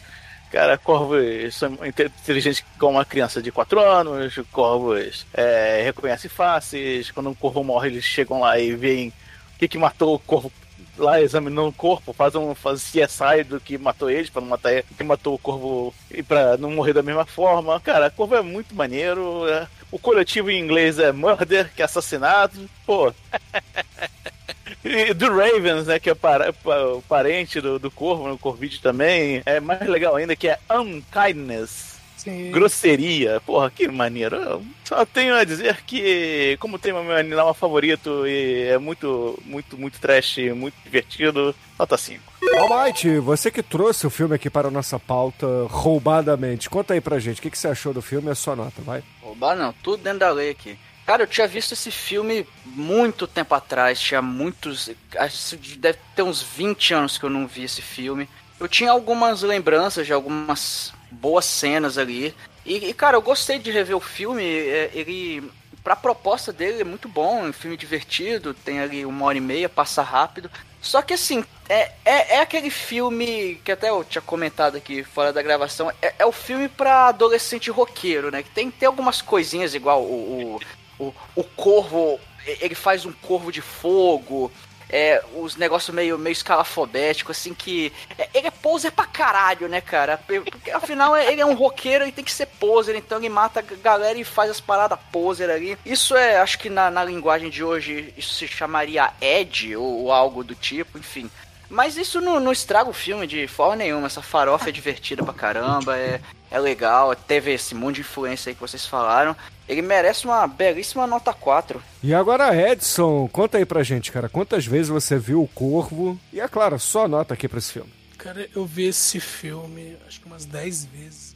[0.55, 7.29] Cara, corvos são inteligentes como uma criança de 4 anos, corvos é, reconhecem faces, quando
[7.29, 9.13] um corvo morre eles chegam lá e veem o
[9.59, 10.49] que, que matou o corvo
[10.97, 14.71] lá examinando o corpo, faz um faz CSI do que matou eles, para não matar
[14.71, 17.77] ele, que matou o corvo e para não morrer da mesma forma.
[17.81, 19.45] Cara, corvo é muito maneiro.
[19.49, 22.57] É, o coletivo em inglês é murder, que é assassinato.
[22.85, 23.13] Pô.
[24.83, 25.99] E do Ravens, né?
[25.99, 29.41] Que é o parente do, do Corvo, no Corvid também.
[29.45, 31.95] É mais legal ainda que é Unkindness.
[32.17, 32.49] Sim.
[32.51, 33.39] Grosseria.
[33.45, 34.35] Porra, que maneiro.
[34.35, 39.77] Eu só tenho a dizer que, como tem meu animal favorito e é muito, muito,
[39.77, 42.35] muito trash, muito divertido, nota 5.
[42.57, 47.19] Almighty, você que trouxe o filme aqui para a nossa pauta roubadamente, conta aí pra
[47.19, 49.03] gente, o que, que você achou do filme e a sua nota, vai?
[49.21, 50.77] Roubar não, tudo dentro da lei aqui.
[51.05, 54.89] Cara, eu tinha visto esse filme muito tempo atrás, tinha muitos.
[55.17, 58.27] Acho que deve ter uns 20 anos que eu não vi esse filme.
[58.59, 62.33] Eu tinha algumas lembranças de algumas boas cenas ali.
[62.65, 64.43] E, e cara, eu gostei de rever o filme.
[64.43, 65.43] É, ele.
[65.83, 69.41] Pra proposta dele é muito bom, é um filme divertido, tem ali uma hora e
[69.41, 70.49] meia, passa rápido.
[70.81, 75.31] Só que assim, é, é, é, aquele filme que até eu tinha comentado aqui fora
[75.31, 75.91] da gravação.
[76.01, 78.41] É, é o filme pra adolescente roqueiro, né?
[78.41, 80.59] Que tem, tem algumas coisinhas igual o, o
[80.99, 84.51] o, o corvo, ele faz um corvo de fogo,
[84.89, 87.91] é, os negócios meio, meio escalafobético, assim, que.
[88.17, 90.17] É, ele é poser pra caralho, né, cara?
[90.17, 93.75] Porque afinal ele é um roqueiro e tem que ser poser, então ele mata a
[93.81, 95.77] galera e faz as paradas poser ali.
[95.85, 100.11] Isso é, acho que na, na linguagem de hoje, isso se chamaria Ed ou, ou
[100.11, 101.29] algo do tipo, enfim.
[101.67, 104.05] Mas isso não, não, estraga o filme de forma nenhuma.
[104.05, 108.55] Essa farofa é divertida pra caramba, é, é legal, teve esse monte de influência aí
[108.55, 109.35] que vocês falaram.
[109.67, 111.81] Ele merece uma belíssima nota 4.
[112.03, 114.29] E agora, Edson, conta aí pra gente, cara.
[114.29, 116.19] Quantas vezes você viu o Corvo?
[116.31, 117.91] E é claro, só nota aqui pra esse filme.
[118.17, 121.35] Cara, eu vi esse filme acho que umas 10 vezes.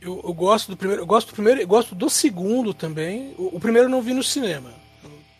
[0.00, 3.34] Eu, eu, gosto do primeiro, eu gosto do primeiro, eu gosto do segundo também.
[3.36, 4.79] O, o primeiro eu não vi no cinema.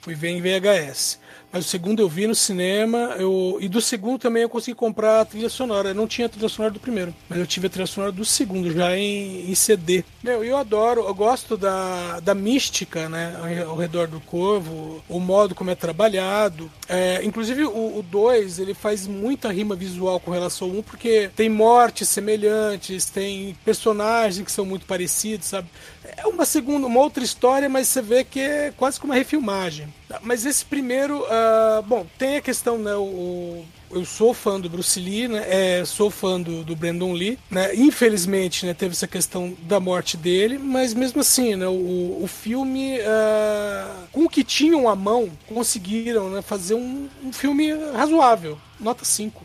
[0.00, 1.18] Fui ver em VHS.
[1.52, 5.20] Mas o segundo eu vi no cinema, eu, e do segundo também eu consegui comprar
[5.20, 5.88] a trilha sonora.
[5.88, 8.24] Eu não tinha a trilha sonora do primeiro, mas eu tive a trilha sonora do
[8.24, 10.04] segundo, já em, em CD.
[10.22, 13.36] Meu, eu adoro, eu gosto da, da mística, né,
[13.66, 16.70] ao redor do Corvo, o modo como é trabalhado.
[16.88, 21.30] É, inclusive o 2, ele faz muita rima visual com relação ao 1, um, porque
[21.34, 25.68] tem mortes semelhantes, tem personagens que são muito parecidos, sabe?
[26.16, 29.92] É uma segunda, uma outra história, mas você vê que é quase como uma refilmagem.
[30.22, 34.98] Mas esse primeiro, uh, bom, tem a questão, né, o, eu sou fã do Bruce
[34.98, 35.44] Lee, né?
[35.48, 37.74] É, sou fã do, do Brandon Lee, né?
[37.74, 42.98] Infelizmente, né, teve essa questão da morte dele, mas mesmo assim, né, o, o filme,
[43.00, 48.58] uh, com o que tinham à mão, conseguiram né, fazer um, um filme razoável.
[48.78, 49.42] Nota 5.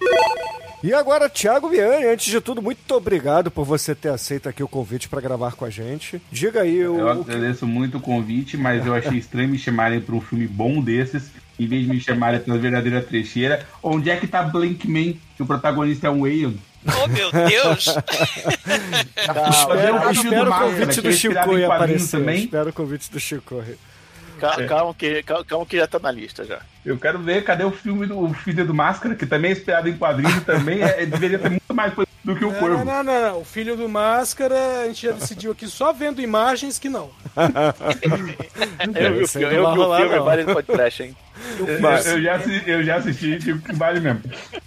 [0.83, 4.67] E agora, Thiago Vianney, antes de tudo, muito obrigado por você ter aceito aqui o
[4.67, 6.21] convite para gravar com a gente.
[6.31, 6.99] Diga aí o.
[6.99, 10.81] Eu agradeço muito o convite, mas eu achei estranho me chamarem para um filme bom
[10.81, 13.65] desses, em vez de me chamarem para uma verdadeira trecheira.
[13.81, 16.59] Onde é que tá Blankman, que o protagonista é um Whale?
[16.85, 17.87] Oh, meu Deus!
[19.49, 22.19] espero, espero o convite do Chico aparecer.
[22.19, 22.43] Também.
[22.43, 23.63] Espero o convite do Chico.
[24.39, 24.67] Calma, é.
[24.67, 26.59] calma, que, calma, que já tá na lista já.
[26.85, 29.97] Eu quero ver cadê o filme do Filho do Máscara, que também é inspirado em
[29.97, 31.93] quadrinhos também, é, deveria ter muito mais
[32.25, 32.83] do que o não, Corvo.
[32.83, 36.79] Não, não, não, O Filho do Máscara, a gente já decidiu aqui só vendo imagens
[36.79, 37.11] que não.
[38.95, 41.15] eu vi o filme, eu vi o filme, vale podcast, hein?
[41.59, 44.23] Eu, eu, já, eu já assisti, tipo, que vale mesmo.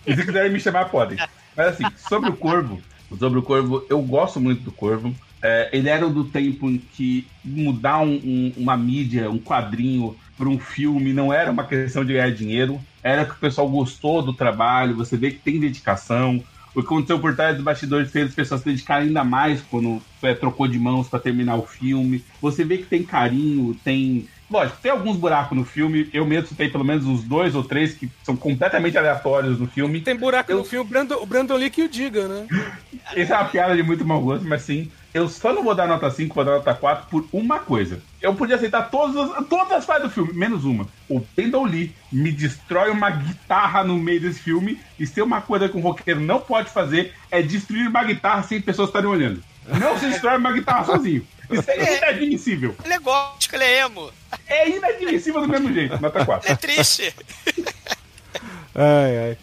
[0.07, 1.19] E se quiserem me chamar, podem.
[1.57, 2.81] Mas assim, sobre o Corvo,
[3.19, 5.15] sobre o Corvo, eu gosto muito do Corvo.
[5.43, 10.49] É, ele era do tempo em que mudar um, um, uma mídia, um quadrinho para
[10.49, 14.33] um filme não era uma questão de ganhar dinheiro, era que o pessoal gostou do
[14.33, 16.43] trabalho, você vê que tem dedicação.
[16.75, 20.01] O que aconteceu por trás dos bastidores fez as pessoas se dedicarem ainda mais quando
[20.23, 22.25] é, trocou de mãos para terminar o filme.
[22.41, 26.09] Você vê que tem carinho, tem Lógico, tem alguns buracos no filme.
[26.13, 30.01] Eu mesmo tenho pelo menos uns dois ou três que são completamente aleatórios no filme.
[30.01, 30.59] Tem buraco eu...
[30.59, 32.47] no filme, o Brandon, o Brandon Lee que o diga, né?
[33.15, 34.91] Essa é uma piada de muito mau gosto, mas sim.
[35.13, 38.01] Eu só não vou dar nota 5, vou dar nota 4 por uma coisa.
[38.21, 40.87] Eu podia aceitar todas as, todas as partes do filme, menos uma.
[41.09, 44.79] O Brandon Lee me destrói uma guitarra no meio desse filme.
[44.99, 48.61] E se uma coisa que um roqueiro não pode fazer é destruir uma guitarra sem
[48.61, 49.43] pessoas estarem olhando.
[49.81, 51.27] Não se destrói uma guitarra sozinho.
[51.51, 52.75] Isso é inadmissível.
[52.85, 54.11] Ele é gótico, ele é emo.
[54.47, 56.53] É inadmissível do mesmo jeito, nota 4.
[56.53, 57.15] É triste.
[58.75, 59.39] ai, ai.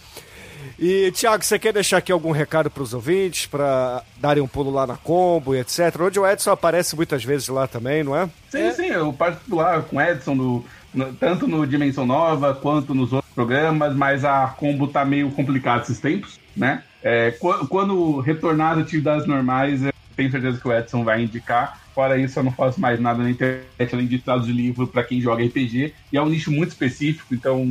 [0.77, 4.69] E, Thiago, você quer deixar aqui algum recado para os ouvintes, para darem um pulo
[4.69, 6.01] lá na Combo e etc?
[6.01, 8.29] Onde o Edson aparece muitas vezes lá também, não é?
[8.49, 8.71] Sim, é.
[8.73, 13.13] sim, eu participo lá com o Edson, no, no, tanto no Dimensão Nova quanto nos
[13.13, 16.83] outros programas, mas a Combo tá meio complicada esses tempos, né?
[17.01, 21.79] É, quando, quando retornar às atividades normais, eu tenho certeza que o Edson vai indicar.
[21.95, 25.01] Fora isso, eu não faço mais nada na internet além de trados de livro para
[25.01, 25.93] quem joga RPG.
[26.11, 27.65] E é um nicho muito específico, então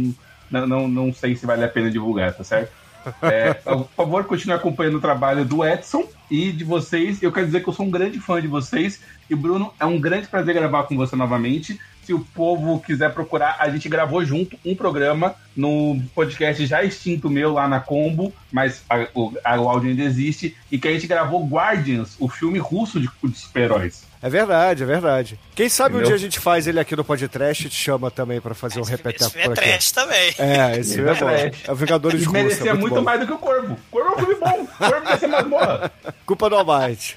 [0.51, 2.73] não, não, não sei se vale a pena divulgar, tá certo?
[3.21, 7.23] É, por favor, continue acompanhando o trabalho do Edson e de vocês.
[7.23, 9.03] Eu quero dizer que eu sou um grande fã de vocês.
[9.29, 13.57] E, Bruno, é um grande prazer gravar com você novamente se o povo quiser procurar,
[13.59, 18.85] a gente gravou junto um programa no podcast já extinto meu lá na Combo, mas
[18.89, 22.59] a, o, a, o áudio ainda existe, e que a gente gravou Guardians, o filme
[22.59, 24.05] russo de, de super-heróis.
[24.25, 25.39] É verdade, é verdade.
[25.55, 26.07] Quem sabe Entendeu?
[26.07, 28.81] um dia a gente faz ele aqui no podcast e te chama também pra fazer
[28.81, 29.69] um repeteco por aqui.
[29.69, 30.35] É também.
[30.39, 31.29] É, esse é, é bom.
[31.29, 33.77] É o Vingadores de merecia muito, muito mais do que o Corvo.
[33.91, 34.67] Corvo é um filme bom.
[34.79, 35.93] Corvo vai ser morra.
[36.25, 37.17] Culpa do Almighty.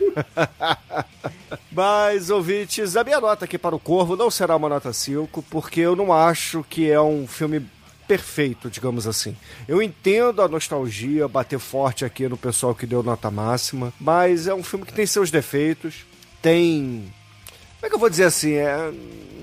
[1.71, 5.79] Mas, ouvintes, a minha nota aqui para o Corvo não será uma nota 5, porque
[5.79, 7.65] eu não acho que é um filme
[8.05, 9.33] perfeito, digamos assim.
[9.65, 14.53] Eu entendo a nostalgia bater forte aqui no pessoal que deu nota máxima, mas é
[14.53, 16.05] um filme que tem seus defeitos
[16.47, 17.13] tem.
[17.75, 18.53] Como é que eu vou dizer assim?
[18.53, 18.91] É,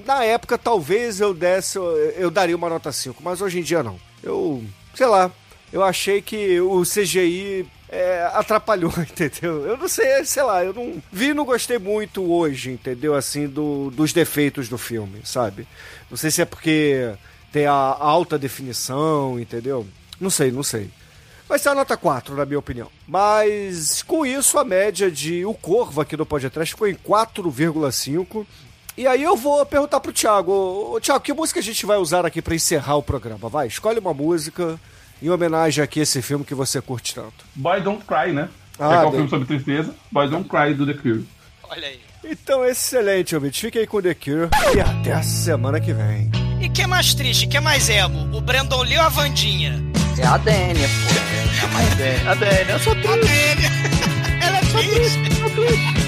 [0.07, 1.79] na época, talvez eu desse.
[2.17, 3.99] Eu daria uma nota 5, mas hoje em dia não.
[4.23, 4.63] Eu.
[4.95, 5.31] Sei lá.
[5.73, 9.67] Eu achei que o CGI é, atrapalhou, entendeu?
[9.67, 13.13] Eu não sei, sei lá, eu não vi e não gostei muito hoje, entendeu?
[13.13, 15.67] Assim, do, dos defeitos do filme, sabe?
[16.09, 17.13] Não sei se é porque
[17.51, 19.85] tem a alta definição, entendeu?
[20.21, 20.91] Não sei, não sei.
[21.49, 22.89] Vai ser a nota 4, na minha opinião.
[23.07, 28.47] Mas com isso, a média de O Corvo aqui no podcast ficou em 4,5.
[28.97, 32.25] E aí eu vou perguntar pro Thiago, ô, Thiago, que música a gente vai usar
[32.25, 33.49] aqui para encerrar o programa?
[33.49, 34.79] Vai, escolhe uma música
[35.21, 37.45] em homenagem aqui a esse filme que você curte tanto.
[37.55, 38.49] Boy Don't Cry, né?
[38.79, 39.95] Ah, é um filme sobre tristeza.
[40.11, 41.27] Boy Don't Cry do The Cure.
[41.65, 42.01] Olha aí.
[42.25, 43.61] Então, excelente, ouvinte.
[43.61, 46.31] Fique aí com The Cure e até a semana que vem.
[46.61, 48.35] E que é mais triste, que é mais emo?
[48.37, 49.83] O Brandon Lee ou a Vandinha?
[50.19, 51.15] É a Dênia, pô.
[51.77, 52.31] É a Dênia.
[52.31, 53.11] A Dênia, eu sou triste.
[53.11, 53.71] A Dênia.
[54.41, 55.35] Ela é triste.
[55.37, 55.93] Sou triste.
[55.93, 56.04] triste.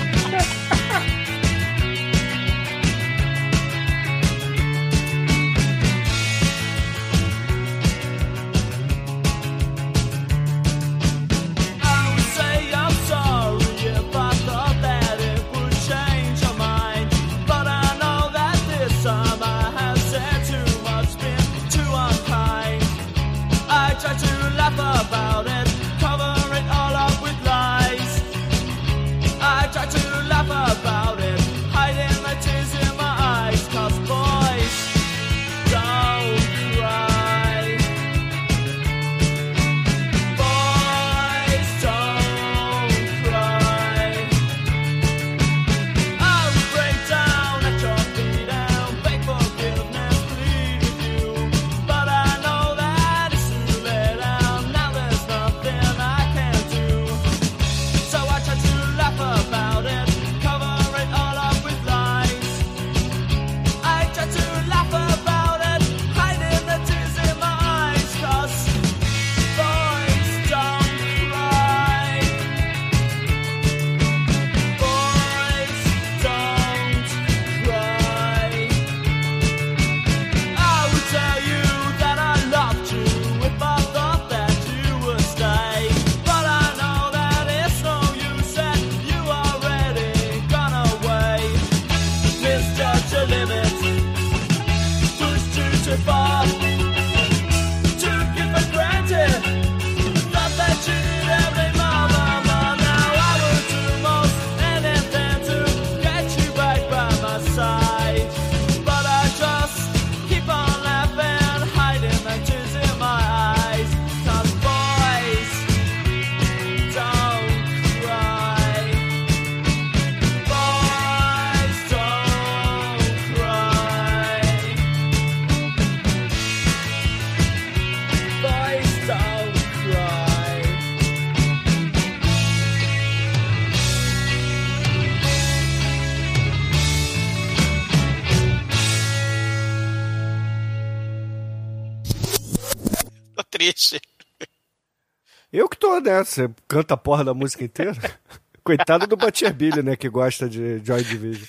[145.97, 146.25] Tô, né?
[146.25, 147.97] Você canta a porra da música inteira.
[148.63, 149.97] Coitado do Butcher Billy, né?
[149.97, 151.47] Que gosta de Joy Division.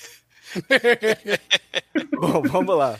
[2.20, 3.00] Bom, vamos lá.